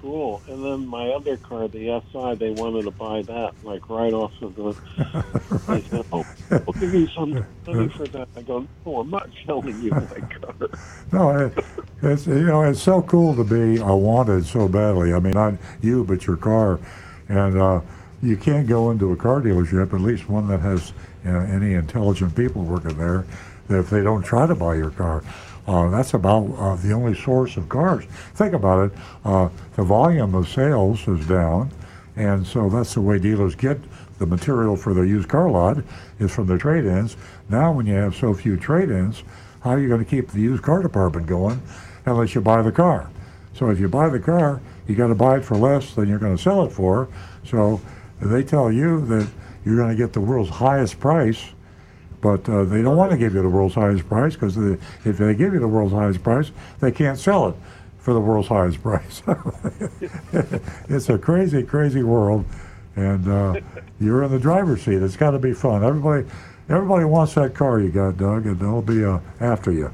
[0.08, 0.42] Cool.
[0.48, 4.32] And then my other car, the SI, they wanted to buy that like right off
[4.42, 4.74] of the.
[5.68, 9.30] I said, "Oh, we'll give you some money for that." I go, "No, I'm not
[9.46, 10.56] selling you my car."
[11.12, 11.66] No, it,
[12.02, 15.12] it's you know it's so cool to be uh, wanted so badly.
[15.12, 16.80] I mean, not you, but your car,
[17.28, 17.82] and uh,
[18.24, 20.94] you can't go into a car dealership, at least one that has
[21.26, 23.26] you know, any intelligent people working there,
[23.68, 25.22] that if they don't try to buy your car.
[25.68, 28.06] Uh, that's about uh, the only source of cars.
[28.36, 28.98] Think about it.
[29.26, 31.70] Uh, the volume of sales is down,
[32.16, 33.78] and so that's the way dealers get
[34.18, 35.78] the material for their used car lot
[36.20, 37.18] is from the trade-ins.
[37.50, 39.24] Now, when you have so few trade-ins,
[39.62, 41.62] how are you going to keep the used car department going
[42.06, 43.10] unless you buy the car?
[43.54, 46.20] So if you buy the car, you got to buy it for less than you're
[46.20, 47.10] going to sell it for.
[47.44, 47.82] So
[48.22, 49.28] they tell you that
[49.66, 51.44] you're going to get the world's highest price,
[52.22, 55.36] but uh, they don't want to give you the world's highest price because if they
[55.36, 57.56] give you the world's highest price, they can't sell it
[58.00, 59.22] for the world's highest price.
[60.90, 62.46] it's a crazy, crazy world,
[62.96, 63.60] and uh,
[64.00, 65.02] you're in the driver's seat.
[65.02, 65.84] It's got to be fun.
[65.84, 66.26] Everybody,
[66.70, 69.92] everybody wants that car you got, Doug, and they'll be uh, after you.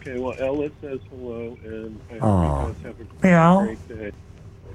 [0.00, 4.12] Okay, well, Ella says hello, and I hope you guys have a great day.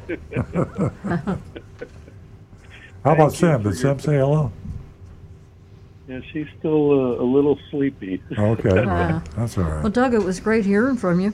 [3.06, 3.64] How about Thank Sim?
[3.64, 4.52] Did Sim say hello?
[6.08, 8.22] Yeah, she's still uh, a little sleepy.
[8.38, 9.24] Okay, Ah.
[9.36, 9.82] that's all right.
[9.84, 9.92] Well.
[9.92, 11.34] Doug, it was great hearing from you.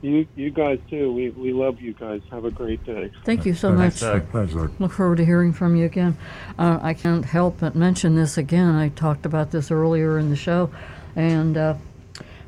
[0.00, 1.12] You, you guys too.
[1.12, 2.20] We, we love you guys.
[2.30, 3.10] Have a great day.
[3.24, 4.12] Thank you so Thanks, much.
[4.12, 4.28] Doug.
[4.30, 4.72] Thanks, Doug.
[4.80, 6.16] Look forward to hearing from you again.
[6.56, 8.76] Uh, I can't help but mention this again.
[8.76, 10.70] I talked about this earlier in the show,
[11.16, 11.74] and uh,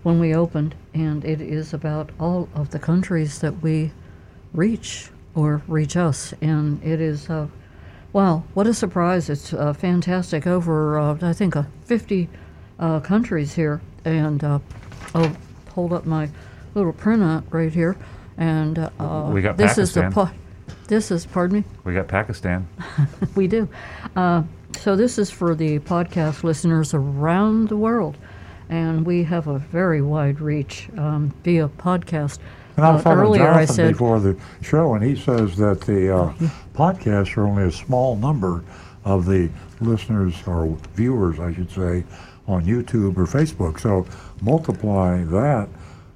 [0.05, 3.91] when we opened, and it is about all of the countries that we
[4.53, 7.29] reach or reach us, and it is.
[8.13, 9.31] Wow, what a surprise.
[9.31, 10.47] It's uh, fantastic.
[10.47, 12.29] Over, uh, I think, uh, 50
[12.79, 13.81] uh, countries here.
[14.05, 14.59] And uh,
[15.15, 15.37] I'll
[15.75, 16.29] hold up my
[16.75, 17.97] little printout right here.
[18.37, 20.35] And uh, We got this is the Pakistan.
[20.89, 21.65] this is, pardon me?
[21.85, 22.67] We got Pakistan.
[23.37, 23.69] We do.
[24.17, 24.43] Uh,
[24.79, 28.17] so this is for the podcast listeners around the world.
[28.69, 32.39] And we have a very wide reach um, via podcast.
[32.77, 35.57] And I was Uh, talking to I Jonathan said, before the show, and he says
[35.57, 36.33] that the uh,
[36.75, 38.63] podcasts are only a small number
[39.05, 39.49] of the
[39.81, 42.05] listeners or viewers, I should say,
[42.47, 43.81] on YouTube or Facebook.
[43.81, 44.07] So
[44.43, 45.69] multiply that,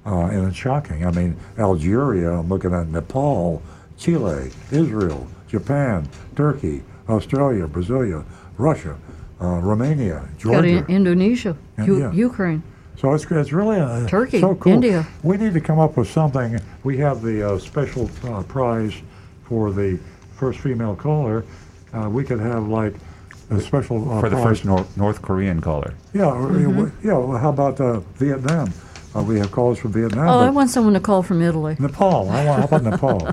[0.05, 1.05] uh, and it's shocking.
[1.05, 3.61] I mean, Algeria, I'm looking at Nepal,
[3.97, 8.23] Chile, Israel, Japan, Turkey, Australia, Brasilia,
[8.57, 8.97] Russia,
[9.41, 10.67] uh, Romania, Georgia.
[10.67, 12.11] in- Indonesia, Yeah, U- yeah.
[12.11, 12.63] Ukraine.
[12.97, 14.71] So it's, it's really uh, Turkey, so cool.
[14.73, 15.05] India.
[15.21, 16.59] We need to come up with something.
[16.83, 18.93] We have the uh, special uh, prize
[19.43, 19.99] for the
[20.35, 21.43] first female caller.
[21.93, 22.93] Uh, we could have like
[23.51, 24.45] a special uh, For the prize.
[24.45, 25.93] first North, North Korean caller.
[26.13, 27.07] Yeah, Mm-hmm.
[27.07, 27.13] yeah.
[27.17, 28.71] well, How about uh, Vietnam?
[29.15, 30.27] Uh, we have callers from Vietnam.
[30.27, 31.77] Oh, I want someone to call from Italy.
[31.79, 32.29] Nepal.
[32.29, 33.29] I want, how about Nepal?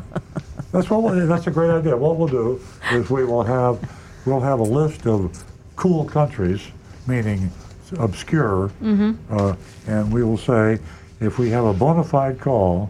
[0.71, 1.03] That's what.
[1.03, 1.97] We'll, that's a great idea.
[1.97, 2.61] What we'll do
[2.93, 3.81] is we will have
[4.25, 6.63] we'll have a list of cool countries,
[7.09, 7.51] meaning
[7.99, 9.13] obscure, Mm-hmm.
[9.37, 9.55] uh,
[9.89, 10.79] and we will say
[11.21, 12.89] if we have a bona fide call,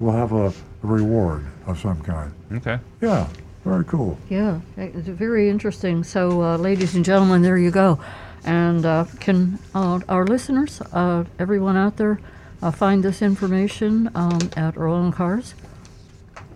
[0.00, 0.52] we'll have a
[0.82, 2.32] reward of some kind.
[2.52, 2.78] Okay.
[3.00, 3.26] Yeah,
[3.68, 4.18] very cool.
[4.30, 6.02] Yeah, it's very interesting.
[6.02, 8.00] So, uh, ladies and gentlemen, there you go.
[8.44, 12.18] And uh, can uh, our listeners, uh, everyone out there,
[12.62, 15.54] uh, find this information um, at Earl and Cars?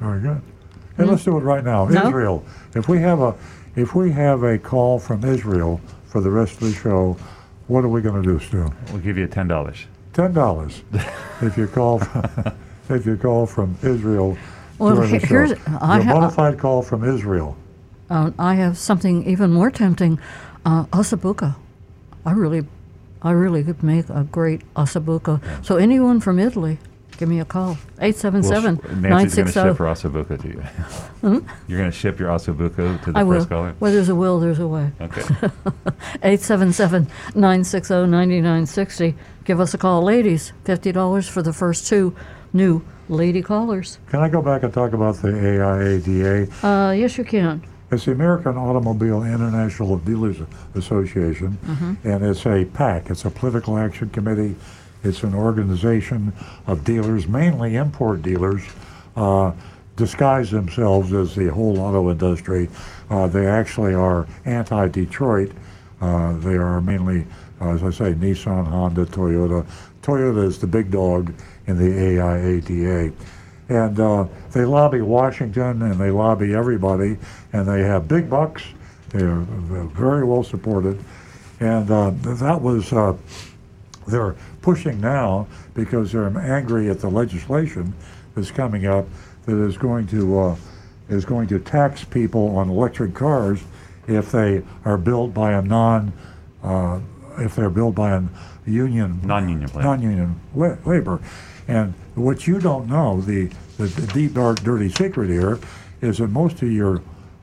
[0.00, 0.40] Very good.
[0.96, 1.86] Hey, let's do it right now.
[1.86, 2.06] No?
[2.06, 2.44] Israel.
[2.74, 3.34] If we have a
[3.76, 7.16] if we have a call from Israel for the rest of the show,
[7.68, 8.72] what are we going to do, Stu?
[8.90, 9.86] We'll give you ten dollars.
[10.12, 10.82] Ten dollars
[11.42, 12.54] if you call from,
[12.88, 14.36] if you call from Israel
[14.82, 15.26] Well, during the show.
[15.26, 17.56] here's- I Your ha- bona fide call from Israel.
[18.10, 20.18] Uh, I have something even more tempting
[20.64, 21.54] uh, ossobuco.
[22.26, 22.66] I really,
[23.22, 25.40] I really could make a great ossobuco.
[25.64, 26.78] So, anyone from Italy,
[27.16, 27.78] give me a call.
[28.00, 29.78] 877 Nancy's going to ship 960.
[29.78, 29.84] her
[30.24, 30.62] ossobuco to you.
[31.68, 33.38] You're going to ship your ossobuco to the I will.
[33.40, 33.74] first caller.
[33.78, 34.90] Where there's a will, there's a way.
[35.00, 35.22] Okay.
[36.22, 39.14] 877 960 9960.
[39.44, 40.52] Give us a call, ladies.
[40.64, 42.14] $50 for the first two
[42.52, 42.82] new
[43.12, 43.98] lady callers.
[44.08, 46.50] Can I go back and talk about the AIADA?
[46.64, 47.62] Uh, yes, you can.
[47.90, 50.38] It's the American Automobile International Dealers
[50.74, 51.58] Association,
[52.04, 53.10] and it's a PAC.
[53.10, 54.56] It's a political action committee.
[55.04, 56.32] It's an organization
[56.66, 58.62] of dealers, mainly import dealers,
[59.14, 59.52] uh,
[59.96, 62.70] disguise themselves as the whole auto industry.
[63.10, 65.52] Uh, they actually are anti-Detroit.
[66.02, 67.24] Uh, they are mainly,
[67.60, 69.64] uh, as I say, Nissan, Honda, Toyota.
[70.02, 71.32] Toyota is the big dog
[71.66, 73.14] in the AIADA
[73.68, 77.16] and uh, they lobby Washington and they lobby everybody,
[77.52, 78.62] and they have big bucks.
[79.10, 81.02] They're, very well supported,
[81.60, 83.16] and uh, that was uh,
[84.06, 87.94] they're pushing now because they're angry at the legislation
[88.34, 89.06] that's coming up
[89.46, 90.56] that is going to
[91.08, 93.62] is going to tax people on electric cars
[94.06, 96.12] if they are built by a non
[96.62, 97.00] uh,
[97.38, 98.22] if they're built by a
[98.66, 99.84] union Non-union plant.
[99.86, 101.20] non-union la- labor.
[101.68, 105.58] And what you don't know, the, the, the deep, dark, dirty secret here,
[106.00, 107.00] is that most of your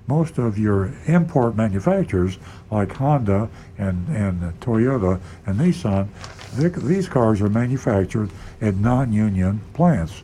[0.07, 2.39] most of your import manufacturers,
[2.71, 6.07] like Honda and, and Toyota and Nissan,
[6.55, 8.29] they- these cars are manufactured
[8.61, 10.23] at non-union plants.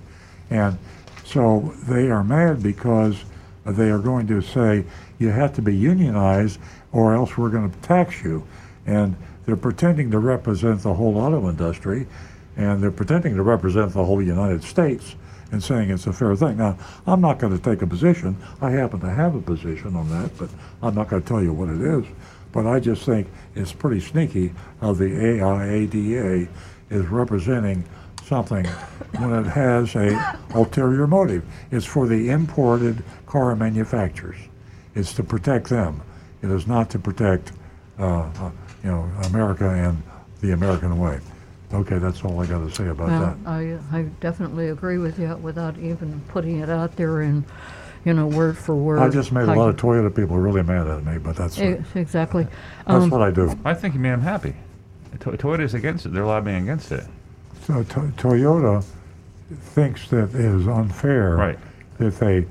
[0.50, 0.78] And
[1.24, 3.24] so they are mad because
[3.66, 4.86] they are going to say,
[5.20, 6.60] you have to be unionized
[6.92, 8.46] or else we're going to tax you.
[8.86, 9.16] And
[9.46, 12.08] they're pretending to represent the whole auto industry
[12.58, 15.16] and they're pretending to represent the whole United States
[15.52, 16.58] and saying it's a fair thing.
[16.58, 18.38] Now, I'm not going to take a position.
[18.62, 20.50] I happen to have a position on that, but
[20.82, 22.06] I'm not going to tell you what it is.
[22.52, 26.48] But I just think it's pretty sneaky how the AIADA
[26.90, 27.84] is representing
[28.24, 28.66] something
[29.18, 31.44] when it has a ulterior motive.
[31.72, 34.38] It's for the imported car manufacturers.
[34.96, 36.02] It's to protect them.
[36.42, 37.52] It is not to protect,
[38.00, 38.52] uh, uh,
[38.84, 40.02] you know, America and
[40.42, 41.20] the American way.
[41.74, 43.50] Okay, that's all I got to say about Well, that.
[43.50, 47.44] I, I definitely agree with you without even putting it out there in,
[48.06, 49.00] you know, word for word.
[49.00, 51.78] I just made a lot of Toyota people really mad at me, but that's E-
[51.96, 52.46] Exactly.
[52.88, 53.58] that's Um, what I do.
[53.66, 54.56] I think you made him happy.
[55.22, 56.14] To- Toyota's against it.
[56.14, 57.06] They're lobbying against it.
[57.64, 58.86] So to- Toyota
[59.52, 61.60] thinks that it is unfair Right.
[61.98, 62.46] that they,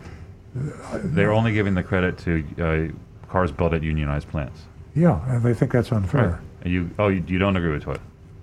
[0.55, 4.61] They're only giving the credit to uh, cars built at unionized plants.
[4.95, 6.41] yeah, and they think that's unfair.
[6.63, 8.01] And you, oh, you, you don't agree with Toyota?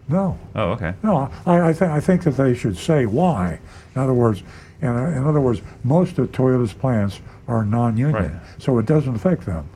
[0.10, 0.94] No, Oh, okay.
[1.04, 3.60] no, I, I, th- I think that they should say why.
[3.96, 4.44] In other words,
[4.82, 8.32] in, in other words, most of Toyota's plants are non-union, Right.
[8.58, 9.70] so it doesn't affect them.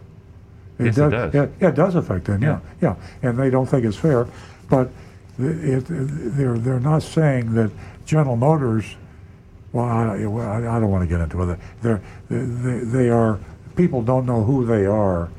[0.77, 1.33] Yes, it does.
[1.33, 2.41] Yeah, yeah, it does affect them.
[2.43, 2.59] Yeah.
[2.81, 4.27] yeah, and they don't think it's fair,
[4.69, 4.89] but
[5.39, 7.71] it, it, they're they're not saying that
[8.05, 8.95] General Motors.
[9.75, 11.59] Well, I, I I don't want to get into it.
[11.81, 13.37] They're, they, they are
[13.75, 15.29] people don't know who they are.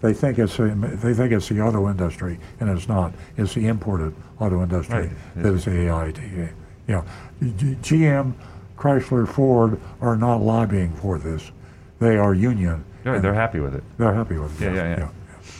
[0.00, 3.14] They think it's a, they think it's the auto industry, and it's not.
[3.36, 5.10] It's the imported auto industry Right.
[5.36, 6.52] that is AIADA.
[6.88, 7.04] Yeah,
[7.40, 8.34] GM,
[8.76, 11.52] Chrysler, Ford are not lobbying for this.
[12.00, 12.84] They are union.
[13.04, 13.84] Right, they're happy with it.
[13.98, 14.64] They're happy with it.
[14.64, 15.08] Yeah, yeah, yeah.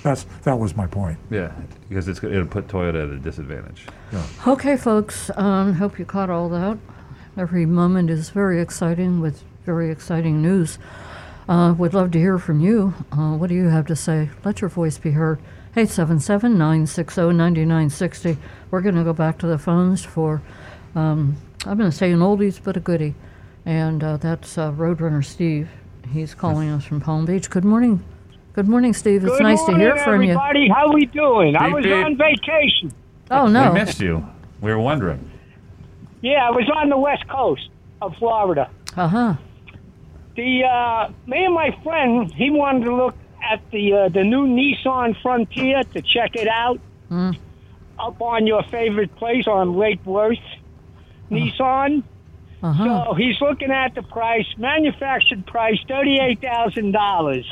[0.02, 1.16] That's that was my point.
[1.30, 1.52] Yeah,
[1.88, 3.86] because it's, it'll put Toyota at a disadvantage.
[4.48, 6.76] Okay, folks, um, hope you caught all that.
[7.36, 10.78] Every moment is very exciting with very exciting news.
[11.46, 12.94] Uh, would love to hear from you.
[13.12, 14.30] Uh, what do you have to say?
[14.44, 15.38] Let your voice be heard.
[15.76, 18.38] 877 960 9960.
[18.70, 20.40] We're going to go back to the phones for,
[20.94, 21.36] um,
[21.66, 23.14] I'm going to say an oldies but a goodie.
[23.66, 25.68] And uh, that's uh, Roadrunner Steve.
[26.10, 27.50] He's calling us from Palm Beach.
[27.50, 28.02] Good morning.
[28.54, 29.24] Good morning, Steve.
[29.24, 30.30] It's Good nice to hear morning, from you.
[30.30, 30.68] everybody.
[30.68, 31.54] How we doing?
[31.54, 31.92] I was beep.
[31.92, 32.94] on vacation.
[33.30, 33.72] Oh, no.
[33.72, 34.26] We missed you.
[34.62, 35.30] We were wondering.
[36.22, 37.68] Yeah, I was on the west coast
[38.00, 38.70] of Florida.
[38.96, 39.34] Uh huh.
[40.36, 44.46] The uh, me and my friend, he wanted to look at the uh, the new
[44.46, 46.80] Nissan Frontier to check it out.
[47.10, 47.38] Mm.
[47.98, 50.38] Up on your favorite place on Lake Worth,
[51.30, 52.02] Nissan.
[52.62, 53.04] Uh huh.
[53.06, 57.46] So he's looking at the price, manufactured price, thirty-eight thousand dollars.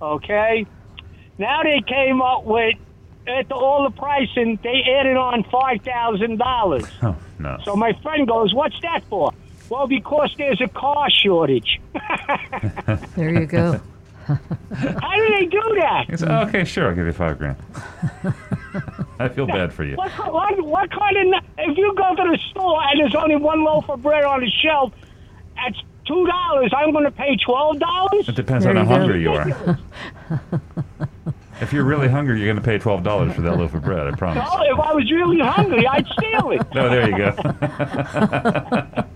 [0.00, 0.66] Okay.
[1.38, 2.76] Now they came up with
[3.26, 6.84] at the, all the pricing, they added on five thousand dollars.
[7.02, 7.58] Oh, no.
[7.64, 9.32] So my friend goes, "What's that for?"
[9.68, 11.80] Well, because there's a car shortage.
[13.16, 13.80] There you go.
[14.26, 16.06] How do they do that?
[16.10, 17.56] He said, okay, sure, I'll give you five grand.
[19.20, 19.94] I feel bad for you.
[19.96, 21.44] What, what, what kind of?
[21.58, 24.50] If you go to the store and there's only one loaf of bread on the
[24.50, 24.92] shelf,
[25.56, 26.72] that's two dollars.
[26.76, 28.28] I'm going to pay twelve dollars.
[28.28, 29.00] It depends There on you how go.
[29.00, 29.78] hungry you are.
[31.60, 34.06] If you're really hungry, you're going to pay twelve dollars for that loaf of bread.
[34.06, 34.46] I promise.
[34.50, 36.62] Oh, if I was really hungry, I'd steal it.
[36.74, 37.32] No, there you go.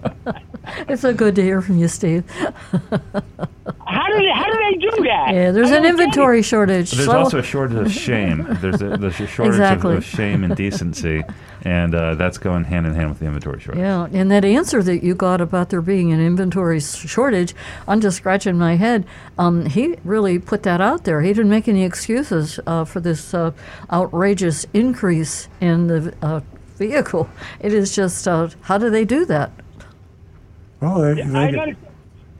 [0.88, 2.24] It's so good to hear from you, Steve.
[2.30, 2.46] How
[2.78, 4.30] do they?
[4.32, 5.34] How do they do that?
[5.34, 5.88] Yeah, there's I an don't get it.
[5.90, 6.92] inventory shortage.
[6.92, 8.46] There's So- also a shortage of shame.
[8.60, 9.92] There's a, there's a shortage Exactly.
[9.92, 11.24] of, of shame and decency,
[11.62, 13.80] and uh, that's going hand in hand with the inventory shortage.
[13.80, 17.54] Yeah, and that answer that you got about there being an inventory shortage,
[17.86, 19.06] I'm just scratching my head.
[19.38, 21.20] Um, he really put that out there.
[21.20, 23.52] He didn't make any excuses uh, for this uh,
[23.92, 26.40] outrageous increase in the uh,
[26.76, 27.28] vehicle.
[27.60, 29.50] It is just, uh, how do they do that?
[30.80, 31.76] Well, they, I they gotta, get,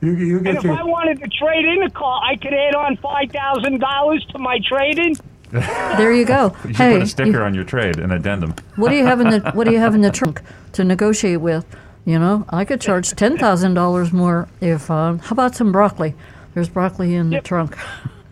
[0.01, 2.55] you, you and get if your, I wanted to trade in a car, I could
[2.55, 5.15] add on five thousand dollars to my trade-in.
[5.53, 6.55] There you go.
[6.65, 8.55] You hey, put a sticker you- on your trade, an addendum.
[8.77, 10.41] what do you have in the What do you have in the trunk
[10.73, 11.65] to negotiate with?
[12.05, 14.91] You know, I could charge ten thousand dollars more if.
[14.91, 16.15] Uh, how about some broccoli?
[16.55, 17.77] There's broccoli in the trunk.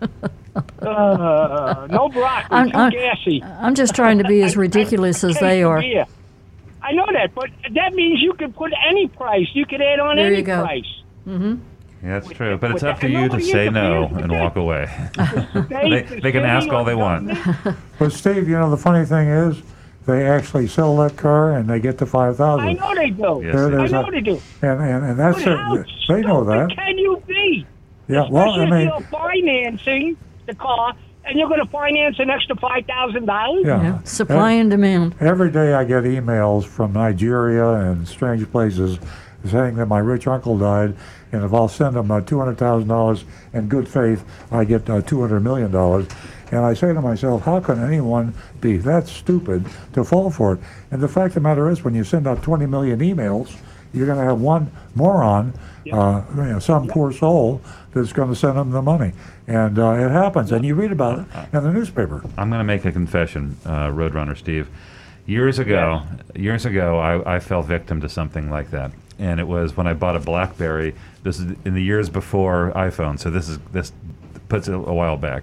[0.80, 3.42] Uh, no broccoli, I'm- too I'm- gassy.
[3.44, 5.80] I'm just trying to be as ridiculous as they are.
[5.80, 6.04] Yeah,
[6.82, 9.46] I know that, but that means you could put any price.
[9.52, 10.84] You could add on any price.
[11.24, 11.60] There any you go.
[12.00, 12.08] Price.
[12.10, 12.56] Yeah, that's true.
[12.58, 14.86] But it's up to you to say no and walk away.
[15.68, 17.36] They, They, they can ask all they want.
[17.98, 19.62] but Steve, you know the funny thing is,
[20.06, 22.66] they actually sell that car and they get the five thousand.
[22.68, 23.42] I know they do.
[23.44, 24.40] Yes, There- I know a- they do.
[24.62, 25.86] And, and, and that's But it.
[26.08, 26.70] They know stupid that.
[26.76, 27.66] Can you be?
[28.08, 28.26] Yeah.
[28.30, 30.16] Well, I mean, if you're financing
[30.46, 30.94] the car
[31.26, 33.64] and you're going to finance an extra five thousand dollars.
[33.66, 33.82] yeah.
[33.82, 35.14] Yeah, supply eh, and demand.
[35.20, 38.98] Every day I get emails from Nigeria and strange places
[39.44, 40.96] saying that my rich uncle died,
[41.32, 45.74] and if I'll send him uh, $200,000 in good faith, I get uh, $200 million.
[46.50, 50.60] And I say to myself, how can anyone be that stupid to fall for it?
[50.90, 53.54] And the fact of the matter is, when you send out 20 million emails,
[53.92, 55.52] you're going to have one moron,
[55.92, 57.60] uh, you know, some poor soul
[57.92, 59.12] that's going to send them the money.
[59.46, 62.22] And uh, it happens, and you read about it in the newspaper.
[62.36, 64.68] I'm going to make a confession, uh, Roadrunner Steve.
[65.26, 66.02] Years ago,
[66.34, 69.94] years ago, I, I fell victim to something like that, and it was when I
[69.94, 70.94] bought a BlackBerry.
[71.22, 73.92] This is in the years before iPhone, so this is this
[74.48, 75.42] puts it a while back.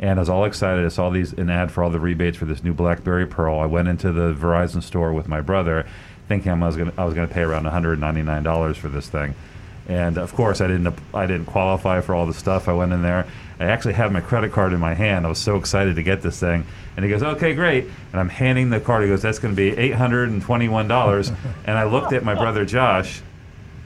[0.00, 0.84] And I was all excited.
[0.84, 3.60] I saw these an ad for all the rebates for this new BlackBerry Pearl.
[3.60, 5.86] I went into the Verizon store with my brother,
[6.26, 9.34] thinking I was going I was to pay around 199 dollars for this thing.
[9.88, 12.68] And of course, I didn't I didn't qualify for all the stuff.
[12.68, 13.26] I went in there.
[13.60, 15.26] I actually had my credit card in my hand.
[15.26, 16.64] I was so excited to get this thing.
[16.96, 19.02] And he goes, "Okay, great." And I'm handing the card.
[19.02, 21.30] He goes, "That's going to be 821 dollars."
[21.64, 23.22] and I looked at my brother Josh,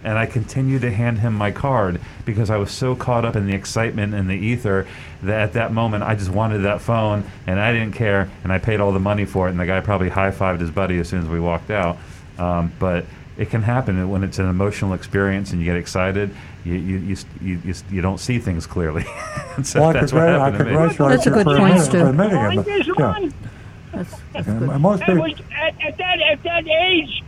[0.04, 3.46] and I continued to hand him my card because I was so caught up in
[3.46, 4.86] the excitement and the ether
[5.22, 8.58] that at that moment I just wanted that phone and I didn't care and I
[8.58, 11.08] paid all the money for it and the guy probably high fived his buddy as
[11.08, 11.96] soon as we walked out.
[12.38, 13.06] Um, but
[13.36, 16.34] it can happen when it's an emotional experience and you get excited.
[16.64, 19.02] You you you you, you, you don't see things clearly.
[19.62, 21.08] so Well, that's what congrat- I happened to me.
[21.08, 21.98] That's a you good for point, admitting- Stu.
[22.00, 22.56] for admitting it.
[22.56, 23.30] But- yeah.
[23.92, 24.80] That's, that's And good.
[24.80, 27.22] most Hey, people, was, at, at that at that age,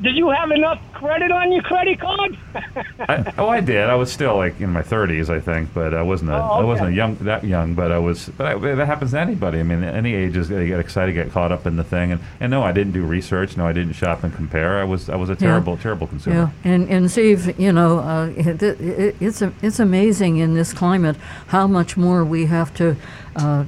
[0.00, 2.38] did you have enough credit on your credit card?
[3.00, 3.88] I, oh, I did.
[3.90, 6.30] I was still like in my 30s, I think, but I wasn't.
[6.30, 8.28] A, Oh, I wasn't a young that young, but I was.
[8.36, 9.60] But I, that happens to anybody.
[9.60, 12.20] I mean, any age is they get excited, get caught up in the thing, and,
[12.40, 13.56] and no, I didn't do research.
[13.56, 14.78] No, I didn't shop and compare.
[14.78, 16.52] I was I was a terrible, terrible consumer.
[16.64, 20.72] Yeah, and and Steve, you know, uh, it, it, it's a, it's amazing in this
[20.72, 21.16] climate
[21.48, 22.96] how much more we have to
[23.36, 23.64] uh,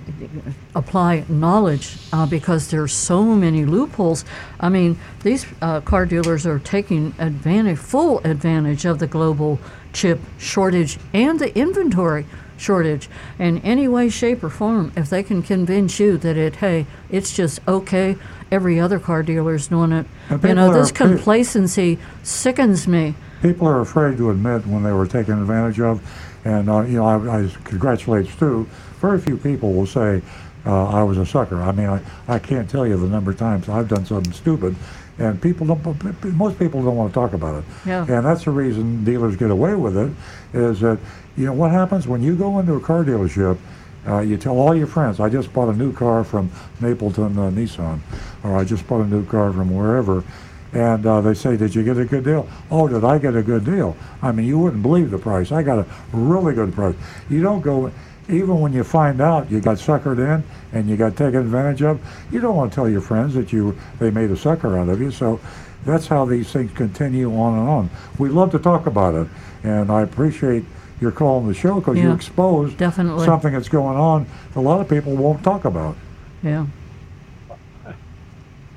[0.75, 4.25] apply knowledge uh, because there's so many loopholes.
[4.61, 9.59] I mean, these uh, car dealers are taking advantage, full advantage of the global
[9.93, 12.25] chip shortage and the inventory
[12.57, 14.93] shortage in any way, shape, or form.
[14.97, 18.17] If they can convince you that it, hey, it's just okay,
[18.53, 20.07] every other car dealer is doing it.
[20.31, 23.17] You know, this complacency sickens me.
[23.43, 26.01] people are afraid to admit when they were taken advantage of.
[26.45, 28.69] And, uh, you know, I, I congratulate Stu.
[29.01, 30.23] Very few people will say,
[30.65, 31.61] uh, I was a sucker.
[31.61, 34.77] I mean, I, I can't tell you the number of times I've done something stupid.
[35.19, 37.65] And people don't, most people don't want to talk about it.
[37.87, 38.01] Yeah.
[38.01, 40.13] And that's the reason dealers get away with it
[40.53, 40.99] is that,
[41.37, 43.59] you know, what happens when you go into a car dealership,
[44.07, 46.51] uh, you tell all your friends, I just bought a new car from
[46.81, 48.01] Napleton uh, Nissan,
[48.43, 50.25] or I just bought a new car from wherever.
[50.73, 52.49] And uh, they say, Did you get a good deal?
[52.71, 53.97] Oh, did I get a good deal?
[54.21, 55.53] I mean, you wouldn't believe the price.
[55.53, 56.97] I got a really good price.
[57.31, 57.93] You don't go,
[58.29, 60.43] even when you find out you got suckered in
[60.73, 63.77] and you got taken advantage of, you don't want to tell your friends that you
[63.99, 65.11] they made a sucker out of you.
[65.11, 65.41] So
[65.85, 67.91] that's how these things continue on and on.
[68.19, 69.29] We love to talk about it,
[69.63, 70.65] and I appreciate
[71.01, 73.27] your call on the show because you Yeah, exposed definitely.
[73.27, 74.27] something that's going on
[74.57, 75.97] a lot of people won't talk about.
[76.43, 76.67] Yeah.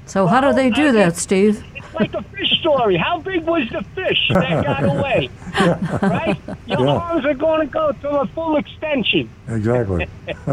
[0.05, 1.63] So how do they do that, Steve?
[1.75, 2.97] It's like a fish story.
[2.97, 5.29] How big was the fish that got away?
[6.01, 6.37] Right?
[6.67, 6.91] Your Yeah.
[6.97, 9.29] arms are going to go to a full extension.
[9.47, 10.07] Exactly.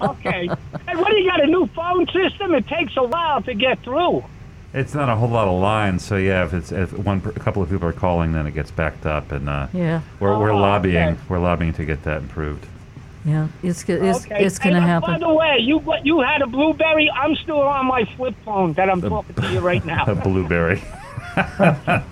[0.00, 0.48] Okay.
[0.88, 1.42] and what do you got?
[1.42, 2.54] A new phone system?
[2.54, 4.24] It takes a while to get through.
[4.74, 6.44] It's not a whole lot of lines, so yeah.
[6.44, 9.30] If it's if one a couple of people are calling, then it gets backed up,
[9.32, 10.96] and uh, Yeah, we're we're Oh, lobbying.
[11.10, 11.18] okay.
[11.28, 12.66] We're lobbying to get that improved.
[13.24, 13.48] yeah.
[13.62, 14.44] It's it's okay.
[14.44, 15.12] it's going to Hey, happen.
[15.12, 17.10] By the way, you you had a blueberry.
[17.10, 20.04] I'm still on my flip phone that I'm talking to you right now.
[20.06, 20.80] A blueberry.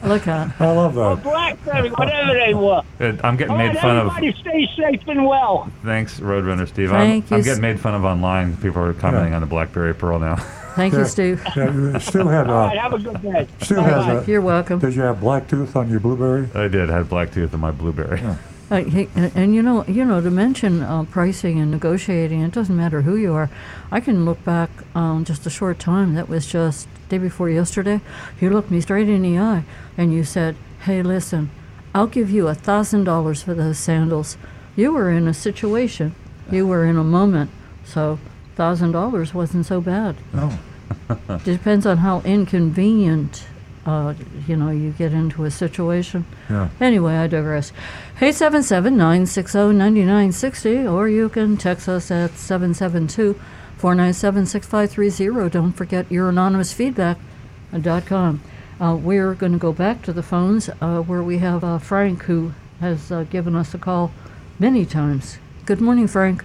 [0.05, 0.61] Look at.
[0.61, 1.23] I love or that.
[1.23, 2.83] blackberry, whatever they were.
[3.01, 4.07] Uh, I'm getting All made right, fun of.
[4.09, 5.71] everybody stay safe and well.
[5.85, 6.91] Thanks, Roadrunner Steve.
[6.91, 8.57] Thank I'm, I'm getting made fun of online.
[8.59, 9.37] People are commenting Yeah.
[9.37, 10.37] on the BlackBerry Pearl now.
[10.77, 11.05] Thank you, Yeah.
[11.07, 11.43] Steve.
[11.57, 12.49] Yeah, Stu had.
[12.49, 13.47] All right, Uh, have a good day.
[13.61, 14.03] Stu Bye-bye.
[14.03, 14.31] has a.
[14.31, 14.79] You're welcome.
[14.79, 16.49] Did you have black tooth on your blueberry?
[16.55, 16.91] I did.
[16.91, 18.21] I had black tooth in my blueberry.
[18.71, 18.77] Uh,
[19.17, 23.03] and, and you know, you know, to mention uh, pricing and negotiating, it doesn't matter
[23.03, 23.51] who you are.
[23.91, 26.15] I can look back um, just a short time.
[26.15, 28.01] That was just day before yesterday.
[28.41, 29.65] You looked me straight in the eye
[29.97, 31.51] and you said, "Hey, listen,
[31.95, 34.37] I'll give you a thousand dollars for those sandals."
[34.77, 36.15] You were in a situation.
[36.51, 37.51] You were in a moment.
[37.85, 38.19] So,
[38.55, 40.17] thousand dollars wasn't so bad.
[40.33, 40.57] No.
[41.45, 43.47] Depends on how inconvenient,
[43.87, 44.15] uh,
[44.47, 46.25] you know, you get into a situation.
[46.49, 46.69] Yeah.
[46.81, 47.73] Anyway, I digress.
[48.21, 53.33] Hey, 777 960 9960, or you can text us at 772
[53.79, 55.49] 497 6530.
[55.49, 58.43] Don't forget your anonymous feedback.com.
[58.79, 62.25] Uh, we're going to go back to the phones uh, where we have uh, Frank,
[62.25, 64.13] who has uh, given us a call
[64.59, 65.39] many times.
[65.65, 66.45] Good morning, Frank.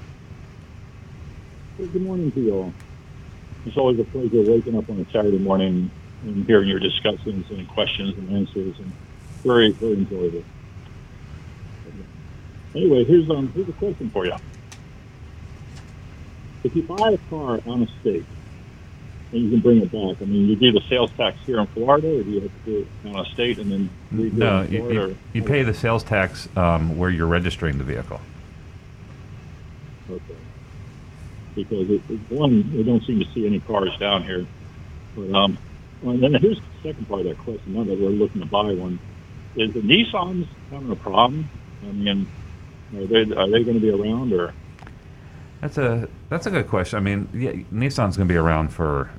[1.75, 2.73] Good morning to you all.
[3.65, 5.91] It's always a pleasure waking up on a Saturday morning
[6.23, 8.79] and hearing your discussions and questions and answers.
[8.79, 8.93] And
[9.43, 10.45] very very enjoyable.
[12.75, 14.35] Anyway, here's um here's a question for you.
[16.63, 18.25] If you buy a car on a state
[19.31, 21.67] and you can bring it back, I mean, you do the sales tax here in
[21.67, 24.79] Florida, or do you have to do it on a state and then No, you,
[24.79, 25.07] Florida?
[25.09, 28.19] you, you pay the sales tax um, where you're registering the vehicle.
[30.09, 30.35] okay.
[31.55, 34.45] Because it, it, one, we don't seem to see any cars down here.
[35.15, 35.57] But um,
[36.03, 37.73] and then here's the second part of that question.
[37.73, 38.99] Now that we're looking to buy one,
[39.55, 41.47] is the Nissans having a problem?
[41.83, 42.27] I mean,
[42.93, 44.53] are they are they going to be around or?
[45.61, 46.97] That's a that's a good question.
[46.97, 49.09] I mean, yeah, Nissan's going to be around for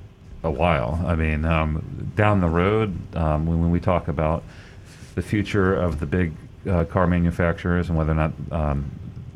[0.45, 1.03] a while.
[1.07, 4.45] I mean, um, down the road, um, when, when we talk about
[5.15, 6.35] the future of the big
[6.69, 8.91] uh, car manufacturers and whether or not um,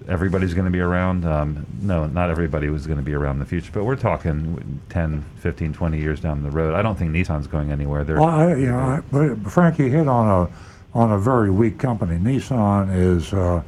[0.08, 3.40] everybody's going to be around, um, no, not everybody was going to be around in
[3.40, 3.70] the future.
[3.72, 6.74] But we're talking 10, 15, 20 years down the road.
[6.74, 8.04] I don't think Nissan's going anywhere.
[8.04, 10.50] They're Well, I, you know, I, but Frankie hit on a
[10.96, 12.18] on a very weak company.
[12.18, 13.32] Nissan is.
[13.32, 13.62] Uh,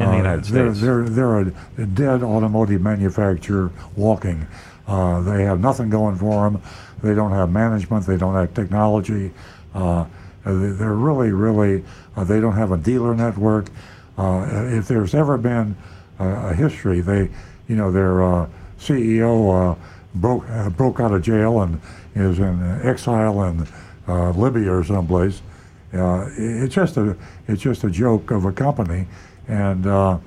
[0.00, 0.80] In the uh, United they're, States.
[0.80, 4.46] They're they're a, a dead automotive manufacturer walking.
[4.88, 6.62] Uh, they have nothing going for them.
[7.02, 8.06] They don't have management.
[8.06, 9.30] They don't have technology.
[9.74, 10.06] Uh,
[10.44, 11.84] they- they're really, really.
[12.16, 13.66] Uh, they don't have a dealer network.
[14.18, 15.76] Uh, if there's ever been
[16.18, 17.28] a, a history, they,
[17.68, 18.46] you know, their uh,
[18.78, 19.78] CEO uh,
[20.14, 21.80] broke uh, broke out of jail and
[22.14, 23.66] is in exile in
[24.08, 25.42] uh, Libya or someplace.
[25.92, 27.16] Uh, it's just a
[27.48, 29.06] it's just a joke of a company,
[29.50, 30.18] and uh,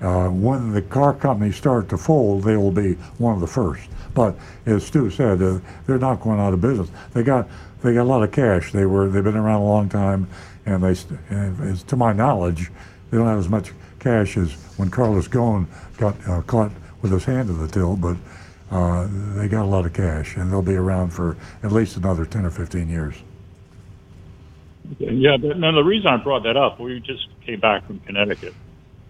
[0.00, 3.88] uh, when the car companies start to fold, they will be one of the first.
[4.14, 4.36] But
[4.66, 6.90] as Stu said, uh, they're not going out of business.
[7.12, 7.48] They got
[7.82, 8.72] they got a lot of cash.
[8.72, 10.28] They were they've been around a long time,
[10.66, 10.96] and they
[11.30, 12.70] and to my knowledge,
[13.10, 17.24] they don't have as much cash as when Carlos Ghosn got uh, caught with his
[17.24, 18.16] hand to the till, but.
[18.70, 19.06] Uh,
[19.36, 22.46] they got a lot of cash, and they'll be around for at least another 10
[22.46, 23.14] or 15 years.
[24.98, 28.54] Yeah, but no, the reason I brought that up, we just came back from Connecticut.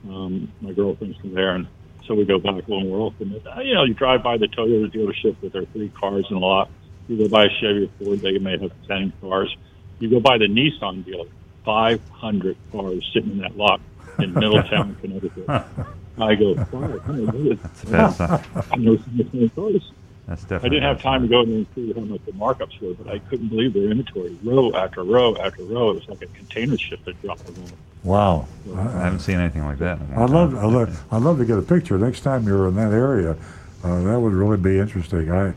[0.09, 1.67] Um, my girlfriend's from there, and
[2.07, 3.41] so we go back when we're often.
[3.47, 6.41] Uh, you know, you drive by the Toyota dealership with their three cars in the
[6.41, 6.71] lot.
[7.09, 9.55] You go by a Chevy or Ford, they may have ten cars.
[9.99, 11.29] You go by the Nissan dealer,
[11.65, 13.81] 500 cars sitting in that lot
[14.19, 15.49] in Middletown, Connecticut.
[16.19, 17.59] I go, 500?
[17.59, 18.45] That's a bad sign.
[18.73, 19.91] I know so cars.
[20.27, 22.95] That's I didn't have time to go in and see how much the markups were,
[22.95, 24.37] but I couldn't believe their inventory.
[24.43, 25.91] Row after row after row.
[25.91, 27.73] It was like a container ship that dropped them off.
[28.05, 28.49] Wow.
[28.75, 30.01] I haven't seen anything like that.
[30.01, 30.57] in a long I'd love.
[30.57, 33.37] I'd love, I'd love to get a picture next time you're in that area.
[33.83, 35.31] Uh, that would really be interesting.
[35.31, 35.49] I,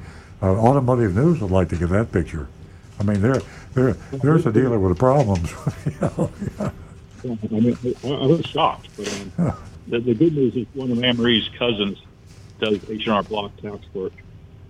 [0.41, 2.47] uh, Automotive News would like to get that picture.
[2.99, 3.41] I mean, there,
[3.73, 5.49] there, there's a dealer with problems.
[5.85, 6.71] you know, yeah.
[7.23, 8.89] I mean, I, I was shocked.
[8.97, 9.07] But
[9.37, 9.53] um,
[9.87, 11.99] the, the good news is one of Anne Marie's cousins
[12.59, 14.13] does H&R Block tax work,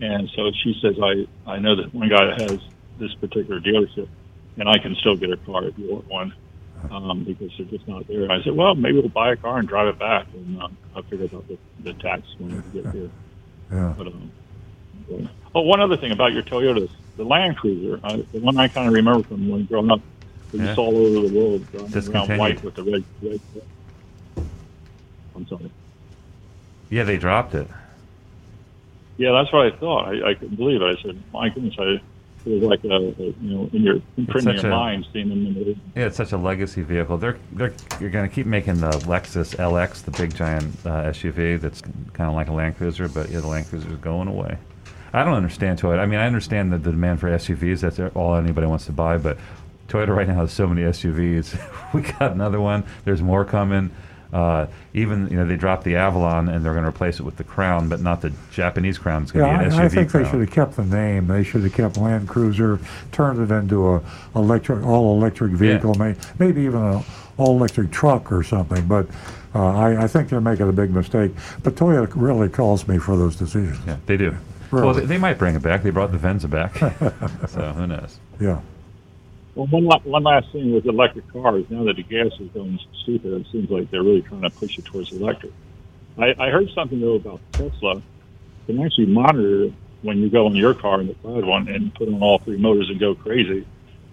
[0.01, 2.59] and so she says I I know that one guy that has
[2.99, 4.07] this particular dealership,
[4.57, 6.33] and I can still get a car if you want one.
[6.91, 8.31] Um, because they're just not there.
[8.31, 11.01] I said, well, maybe we'll buy a car and drive it back, and um, I'll
[11.01, 13.09] figure out the, the tax when we get here.
[13.71, 13.95] yeah.
[13.97, 14.31] But, um,
[15.09, 15.27] yeah.
[15.55, 18.87] oh, one other thing about your Toyotas, the Land Cruiser, I, the one I kind
[18.87, 20.01] of remember from when growing up,
[20.51, 20.67] was Yeah.
[20.67, 22.39] just all over the world, driving around Discontinued.
[22.39, 23.41] white with the red, red.
[25.35, 25.71] I'm sorry.
[26.91, 27.67] Yeah, they dropped it.
[29.17, 30.05] Yeah, that's what I thought.
[30.09, 30.85] I, I couldn't believe it.
[30.97, 31.99] I said, my goodness, I,
[32.45, 35.53] it was like a, you know, in your imprinting your a- mind, seeing them in
[35.53, 37.17] the Yeah, it's such a legacy vehicle.
[37.17, 41.59] They're they're you're going to keep making the Lexus LX, the big giant uh, SUV
[41.59, 44.57] that's kind of like a Land Cruiser, but yeah, the Land Cruiser is going away.
[45.13, 45.99] I don't understand Toyota.
[45.99, 47.79] I mean, I understand the, the demand for SUVs.
[47.79, 49.37] That's all anybody wants to buy, but
[49.87, 51.57] Toyota right now has so many SUVs.
[51.93, 52.83] we got another one.
[53.05, 53.91] There's more coming.
[54.33, 57.37] Uh, even you know they dropped the Avalon and they're going to replace it with
[57.37, 59.23] the Crown, but not the Japanese Crown.
[59.23, 60.23] It's going to Yeah, be an SUV I, I think Crown.
[60.23, 61.27] they should have kept the name.
[61.27, 62.79] They should have kept Land Cruiser,
[63.11, 64.01] turned it into a
[64.35, 67.03] electric, all electric vehicle, may, maybe even an
[67.37, 68.85] all electric truck or something.
[68.87, 69.07] But
[69.55, 71.31] uh, I, I think they're making a big mistake.
[71.63, 73.79] But Toyota really calls me for those decisions.
[73.87, 74.35] Yeah, they do.
[74.71, 75.83] Well, they, they might bring it back.
[75.83, 76.75] They brought the Venza back,
[77.47, 78.19] so who knows?
[78.41, 78.59] Yeah.
[79.57, 81.65] Well, one, one last thing with electric cars.
[81.69, 84.77] Now that the gas is going stupid, it seems like they're really trying to push
[84.77, 85.51] it towards electric.
[86.15, 88.03] I, I heard something though about Tesla.
[88.67, 89.73] Can actually monitor
[90.03, 92.57] when you go in your car in the cloud one and put on all three
[92.57, 93.65] motors and go crazy.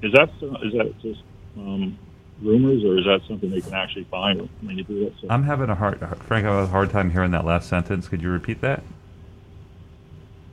[0.02, 1.20] Is that so- is that just
[1.58, 1.98] um,
[2.40, 5.18] rumors or is that something they can actually find when you do that?
[5.18, 5.30] stuff?
[5.30, 6.46] I'm having a hard, Frank.
[6.46, 8.08] I have a hard time hearing that last sentence.
[8.08, 8.82] Could you repeat that?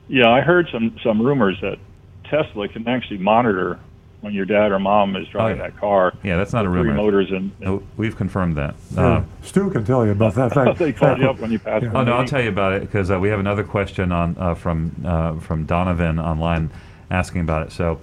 [0.08, 1.78] Yeah, I heard some some rumors that
[2.24, 3.78] Tesla can actually monitor
[4.22, 5.70] when your dad or mom is driving Oh, yeah.
[5.70, 6.12] that car.
[6.22, 6.94] Yeah, that's not a Three rumor.
[6.94, 8.74] motors and, and No, we've confirmed that.
[8.94, 9.06] Yeah.
[9.06, 10.54] Uh, Stu can tell you about that.
[10.54, 11.82] Fact, they called you up when you passed.
[11.84, 11.90] Yeah.
[11.92, 14.54] oh no, I'll tell you about it because uh, we have another question on uh,
[14.54, 16.70] from uh, from Donovan online
[17.10, 17.72] asking about it.
[17.72, 18.00] So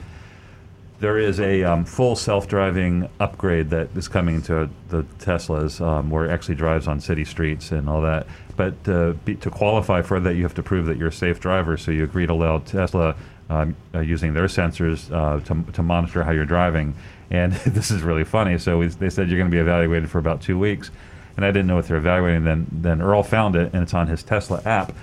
[1.00, 6.26] there is a um, full self-driving upgrade that is coming to the Teslas, um, where
[6.26, 8.28] it actually drives on city streets and all that.
[8.58, 11.40] But uh, be, to qualify for that, you have to prove that you're a safe
[11.40, 11.78] driver.
[11.78, 13.16] So you agree to allow Tesla
[13.50, 16.94] um, uh, using their sensors uh, to, to monitor how you're driving.
[17.32, 18.58] And this is really funny.
[18.58, 20.92] So we, they said you're going to be evaluated for about two weeks,
[21.36, 22.44] and I didn't know what they're evaluating.
[22.44, 24.94] Then then Earl found it, and it's on his Tesla app,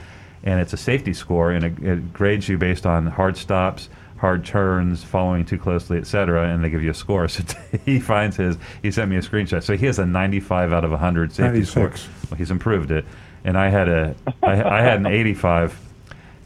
[0.42, 4.44] and it's a safety score, and it, it grades you based on hard stops hard
[4.44, 7.28] turns, following too closely, etc., and they give you a score.
[7.36, 7.42] So
[7.84, 8.56] he finds his.
[8.82, 9.62] He sent me a screenshot.
[9.62, 12.00] So he has a 95 out of 100 safety 96.
[12.00, 12.10] score.
[12.30, 13.04] Well, he's improved it,
[13.44, 15.78] and I had a I, I had an 85,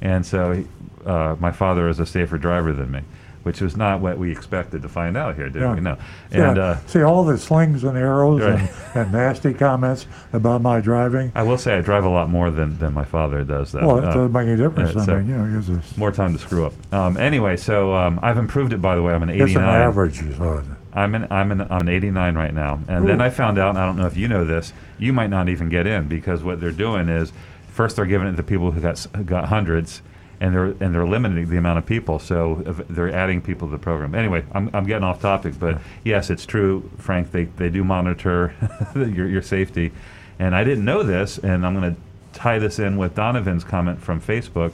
[0.00, 0.66] and so he,
[1.06, 3.00] uh, my father is a safer driver than me,
[3.42, 5.74] which was not what we expected to find out here, did Yeah.
[5.74, 5.80] we?
[5.80, 5.96] No.
[6.30, 8.58] Yeah, And uh, see all the slings and arrows Right.
[8.60, 11.32] and, and nasty comments about my driving.
[11.34, 13.72] I will say I drive a lot more than, than my father does.
[13.72, 13.86] Though.
[13.86, 14.94] Well, it Uh, doesn't make any difference.
[14.96, 16.74] uh, I so mean, you know, more time to screw up.
[16.92, 18.82] Um, anyway, so um, I've improved it.
[18.82, 19.48] By the way, I'm an 89.
[19.48, 20.22] it's an average.
[20.22, 20.76] You said.
[20.92, 23.68] I'm an I'm an I'm an 89 right now, and then I found out.
[23.70, 24.72] and I don't know if you know this.
[24.98, 27.32] You might not even get in because what they're doing is
[27.68, 30.02] first they're giving it to people who got who got hundreds,
[30.40, 32.18] and they're and they're limiting the amount of people.
[32.18, 32.56] So
[32.88, 34.14] they're adding people to the program.
[34.14, 37.32] Anyway, I'm, I'm getting off topic, but yes, it's true, Frank.
[37.32, 38.54] They they do monitor
[38.94, 39.92] your your safety,
[40.38, 42.00] and I didn't know this, and I'm going to
[42.32, 44.72] tie this in with Donovan's comment from Facebook.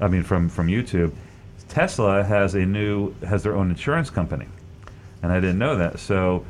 [0.00, 1.12] I mean from from YouTube.
[1.68, 4.46] Tesla has a new has their own insurance company
[5.22, 5.98] and I didn't know that.
[5.98, 6.44] So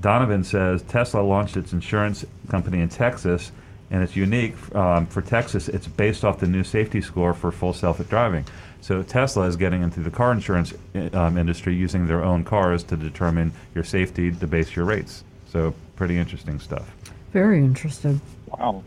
[0.00, 3.52] Donovan says Tesla launched its insurance company in Texas,
[3.92, 5.68] and it's unique um, for Texas.
[5.68, 8.46] It's based off the new safety score for full self-driving.
[8.80, 10.74] So Tesla is getting into the car insurance
[11.12, 15.24] um, industry using their own cars to determine your safety to base your rates.
[15.46, 16.90] So pretty interesting stuff.
[17.32, 18.20] Very interesting.
[18.46, 18.82] Wow.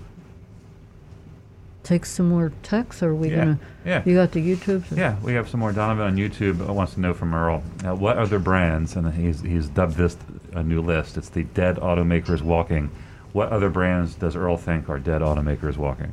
[1.86, 3.64] take some more texts, or are we Yeah, going to?
[3.84, 4.02] yeah.
[4.04, 4.84] You got the YouTube?
[4.96, 5.72] Yeah, we have some more.
[5.72, 9.68] Donovan on YouTube wants to know from Earl uh, what other brands, and he's he's
[9.68, 10.16] dubbed this
[10.52, 11.16] a new list.
[11.16, 12.90] It's the dead automakers walking.
[13.32, 16.12] What other brands does Earl think are dead automakers walking?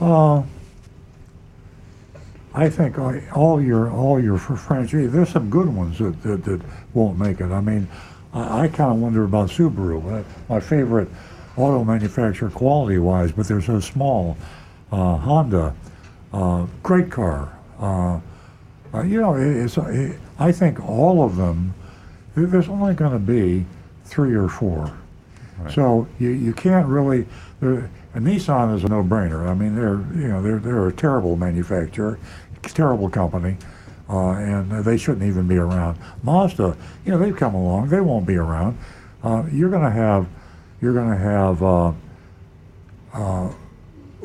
[0.00, 0.42] Uh,
[2.54, 5.12] I think all- all your all your fr- franchise.
[5.12, 6.60] There's some good ones that, that, that
[6.94, 7.50] won't make it.
[7.50, 7.88] I mean,
[8.32, 10.20] I, I kind of wonder about Subaru.
[10.20, 11.08] Uh, my favorite
[11.56, 14.36] auto manufacturer quality wise, but they're so small.
[14.94, 15.74] Uh, Honda,
[16.32, 17.52] uh, great car.
[17.80, 18.20] Uh,
[18.96, 19.76] uh, you know, it, it's.
[19.76, 21.74] It, I think all of them.
[22.36, 23.66] There's only going to be
[24.04, 24.96] three or four.
[25.72, 27.26] So you, you can't really.
[27.60, 29.48] there- Nissan is a no-brainer.
[29.48, 32.16] I mean, they're you know they're they're a terrible manufacturer,
[32.62, 33.56] terrible company,
[34.08, 35.98] uh, and they shouldn't even be around.
[36.22, 37.88] Mazda, you know, they've come along.
[37.88, 38.78] They won't be around.
[39.24, 40.28] Uh, you're going to have
[40.80, 41.92] you're going to have uh,
[43.12, 43.52] uh,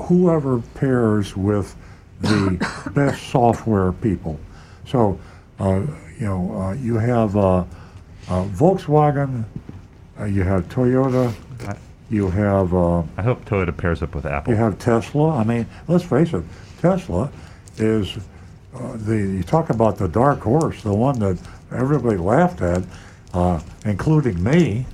[0.04, 1.76] whoever pairs with
[2.22, 4.40] the best software people.
[4.86, 5.20] So
[5.60, 5.82] uh,
[6.20, 9.46] you know uh, you have uh, uh, Volkswagen,
[10.20, 11.34] uh, you have Toyota,
[12.10, 12.74] you have.
[12.74, 14.54] Uh, I hope Toyota pairs up with Apple.
[14.54, 15.38] you have Tesla.
[15.38, 16.44] I mean, let's face it,
[16.82, 17.32] Tesla
[17.78, 18.18] is
[18.74, 19.16] uh, the.
[19.18, 21.38] You talk about the dark horse, the one that
[21.72, 22.84] everybody laughed at,
[23.34, 24.86] uh, including me.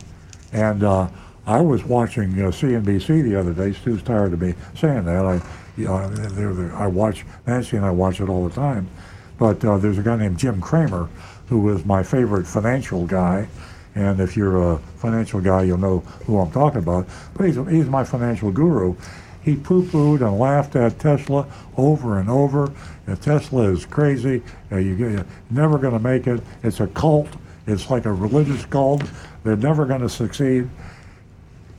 [0.53, 1.07] And uh,
[1.47, 3.73] I was watching uh, CNBC the other day.
[3.73, 5.25] Stu's tired of me saying that.
[5.25, 5.41] I,
[5.77, 8.89] you know, they're, they're, I watch Nancy and I watch it all the time.
[9.37, 11.09] But uh, there's a guy named Jim Cramer
[11.47, 13.47] who is my favorite financial guy.
[13.93, 17.07] And if you're a financial guy, you'll know who I'm talking about.
[17.35, 18.95] But he's, he's my financial guru.
[19.43, 21.45] He poo-pooed and laughed at Tesla
[21.77, 22.71] over and over.
[23.07, 24.41] Uh, Tesla is crazy.
[24.71, 26.41] Uh, you, you're never going to make it.
[26.63, 27.29] It's a cult.
[27.67, 29.03] It's like a religious cult.
[29.43, 30.67] They're never going to succeed.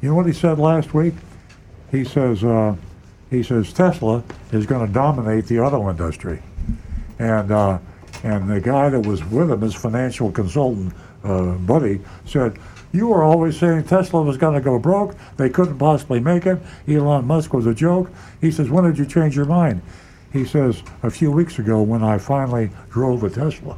[0.01, 1.15] You know what he said last week?
[1.91, 2.77] He says, uh,
[3.31, 6.43] he says Tesla is going to dominate the auto industry.
[7.19, 7.79] And uh,
[8.23, 10.93] and the guy that was with him, his financial consultant
[11.23, 12.59] uh, buddy, said,
[12.93, 15.15] you were always saying Tesla was going to go broke.
[15.37, 16.59] They couldn't possibly make it.
[16.89, 18.11] Elon Musk was a joke.
[18.41, 19.83] He says, when did you change your mind?
[20.33, 23.77] He says, a few weeks ago when I finally drove a Tesla.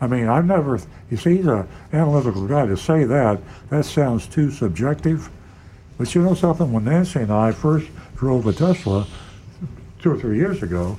[0.00, 0.78] I mean, I've never,
[1.10, 2.66] you see, he's an analytical guy.
[2.66, 5.30] To say that, that sounds too subjective.
[5.96, 6.70] But you know something?
[6.72, 9.06] When Nancy and I first drove a Tesla
[10.00, 10.98] two or three years ago,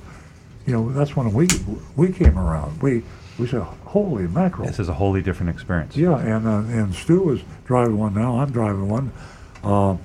[0.66, 1.48] you know, that's when we
[1.96, 2.82] we came around.
[2.82, 3.04] We
[3.38, 4.68] we said, holy mackerel.
[4.68, 5.96] This is a wholly different experience.
[5.96, 8.40] Yeah, and uh, and Stu is driving one now.
[8.40, 9.12] I'm driving one.
[9.64, 9.98] Uh,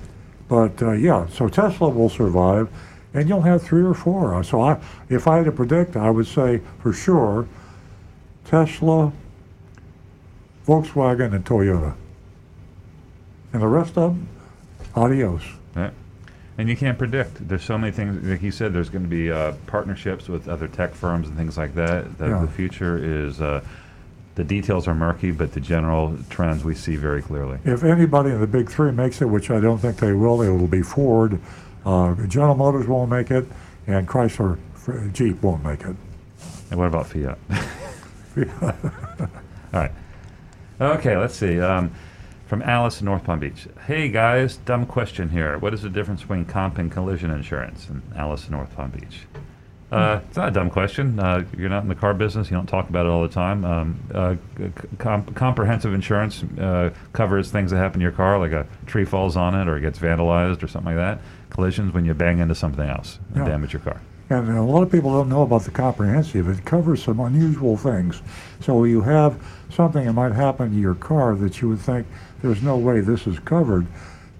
[0.47, 2.69] but uh, yeah, so Tesla will survive,
[3.13, 4.43] and you'll have three or four.
[4.43, 4.79] So I,
[5.09, 7.47] if I had to predict, I would say for sure,
[8.51, 9.13] Tesla,
[10.67, 11.95] Volkswagen, and Toyota.
[13.53, 14.27] And the rest of them,
[14.93, 15.41] adios.
[15.73, 15.91] Yeah.
[16.57, 17.47] And you can't predict.
[17.47, 18.21] There's so many things.
[18.27, 21.57] Like you said, there's going to be uh, partnerships with other tech firms and things
[21.57, 22.17] like that.
[22.17, 22.41] The, Yeah.
[22.41, 23.39] the future is.
[23.41, 23.63] Uh,
[24.35, 27.59] the details are murky, but the general trends we see very clearly.
[27.65, 30.49] If anybody in the big three makes it, which I don't think they will, it
[30.49, 31.37] will be Ford.
[31.85, 33.45] Uh, General Motors won't make it,
[33.87, 34.57] and Chrysler
[35.13, 35.95] Jeep won't make it.
[36.69, 37.37] And what about Fiat?
[38.61, 38.71] All
[39.73, 39.91] right.
[40.79, 41.59] Okay, let's see.
[41.59, 41.91] Um,
[42.47, 43.67] from Alice in North Palm Beach.
[43.85, 45.57] Hey guys, dumb question here.
[45.57, 47.87] What is the difference between comp and collision insurance?
[47.87, 49.21] And Alice in North Palm Beach.
[49.91, 51.19] Uh, it's not a dumb question.
[51.19, 52.49] Uh, you're not in the car business.
[52.49, 53.65] You don't talk about it all the time.
[53.65, 54.35] Um, uh,
[54.97, 59.35] comp- comprehensive insurance uh, covers things that happen to your car, like a tree falls
[59.35, 61.21] on it or it gets vandalized or something like that.
[61.49, 63.51] Collisions when you bang into something else and Yeah.
[63.51, 63.99] damage your car.
[64.39, 66.47] And a lot of people don't know about the comprehensive.
[66.47, 68.21] It covers some unusual things.
[68.61, 72.07] So you have something that might happen to your car that you would think
[72.41, 73.85] there's no way this is covered.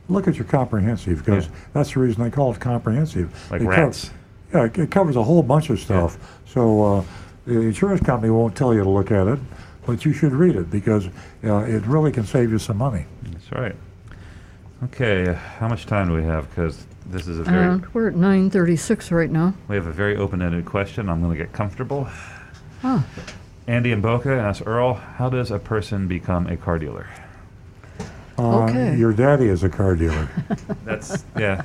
[0.08, 1.52] Look at your comprehensive because Yeah.
[1.74, 3.34] that's the reason they call it comprehensive.
[3.52, 4.12] Like It rats.
[4.54, 6.18] yeah, it, covers a whole bunch of stuff.
[6.46, 7.04] So uh,
[7.46, 9.40] the insurance company won't tell you to look at it,
[9.86, 11.08] but you should read it because
[11.44, 13.06] uh, it really can save you some money.
[13.24, 13.76] That's right.
[14.86, 16.50] Okay, how much time do we have?
[16.50, 19.54] Because this is a very And we're at 9:36 right now.
[19.68, 21.10] we have a very open-ended question.
[21.10, 22.08] I'm going to get comfortable.
[22.84, 23.04] Oh,
[23.68, 27.08] Andy and Boca asks Earl, how does a person become a car dealer?
[28.40, 28.98] Uh, Okay.
[28.98, 30.28] Your daddy is a car dealer.
[30.86, 31.62] That's yeah.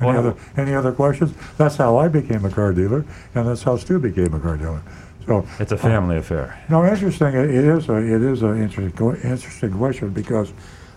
[0.00, 1.32] Any Well- other any other questions?
[1.58, 3.04] That's how I became a car dealer,
[3.34, 4.80] and that's how Stu became a car dealer.
[5.26, 6.58] So It's a uh, family affair.
[6.70, 7.28] no, interesting.
[7.34, 8.90] It it is a it is an interesting
[9.22, 10.52] interesting question because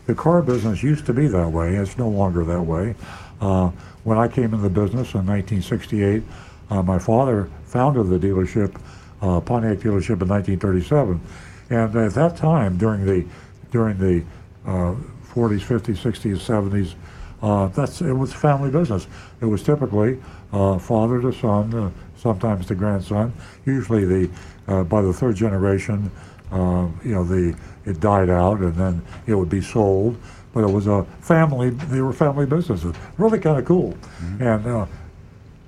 [0.06, 1.76] the car business used to be that way.
[1.76, 2.96] It's no longer that way.
[3.42, 3.70] Uh,
[4.04, 6.24] when I came in the business in 1968,
[6.70, 8.76] uh, my father founded the dealership,
[9.22, 11.22] uh, Pontiac dealership in 1937,
[11.70, 13.26] and at that time during the
[13.72, 14.24] during the
[14.66, 14.96] uh,
[15.34, 16.94] 40s, 50s, 60s, 70s.
[17.42, 19.08] Uh, that's it was family business.
[19.42, 20.22] It was typically
[20.54, 23.34] uh, father to son, uh, sometimes to grandson.
[23.66, 26.10] Usually, the by the third generation,
[26.52, 26.58] you
[27.04, 30.18] know, the it died out, and then it would be sold.
[30.54, 31.72] But it was a family.
[31.72, 32.96] They were family businesses.
[33.18, 33.98] Really kind of cool.
[34.40, 34.86] And uh,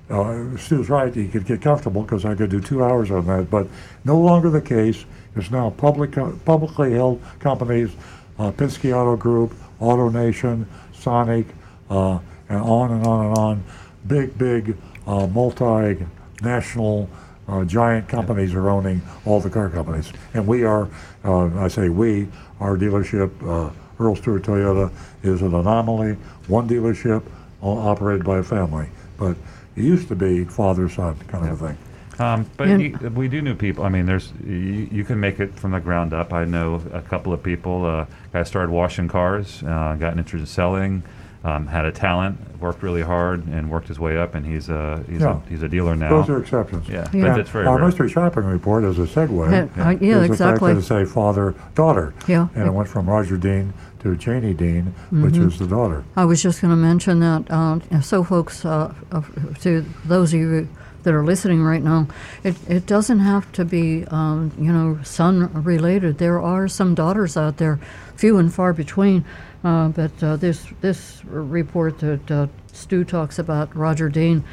[0.08, 1.12] uh, Stu's right.
[1.12, 3.50] He could get comfortable because I could do two hours on that.
[3.50, 3.66] But
[4.04, 5.04] no longer the case.
[5.34, 6.12] It's now public,
[6.44, 7.90] publicly held companies,
[8.38, 11.46] uh, Penske Auto Group, Auto Nation, Sonic,
[11.90, 12.18] uh,
[12.48, 13.64] and on and on and on.
[14.06, 14.76] Big, big,
[15.06, 17.08] uh, multinational,
[17.48, 20.12] uh, giant companies are owning all the car companies.
[20.34, 20.88] And we are,
[21.24, 22.28] uh, I say we,
[22.60, 24.90] our dealership, uh, Earl Stewart Toyota,
[25.22, 26.16] is an anomaly.
[26.48, 27.22] One dealership
[27.62, 28.88] o- operated by a family.
[29.18, 29.36] But
[29.76, 31.78] it used to be father son kind of a thing.
[32.18, 33.84] Um, but And- you, we do know people.
[33.84, 36.32] I mean, there's you, you can make it from the ground up.
[36.32, 37.84] I know a couple of people.
[37.84, 41.02] Uh, guy started washing cars, uh, got interested in selling,
[41.46, 44.34] um, had a talent, worked really hard, and worked his way up.
[44.34, 45.36] And he's a he's Yeah.
[45.46, 46.10] a he's a dealer now.
[46.10, 46.88] Those are exceptions.
[46.88, 47.22] Yeah, Yeah.
[47.22, 47.86] but And it's very our rare.
[47.86, 49.50] mystery shopping report is a segue.
[49.76, 50.74] Yeah, uh, yeah, is exactly.
[50.74, 52.14] The fact that it's a father daughter.
[52.26, 52.48] Yeah.
[52.54, 55.48] And it went from Roger Dean to Janie Dean, which Mm-hmm.
[55.48, 56.02] is the daughter.
[56.16, 57.44] I was just going to mention that.
[57.50, 59.22] Uh, so, folks, uh, uh,
[59.60, 60.68] to those of you
[61.04, 62.08] that are listening right now,
[62.42, 66.18] it, it doesn't have to be, um, you know, son related.
[66.18, 67.78] There are some daughters out there,
[68.16, 69.24] few and far between.
[69.66, 74.44] Uh, but uh, this this report that uh, Stu talks about, Roger Dean,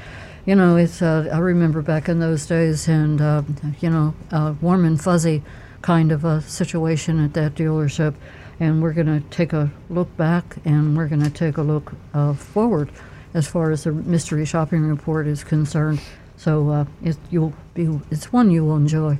[0.43, 1.03] you know, it's.
[1.03, 3.43] Uh, I remember back in those days, and uh,
[3.79, 4.15] you know,
[4.59, 5.43] warm and fuzzy
[5.83, 8.15] kind of a situation at that dealership.
[8.59, 11.93] And we're going to take a look back, and we're going to take a look
[12.15, 12.89] uh, forward,
[13.35, 16.01] as far as the mystery shopping report is concerned.
[16.37, 17.99] So it, you'll be.
[18.09, 19.19] It's one you will enjoy.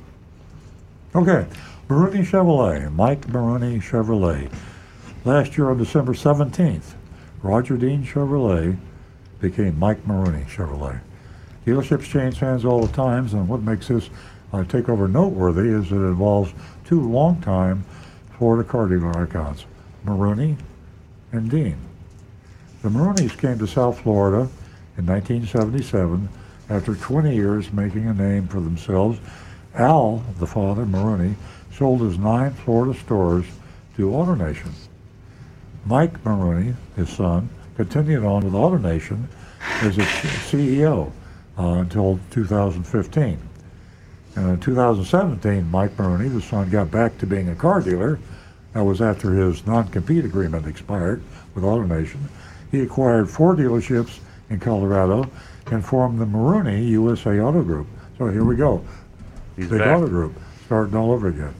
[1.14, 1.46] Okay.
[1.88, 4.50] Maroone Chevrolet, Mike Maroone Chevrolet.
[5.24, 6.92] Last year on December 17th,
[7.42, 8.76] Roger Dean Chevrolet
[9.40, 11.00] became Mike Maroone Chevrolet.
[11.64, 14.10] Dealerships change hands all the times, and what makes this
[14.52, 16.52] uh, takeover noteworthy is it involves
[16.84, 17.86] two longtime
[18.36, 19.64] Florida car dealer icons,
[20.04, 20.58] Maroone
[21.32, 21.78] and Dean.
[22.82, 24.50] The Maroones came to South Florida
[24.98, 26.28] in 1977
[26.68, 29.18] after 20 years making a name for themselves.
[29.74, 31.36] Al, the father, Maroone,
[31.72, 33.46] sold his nine Florida stores
[33.96, 34.70] to AutoNation.
[35.86, 39.26] Mike Maroone, his son, continued on with AutoNation
[39.82, 40.08] as its
[40.50, 41.10] CEO
[41.58, 43.38] uh, until 2015.
[44.36, 48.18] And in 2017, Mike Maroone, the son, got back to being a car dealer.
[48.72, 51.22] That was after his non-compete agreement expired
[51.54, 52.18] with AutoNation.
[52.70, 54.18] He acquired four dealerships
[54.50, 55.30] in Colorado
[55.66, 57.86] and formed the Maroone USA Auto Group.
[58.18, 58.84] So here we go.
[59.56, 59.96] He's Big back.
[59.96, 60.34] Auto Group,
[60.66, 61.54] starting all over again.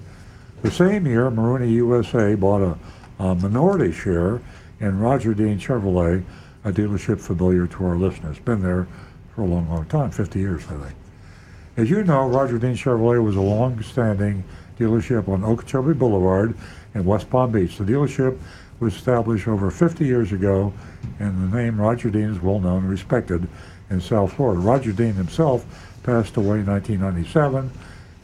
[0.62, 2.78] The same year, Maroone USA bought a,
[3.18, 4.40] a minority share
[4.80, 6.24] in Roger Dean Chevrolet,
[6.64, 8.38] a dealership familiar to our listeners.
[8.38, 8.86] Been there
[9.34, 10.96] for a long, long time, 50 years, I think.
[11.76, 14.44] As you know, Roger Dean Chevrolet was a long-standing
[14.78, 16.54] dealership on Okeechobee Boulevard
[16.94, 17.76] in West Palm Beach.
[17.78, 18.38] The dealership
[18.80, 20.72] was established over 50 years ago,
[21.18, 23.48] and the name Roger Dean is well known and respected
[23.90, 24.60] in South Florida.
[24.60, 25.64] Roger Dean himself
[26.02, 27.70] passed away in 1997,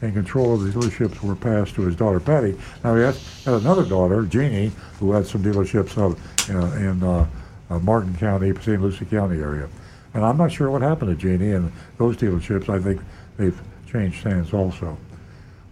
[0.01, 2.57] and control of the dealerships were passed to his daughter Patty.
[2.83, 3.15] Now he had,
[3.45, 7.27] another daughter, Jeannie, who had some dealerships uh, in uh,
[7.69, 8.81] uh, Martin County, St.
[8.81, 9.69] Lucie County area.
[10.13, 12.67] And I'm not sure what happened to Jeannie and those dealerships.
[12.67, 13.01] I think
[13.37, 13.59] they've
[13.89, 14.97] changed hands also.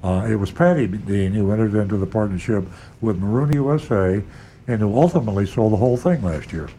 [0.03, 2.63] Uh, it was Patty Dean who entered into the partnership
[3.01, 4.23] with Maroone USA
[4.67, 6.69] and who ultimately sold the whole thing last year.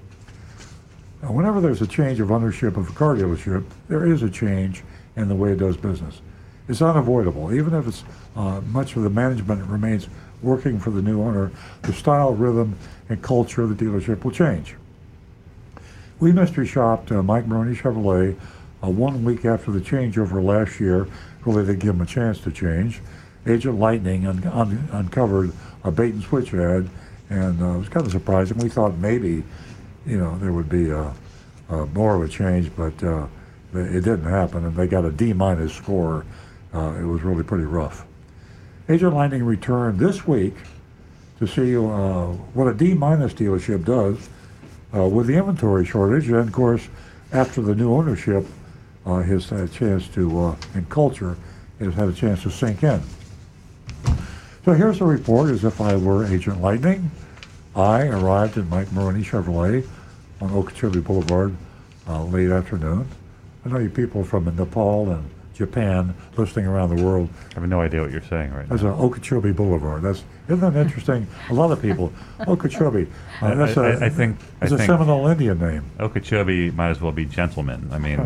[1.22, 4.82] Now, whenever there's a change of ownership of a car dealership, there is a change
[5.16, 6.22] in the way it does business.
[6.70, 7.52] It's unavoidable.
[7.52, 8.04] Even if it's
[8.36, 10.06] uh, much of the management remains
[10.40, 11.50] working for the new owner,
[11.82, 12.78] the style, rhythm,
[13.08, 14.76] and culture of the dealership will change.
[16.20, 18.36] We mystery shopped uh, Mike Maroone Chevrolet
[18.84, 21.08] uh, one week after the changeover last year.
[21.44, 23.00] Really, they didn't give him a chance to change.
[23.46, 25.50] Agent Lightning un- un- uncovered
[25.82, 26.88] a bait and switch ad,
[27.30, 28.58] and uh, it was kind of surprising.
[28.58, 29.42] We thought maybe,
[30.06, 31.12] you know, there would be a,
[31.68, 33.26] a more of a change, but uh,
[33.74, 36.24] it didn't happen, and they got a D minus score.
[36.72, 38.04] Uh, it was really pretty rough.
[38.88, 40.54] Agent Lightning returned this week
[41.38, 44.28] to see uh, what a D minus dealership does
[44.94, 46.88] uh, with the inventory shortage, and of course,
[47.32, 48.46] after the new ownership
[49.06, 51.36] uh, has had a chance to, uh, in culture,
[51.78, 53.00] it has had a chance to sink in.
[54.64, 57.10] So here's the report as if I were Agent Lightning.
[57.74, 59.86] I arrived at Mike Maroone Chevrolet
[60.40, 61.54] on Okeechobee Boulevard
[62.08, 63.06] uh, late afternoon.
[63.64, 65.30] I know you people from Nepal and
[65.70, 67.28] Japan listening around the world.
[67.50, 68.94] I have no idea what you're saying right That's now.
[68.94, 70.00] a Okeechobee Boulevard.
[70.00, 71.26] That's isn't that interesting?
[71.50, 72.10] a lot of people
[72.48, 73.06] Okeechobee.
[73.42, 75.84] I- Uh, that's I- a, I think- it's a think- Seminole Indian name.
[76.00, 77.88] Okeechobee might as well be gentlemen.
[77.92, 78.18] I mean,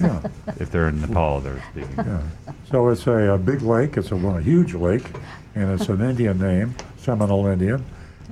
[0.00, 0.22] Yeah.
[0.58, 1.92] if they're in Nepal, they're speaking.
[1.96, 2.22] Yeah.
[2.70, 3.96] So it's a, a big lake.
[3.96, 5.06] It's a, a huge lake,
[5.56, 7.84] and it's an Indian name, Seminole Indian,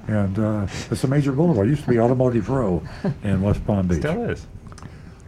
[0.07, 1.67] and uh, it's a major boulevard.
[1.67, 2.83] It used to be Automotive Row
[3.25, 3.99] in West Palm Beach.
[3.99, 4.47] Still is.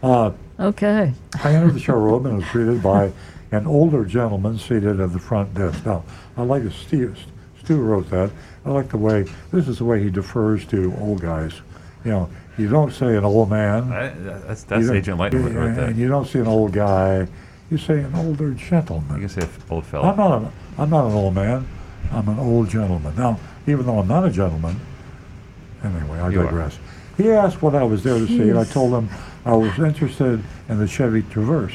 [0.03, 0.31] Uh,
[0.61, 1.13] Okay.
[1.43, 3.13] I entered the showroom and was greeted by
[3.51, 5.85] an older gentleman seated at the front desk.
[5.87, 6.05] Now,
[6.37, 6.73] I like it.
[6.73, 7.15] Stu,
[7.65, 8.31] Stu wrote that.
[8.67, 11.55] I like the way, this is the way he defers to old guys.
[12.05, 13.91] You know, you don't say an old man.
[13.91, 15.87] I, that's You that's don't- Agent Lightning you- right there.
[15.87, 17.27] And you don't see an old guy.
[17.71, 19.23] You say an older gentleman.
[19.23, 20.09] You can say old fellow.
[20.11, 21.67] I'm not, a, I'm not an old man.
[22.13, 23.15] I'm an old gentleman.
[23.17, 24.79] Now, even though I'm not a gentleman,
[25.83, 26.45] anyway, I You are.
[26.45, 26.79] digress.
[27.17, 29.09] He asked what I was there to see, and I told him
[29.45, 31.75] I was interested in the Chevy Traverse.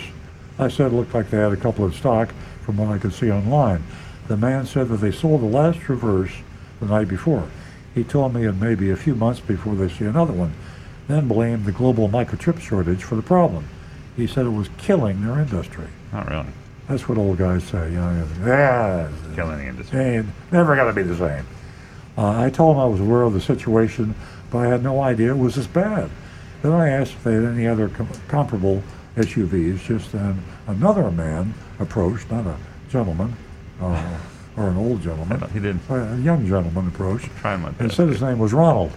[0.59, 3.13] I said it looked like they had a couple in stock from what I could
[3.13, 3.83] see online.
[4.27, 6.31] The man said that they sold the last Traverse
[6.79, 7.47] the night before.
[7.93, 10.53] He told me it may be a few months before they see another one,
[11.07, 13.67] then blamed the global microchip shortage for the problem.
[14.15, 15.87] He said it was killing their industry.
[16.11, 16.47] Not really.
[16.87, 17.91] That's what old guys say.
[17.91, 19.99] You know, yeah, Killing the industry.
[19.99, 21.45] ain't never going to be the same.
[22.17, 24.15] Uh, I told him I was aware of the situation,
[24.51, 26.09] but I had no idea it was this bad.
[26.65, 28.81] Then I asked if they had any other com- comparable
[29.17, 29.83] SUVs.
[29.83, 32.57] Just then, another man approached, not a
[32.89, 33.35] gentleman
[33.79, 34.17] uh,
[34.57, 35.87] or an old gentleman, He didn't.
[35.91, 38.91] a young gentleman approached my and said his name was Ronald.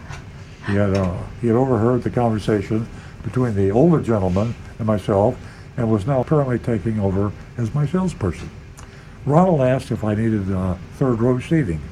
[0.66, 2.88] He had uh, he had overheard the conversation
[3.22, 5.36] between the older gentleman and myself,
[5.76, 8.48] and was now apparently taking over as my salesperson.
[9.26, 11.82] Ronald asked if I needed uh, third row seating.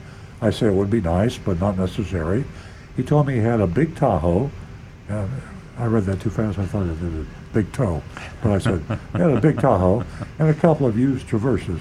[0.40, 2.46] I said it would be nice, but not necessary.
[2.96, 4.50] He told me he had a big Tahoe.
[5.78, 6.58] I read that too fast.
[6.58, 8.02] I thought it was a big toe,
[8.42, 8.82] but I said
[9.12, 10.04] had a big Tahoe
[10.38, 11.80] and a couple of used Traverses.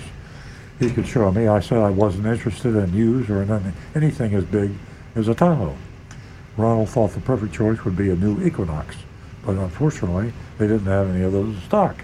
[0.80, 1.48] He could show me.
[1.48, 4.72] I said I wasn't interested in used or in any, anything as big
[5.16, 5.76] as a Tahoe.
[6.58, 8.96] Ronald thought the perfect choice would be a new Equinox,
[9.46, 11.98] but unfortunately, they didn't have any of those in stock.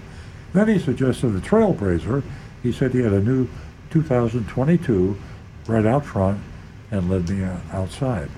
[0.53, 2.23] Then he suggested the Trailblazer.
[2.63, 3.47] He said he had a new
[3.89, 5.17] 2022
[5.67, 6.39] right out front,
[6.91, 8.29] and led me outside.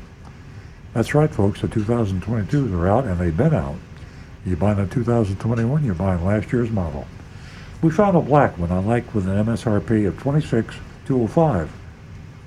[0.94, 1.62] That's right, folks.
[1.62, 3.78] The 2022s are out, and they've been out.
[4.46, 7.08] You buying a 2021, you're buying last year's model.
[7.82, 11.72] We found a black one I like with an MSRP of 26205.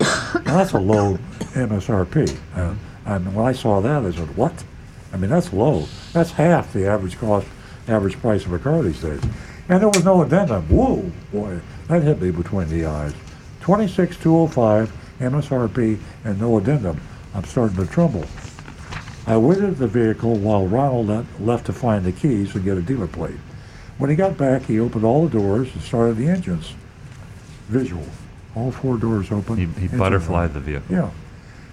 [0.00, 1.18] now that's a low
[1.54, 2.38] MSRP.
[2.54, 2.74] Uh,
[3.04, 4.64] and when I saw that, I said, "What?
[5.12, 5.86] I mean, that's low.
[6.12, 7.46] That's half the average cost,
[7.88, 9.20] average price of a car these days."
[9.68, 10.62] And there was no addendum.
[10.68, 13.12] Whoa, boy, that hit me between the eyes.
[13.62, 17.00] 26205 MSRP and no addendum.
[17.36, 18.24] I'm starting to tremble.
[19.26, 22.82] I waited at the vehicle while Ronald left to find the keys and get a
[22.82, 23.36] dealer plate.
[23.98, 26.72] When he got back, he opened all the doors and started the engines.
[27.68, 28.06] Visual.
[28.54, 29.58] All four doors open.
[29.58, 30.94] He, he butterflied the vehicle.
[30.94, 31.10] Yeah.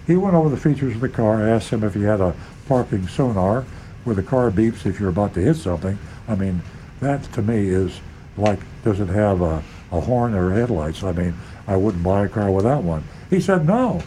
[0.05, 2.35] He went over the features of the car, asked him if he had a
[2.67, 3.63] parking sonar
[4.03, 5.97] where the car beeps if you're about to hit something.
[6.27, 6.61] I mean,
[6.99, 8.01] that to me is
[8.35, 9.63] like, does it have a,
[9.93, 11.03] a horn or headlights?
[11.03, 11.35] I mean,
[11.67, 13.05] I wouldn't buy a car without one.
[13.29, 14.01] He said no.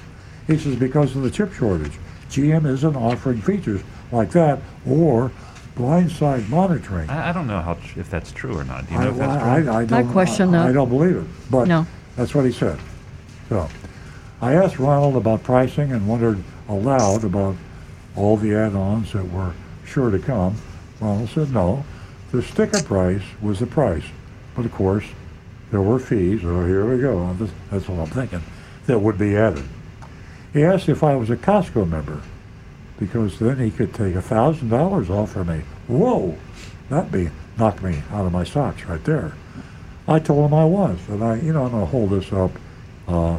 [0.47, 1.93] He says because of the chip shortage.
[2.31, 3.81] GM isn't offering features
[4.13, 5.31] like that or
[5.77, 7.09] blindside monitoring.
[7.11, 8.87] I, I don't know how tr- if that's true or not.
[8.87, 9.71] Do you I, know if that's I, true?
[9.71, 10.67] I, I don't, question I, that.
[10.69, 11.87] I don't believe it, but No.
[12.17, 12.79] that's what he said.
[13.49, 13.69] So,
[14.41, 17.57] I asked Ronald about pricing and wondered aloud about
[18.17, 19.53] all the add-ons that were
[19.85, 20.57] sure to come.
[21.01, 21.85] Ronald said no.
[22.33, 24.05] The sticker price was the price,
[24.55, 25.05] but of course,
[25.71, 26.41] there were fees.
[26.45, 27.35] Oh, here we go.
[27.71, 28.43] That's what I'm thinking.
[28.87, 29.65] That would be added.
[30.57, 32.23] He asked if I was a Costco member,
[32.99, 35.61] because then he could take a thousand dollars off for me.
[35.87, 36.35] Whoa,
[36.89, 37.29] that be
[37.59, 39.35] knocked me out of my socks right there.
[40.09, 42.53] I told him I was, and I, you know, I'm gonna hold this up.
[43.07, 43.39] Uh,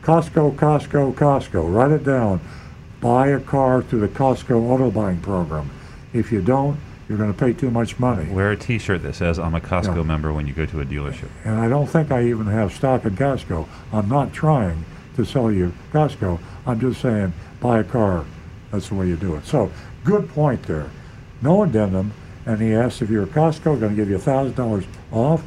[0.00, 1.74] Costco, Costco, Costco.
[1.74, 2.40] Write it down.
[3.02, 5.70] Buy a car through the Costco auto buying program.
[6.14, 8.30] If you don't, you're going to pay too much money.
[8.32, 10.02] Wear a T-shirt that says "I'm a Costco Yeah.
[10.04, 11.28] member" when you go to a dealership.
[11.44, 13.66] And I don't think I even have stock in Costco.
[13.92, 16.38] I'm not trying to sell you Costco.
[16.66, 18.24] I'm just saying buy a car.
[18.70, 19.44] That's the way you do it.
[19.44, 19.70] So
[20.04, 20.90] good point there.
[21.42, 22.12] No addendum.
[22.46, 25.42] And he asked if you're a Costco, going to give you thousand dollars off.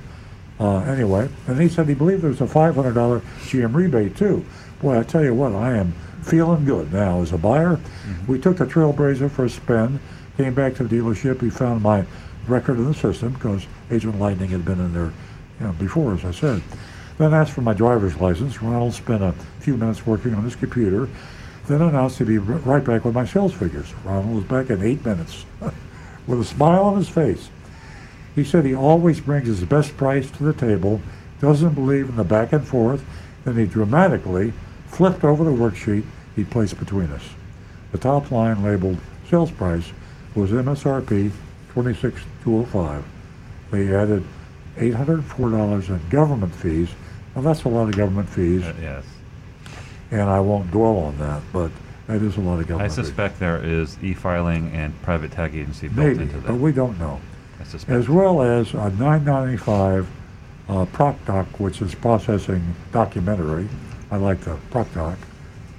[0.60, 4.16] Uh, anyway, and he said he believed there was a five hundred dollar GM rebate
[4.16, 4.46] too.
[4.82, 7.80] Boy, I tell you what, I am feeling good now as a buyer.
[8.28, 10.00] We took the Trailblazer for a spin.
[10.38, 11.42] Came back to the dealership.
[11.42, 12.06] He found my
[12.48, 15.12] record in the system because Agent Lightning had been in there
[15.60, 16.62] you know, before, as I said.
[17.18, 18.62] Then asked for my driver's license.
[18.62, 21.08] Ronald spent a few minutes working on his computer.
[21.68, 23.94] Then announced he'd be right back with my sales figures.
[24.04, 25.46] Ronald was back in eight minutes
[26.28, 27.50] with a smile on his face.
[28.36, 31.02] He said he always brings his best price to the table,
[31.40, 33.06] doesn't believe in the back and forth,
[33.46, 34.54] then he dramatically
[34.88, 36.04] flipped over the worksheet
[36.36, 37.24] he placed between us.
[37.92, 38.98] The top line labeled
[39.30, 39.92] sales price
[40.36, 41.32] was MSRP
[41.74, 43.04] 26205.
[43.72, 44.24] They added
[44.78, 46.90] $804 in government fees.
[47.36, 49.04] Now that's a lot of government fees, Uh, yes.
[50.12, 51.72] and I won't dwell on that, but
[52.08, 53.06] that is a lot of I government fees.
[53.08, 56.48] suspect there is e-filing and private tag agency built Maybe, into that.
[56.48, 57.20] but we don't know.
[57.60, 57.98] I suspect.
[57.98, 60.08] as well as a 995
[60.70, 62.62] uh, ProcDoc, which is processing
[62.92, 63.68] documentary.
[64.12, 65.16] I like the ProcDoc.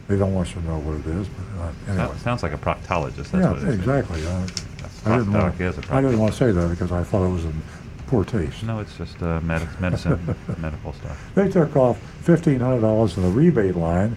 [0.08, 2.06] They don't want you to know what it is, but uh, anyway.
[2.08, 3.30] Sounds- Sounds like a proctologist.
[3.30, 3.74] That's yeah, what it is.
[3.76, 4.26] exactly.
[4.26, 4.40] Uh,
[4.78, 5.60] That's I didn't ProcDoc want.
[5.60, 6.18] is a I didn't proctologist.
[6.18, 7.62] want to say that because I thought it was in
[8.06, 8.62] poor taste.
[8.62, 11.30] No, it's just uh, medic- medicine, medical stuff.
[11.34, 14.16] They took off fifteen hundred dollars in the rebate line,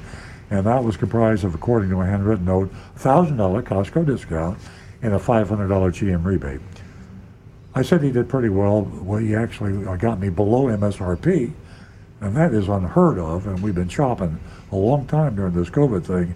[0.49, 4.57] and that was comprised of, according to a handwritten note, thousand dollar Costco discount
[5.01, 6.61] and a five hundred dollar GM rebate.
[7.76, 8.81] I said he did pretty well.
[8.81, 11.51] Well, he actually uh, got me below MSRP,
[12.22, 13.45] and that is unheard of.
[13.45, 14.39] And we've been shopping
[14.72, 16.34] a long time during this COVID thing,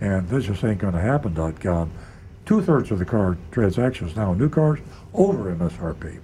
[0.00, 1.34] and this just ain't going to happen.
[1.34, 1.90] Dot com.
[2.46, 4.78] Two thirds of the car transactions now, new cars,
[5.14, 6.20] over MSRP.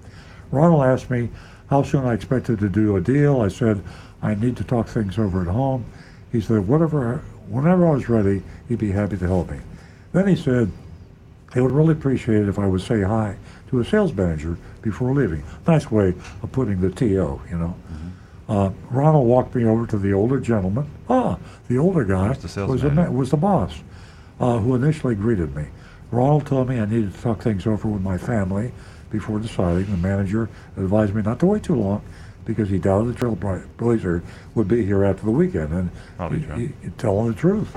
[0.50, 1.30] Ronald asked me
[1.68, 3.40] how soon I expected to do a deal.
[3.40, 3.82] I said
[4.22, 5.84] I need to talk things over at home.
[6.32, 9.58] He said whatever, whenever I was ready, he'd be happy to help me.
[10.12, 10.70] Then he said
[11.54, 13.36] he would really appreciate it if I would say hi
[13.68, 15.42] to a sales manager before leaving.
[15.66, 17.74] Nice way of putting the TO, you know.
[18.48, 20.90] Uh, Ronald walked me over to the older gentleman.
[21.08, 23.80] Ah, the older guy the was, the, was the boss,
[24.40, 25.66] uh, who initially greeted me.
[26.10, 28.72] Ronald told me I needed to talk things over with my family
[29.10, 29.86] before deciding.
[29.86, 32.02] The manager advised me not to wait too long
[32.44, 34.22] because he doubted the Trailblazer
[34.54, 36.56] would be here after the weekend, and Probably he, true.
[36.56, 37.76] he, he telling the truth.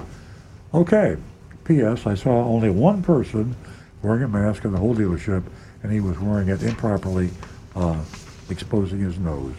[0.73, 1.17] Okay.
[1.65, 2.05] P.S.
[2.05, 3.55] I saw only one person
[4.01, 5.43] wearing a mask in the whole dealership,
[5.81, 7.29] and he was wearing it improperly,
[7.75, 8.01] uh,
[8.49, 9.55] exposing his nose.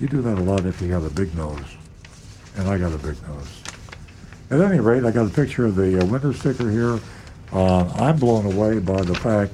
[0.00, 1.64] You do that a lot if you have a big nose,
[2.56, 3.62] and I got a big nose.
[4.50, 7.00] At any rate, I got a picture of the uh, window sticker here.
[7.52, 9.52] Uh, I'm blown away by the fact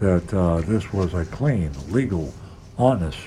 [0.00, 2.32] that uh, this was a clean, legal,
[2.78, 3.18] honest.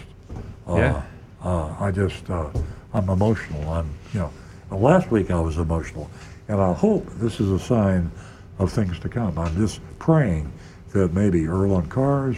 [0.67, 1.01] Uh, Yeah.
[1.43, 2.49] Uh, I just, uh,
[2.93, 3.69] I'm emotional.
[3.71, 4.31] I'm, you know,
[4.77, 6.09] last week I was emotional,
[6.49, 8.11] and I hope this is a sign
[8.59, 9.37] of things to come.
[9.37, 10.51] I'm just praying
[10.91, 12.35] that maybe Earl on Cars,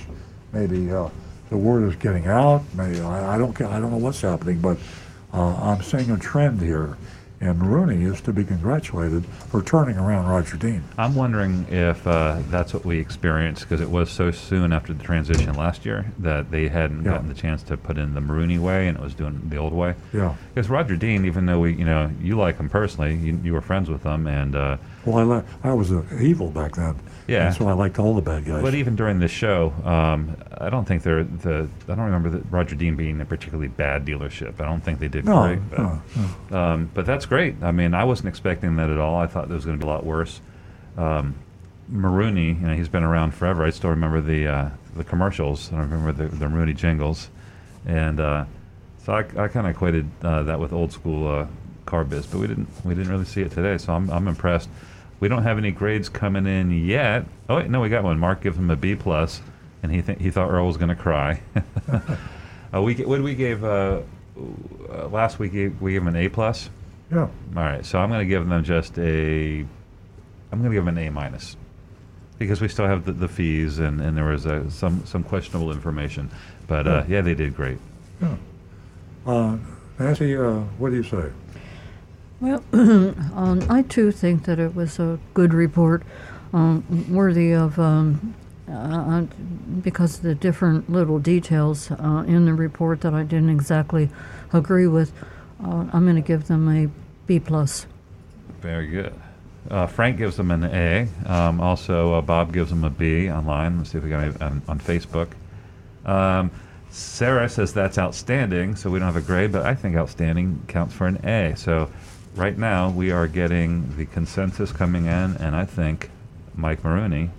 [0.53, 1.09] maybe uh,
[1.49, 2.61] the word is getting out.
[2.75, 4.77] Maybe I, I don't I don't know what's happening, but
[5.33, 6.95] uh, I'm seeing a trend here,
[7.41, 10.83] and Maroone is to be congratulated for turning around Roger Dean.
[10.97, 15.03] I'm wondering if uh, that's what we experienced because it was so soon after the
[15.03, 17.11] transition last year that they hadn't Yeah.
[17.13, 19.73] gotten the chance to put in the Maroone way and it was doing the old
[19.73, 19.95] way.
[20.13, 20.35] Yeah.
[20.53, 23.61] Because Roger Dean, even though we, you know, you like him personally, you, you were
[23.61, 25.31] friends with him, and uh, Well,
[25.63, 25.91] I I was
[26.21, 26.95] evil back then.
[27.31, 27.47] Yeah.
[27.47, 28.61] And so I liked all the bad guys.
[28.61, 31.69] But even during the show, um, I don't think they're the.
[31.87, 34.59] I don't remember Roger Dean being a particularly bad dealership.
[34.59, 35.69] I don't think they did No, great.
[35.69, 37.55] But, no, Um, but that's great.
[37.61, 39.15] I mean, I wasn't expecting that at all.
[39.15, 40.41] I thought there was going to be a lot worse.
[40.97, 41.35] Um,
[41.91, 43.65] Maroone, you know, he's been around forever.
[43.65, 45.71] I still remember the uh, the commercials.
[45.73, 47.29] I remember the, the Maroone jingles,
[47.85, 48.45] and uh,
[49.05, 51.47] so I, I kind of equated uh, that with old school uh,
[51.85, 52.27] car biz.
[52.27, 53.77] But we didn't we didn't really see it today.
[53.77, 54.69] So I'm I'm impressed.
[55.21, 57.25] We don't have any grades coming in yet.
[57.47, 58.19] Oh wait, no, we got one.
[58.19, 59.39] Mark gives him a B plus,
[59.83, 61.41] and he th- he thought Earl was going to cry.
[62.73, 64.01] uh, we what we gave uh,
[64.89, 65.53] uh, last week?
[65.79, 66.71] We gave him an A plus.
[67.11, 67.19] Yeah.
[67.21, 69.59] All right, so I'm going to give them just a.
[70.51, 71.55] I'm going to give them an A minus,
[72.39, 75.71] because we still have the, the fees and, and there was uh, some some questionable
[75.71, 76.31] information,
[76.65, 77.77] but uh, yeah, they did great.
[78.19, 78.35] Yeah.
[79.27, 79.57] Uh,
[79.99, 81.29] Nancy, uh, what do you say?
[82.41, 86.01] Well, um, I too think that it was a good report,
[86.53, 88.33] um, worthy of, um,
[88.67, 89.21] uh,
[89.83, 94.09] because of the different little details uh, in the report that I didn't exactly
[94.53, 95.13] agree with.
[95.63, 96.89] Uh, I'm going to give them a
[97.27, 97.85] B plus.
[98.59, 99.13] Very good.
[99.69, 101.07] Uh, Frank gives them an A.
[101.27, 103.77] Um, also, uh, Bob gives them a B online.
[103.77, 105.29] Let's see if we got any on, on Facebook.
[106.07, 106.49] Um,
[106.89, 110.95] Sarah says that's outstanding, so we don't have a grade, but I think outstanding counts
[110.95, 111.55] for an A.
[111.55, 111.89] So
[112.35, 116.09] right now we are getting the consensus coming in, and I think
[116.55, 117.29] Mike Maroone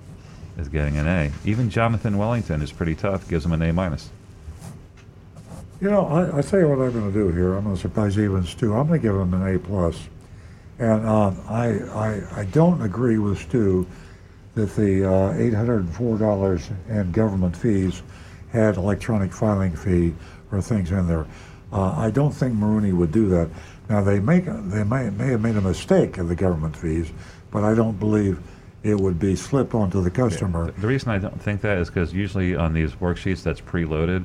[0.58, 1.32] is getting an A.
[1.44, 4.10] Even Jonathan Wellington is pretty tough, gives him an A minus.
[5.80, 7.54] You know, I, I tell you what I'm going to do here.
[7.54, 8.74] I'm going to surprise even Stu.
[8.74, 9.98] I'm going to give him an A plus,
[10.78, 13.86] and um, I, I I don't agree with Stu
[14.54, 18.02] that the uh, $804 in government fees
[18.52, 20.14] had electronic filing fee
[20.50, 21.26] or things in there.
[21.72, 23.48] Uh, I don't think Maroone would do that.
[23.88, 27.10] Now they make they may may have made a mistake in the government fees,
[27.50, 28.40] but I don't believe
[28.82, 30.70] it would be slipped onto the customer.
[30.72, 34.24] The reason I don't think that is because usually on these worksheets that's preloaded.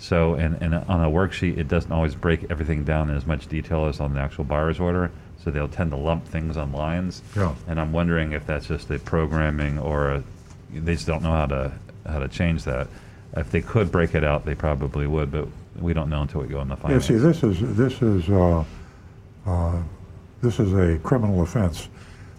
[0.00, 3.48] So, and, and on a worksheet, it doesn't always break everything down in as much
[3.48, 5.10] detail as on the actual buyer's order.
[5.42, 7.20] So they'll tend to lump things on lines.
[7.34, 7.52] Yeah.
[7.66, 10.22] And I'm wondering if that's just a programming or a,
[10.72, 11.72] they just don't know how to
[12.06, 12.86] how to change that.
[13.36, 15.48] If they could break it out, they probably would, but
[15.78, 18.64] we don't know until we go in the Yeah, see, this is this is uh,
[19.48, 19.82] uh,
[20.42, 21.88] this is a criminal offense,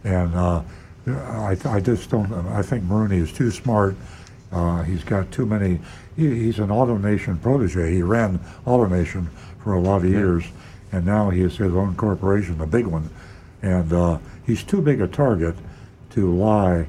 [0.04, 0.62] and uh,
[1.08, 2.32] I, I just don't.
[2.50, 3.96] I think Maroone is too smart.
[4.52, 5.80] Uh, he's got too many.
[6.16, 7.94] He, he's an AutoNation protege.
[7.94, 9.28] He ran AutoNation
[9.64, 10.46] for a lot of years,
[10.92, 13.10] and now he has his own corporation, a big one,
[13.62, 15.56] and uh, he's too big a target
[16.12, 16.86] to lie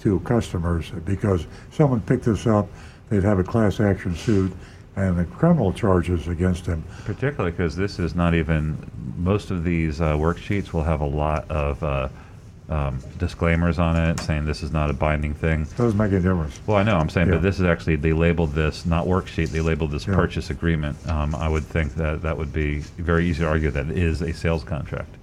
[0.00, 2.68] to customers because someone picked this up,
[3.10, 4.52] they'd have a class action suit
[4.98, 6.82] and the criminal charges against him.
[7.04, 8.76] Particularly because this is not even,
[9.16, 12.08] most of these uh, worksheets will have a lot of uh,
[12.68, 15.64] um, disclaimers on it saying this is not a binding thing.
[15.76, 16.60] Doesn't make any difference.
[16.66, 17.34] Well, I know, I'm saying, Yeah.
[17.34, 20.16] but this is actually, they labeled this not worksheet, they labeled this Yeah.
[20.16, 20.96] purchase agreement.
[21.08, 24.20] Um, I would think that that would be very easy to argue that it is
[24.20, 25.14] a sales contract.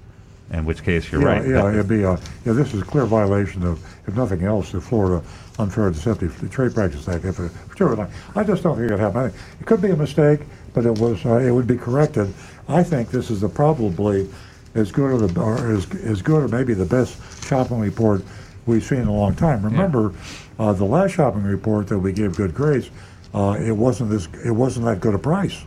[0.51, 1.47] In which case, you're yeah, right.
[1.47, 2.11] Yeah, it'd be a,
[2.45, 5.23] yeah, this is a clear violation of, if nothing else, the Florida
[5.57, 7.25] Unfair Deceptive Trade Practice Act.
[7.25, 9.33] If it, sure, I just don't think it happened.
[9.59, 10.41] It could be a mistake,
[10.73, 12.33] but it was, uh, it would be corrected.
[12.67, 14.27] I think this is the probably
[14.73, 18.21] as good or the, or as, as good or maybe the best shopping report
[18.65, 19.63] we've seen in a long time.
[19.63, 20.13] Remember,
[20.59, 22.89] uh, the last shopping report that we gave good grades,
[23.33, 25.63] uh, it wasn't this, it wasn't that good a price.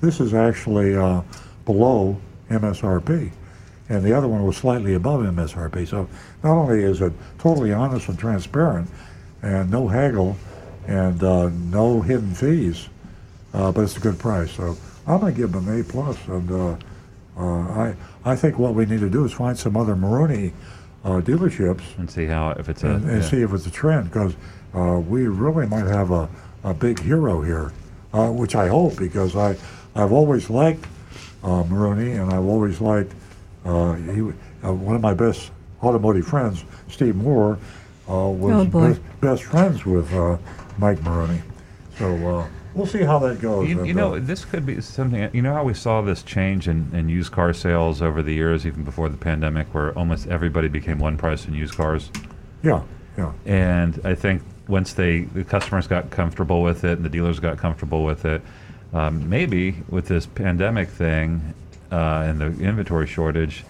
[0.00, 1.22] This is actually uh,
[1.64, 3.30] below MSRP,
[3.88, 5.86] and the other one was slightly above MSRP.
[5.88, 6.08] So
[6.42, 8.88] not only is it totally honest and transparent,
[9.42, 10.36] and no haggle,
[10.86, 12.88] and uh, no hidden fees,
[13.54, 14.52] uh, but it's a good price.
[14.52, 14.76] So
[15.06, 16.76] I'm going to give them an A plus, and uh,
[17.36, 20.52] uh, I I think what we need to do is find some other Maroone
[21.04, 22.90] uh, dealerships And see how, if it's a.
[22.90, 23.28] and, and yeah.
[23.28, 24.34] see if it's a trend because
[24.74, 26.28] uh, we really might have a,
[26.64, 27.72] a big hero here,
[28.12, 29.56] uh, which I hope because I
[29.94, 30.84] I've always liked
[31.42, 33.12] uh, Maroone and I've always liked
[33.64, 35.50] uh, he uh, one of my best
[35.82, 37.58] automotive friends, Steve Moore,
[38.10, 38.88] was Oh, boy.
[38.90, 40.36] best, best friends with uh,
[40.78, 41.40] Mike Maroone.
[41.98, 43.68] So uh, we'll see how that goes.
[43.68, 45.28] You, And, you know, uh, this could be something.
[45.32, 48.66] You know how we saw this change in, in used car sales over the years,
[48.66, 52.10] even before the pandemic, where almost everybody became one price in used cars.
[52.62, 52.82] yeah,
[53.18, 57.40] yeah, And I think once they the customers got comfortable with it and the dealers
[57.40, 58.40] got comfortable with it,
[58.94, 61.54] um, maybe with this pandemic thing
[61.92, 63.64] uh, and the inventory shortage,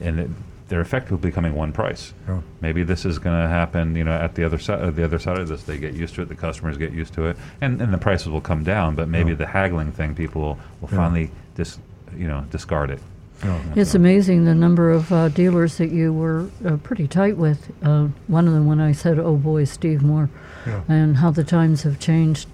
[0.00, 0.30] and it,
[0.68, 2.12] they're effectively becoming one price.
[2.28, 2.40] Yeah.
[2.60, 3.94] Maybe this is going to happen.
[3.94, 6.22] You know, at the other side, the other side of this, they get used to
[6.22, 6.28] it.
[6.28, 8.94] The customers get used to it, and, and the prices will come down.
[8.96, 9.36] But maybe Yeah.
[9.36, 10.96] the haggling thing, people will, will Yeah.
[10.96, 11.78] finally dis,
[12.16, 13.00] you know, discard it.
[13.44, 13.58] yeah.
[13.76, 17.70] It's amazing the number of uh, dealers that you were uh, pretty tight with.
[17.82, 20.30] Uh, one of them, when I said, "Oh boy, Steve Moore,"
[20.66, 20.80] Yeah.
[20.88, 22.48] and how the times have changed.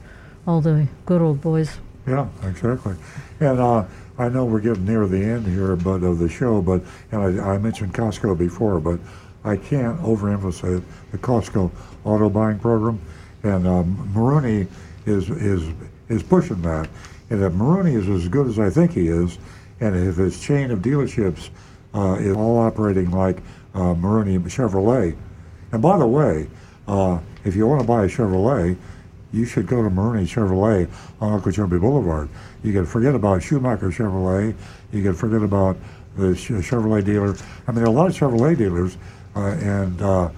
[0.46, 1.78] All the good old boys.
[2.06, 2.96] Yeah, exactly.
[3.40, 3.84] And uh,
[4.22, 6.62] I know we're getting near the end here, but of the show.
[6.62, 9.00] But and I, I mentioned Costco before, but
[9.44, 11.72] I can't overemphasize the Costco
[12.04, 13.00] auto buying program.
[13.42, 14.68] And um, Maroone
[15.06, 15.68] is is
[16.08, 16.88] is pushing that.
[17.30, 19.38] And if Maroone is as good as I think he is,
[19.80, 21.50] and if his chain of dealerships
[21.92, 23.38] uh, is all operating like
[23.74, 25.16] uh, Maroone Chevrolet,
[25.72, 26.46] and by the way,
[26.86, 28.76] uh, if you want to buy a Chevrolet,
[29.32, 30.88] you should go to Maroone Chevrolet
[31.20, 32.28] on Okeechobee Boulevard.
[32.62, 34.54] You can forget about Schumacher Chevrolet.
[34.92, 35.76] You can forget about
[36.16, 37.34] the Chevrolet dealer.
[37.66, 38.98] I mean, there are a lot of Chevrolet dealers,
[39.34, 40.28] uh, and uh,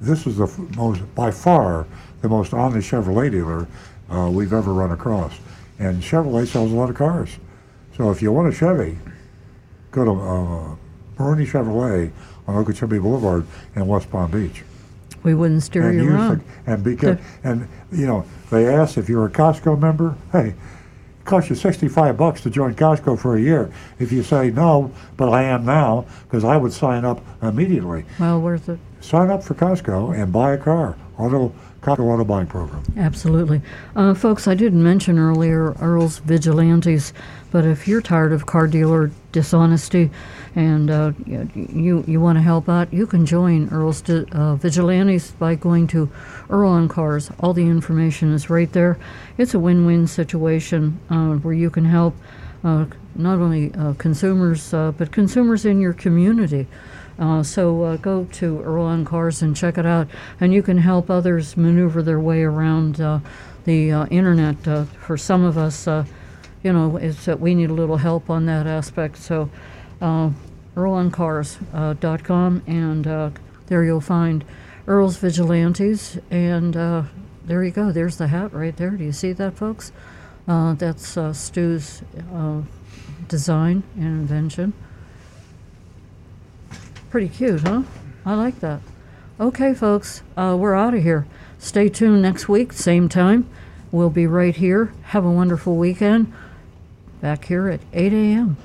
[0.00, 1.86] this is the f- most, by far,
[2.20, 3.66] the most honest Chevrolet dealer
[4.10, 5.32] uh, we've ever run across.
[5.78, 7.38] And Chevrolet sells a lot of cars.
[7.96, 8.98] So if you want a Chevy,
[9.90, 10.76] go to uh,
[11.18, 12.10] Maroone Chevrolet
[12.46, 14.62] on Okeechobee Boulevard in West Palm Beach
[15.22, 16.42] We wouldn't steer and you wrong.
[16.64, 21.24] the, and because and you know they asked if you're a Costco member, hey, it
[21.24, 23.72] costs you 65 bucks to join Costco for a year.
[23.98, 28.04] If you say no, but I am now because I would sign up immediately.
[28.20, 28.78] Well worth it.
[29.00, 30.98] Sign up for Costco and buy a car.
[31.16, 32.84] Auto Costco Auto Buying Program.
[32.98, 33.62] Absolutely.
[33.96, 37.14] Uh, folks, I didn't mention earlier Earl's Vigilantes,
[37.50, 40.10] but if you're tired of car dealer dishonesty
[40.54, 45.54] and uh, you, you want to help out, you can join Earl's uh, Vigilantes by
[45.54, 46.10] going to
[46.50, 47.30] Earl on Cars.
[47.40, 48.98] All the information is right there.
[49.38, 52.14] It's a win win situation uh, where you can help
[52.64, 56.66] uh, not only uh, consumers, uh, but consumers in your community.
[57.44, 60.08] So go to Earl on Cars and check it out,
[60.40, 62.96] and you can help others maneuver their way around
[63.64, 64.56] the internet.
[64.98, 65.86] For some of us,
[66.64, 69.18] you know, it's that we need a little help on that aspect.
[69.18, 69.50] So,
[70.02, 70.30] uh,
[70.76, 73.30] EarlOnCars.com, and uh,
[73.66, 74.44] there you'll find
[74.86, 77.04] Earl's Vigilantes, and uh,
[77.44, 77.92] there you go.
[77.92, 78.90] There's the hat right there.
[78.90, 79.92] Do you see that, folks?
[80.46, 82.02] Uh, that's uh, Stu's
[82.34, 82.62] uh,
[83.28, 84.72] design and invention.
[87.10, 87.82] Pretty cute, huh?
[88.26, 88.80] I like that.
[89.38, 91.26] Okay, folks, uh, we're out of here.
[91.58, 93.48] Stay tuned next week, same time.
[93.90, 94.92] We'll be right here.
[95.04, 96.32] Have a wonderful weekend.
[97.20, 98.56] Back here at 8 a.m.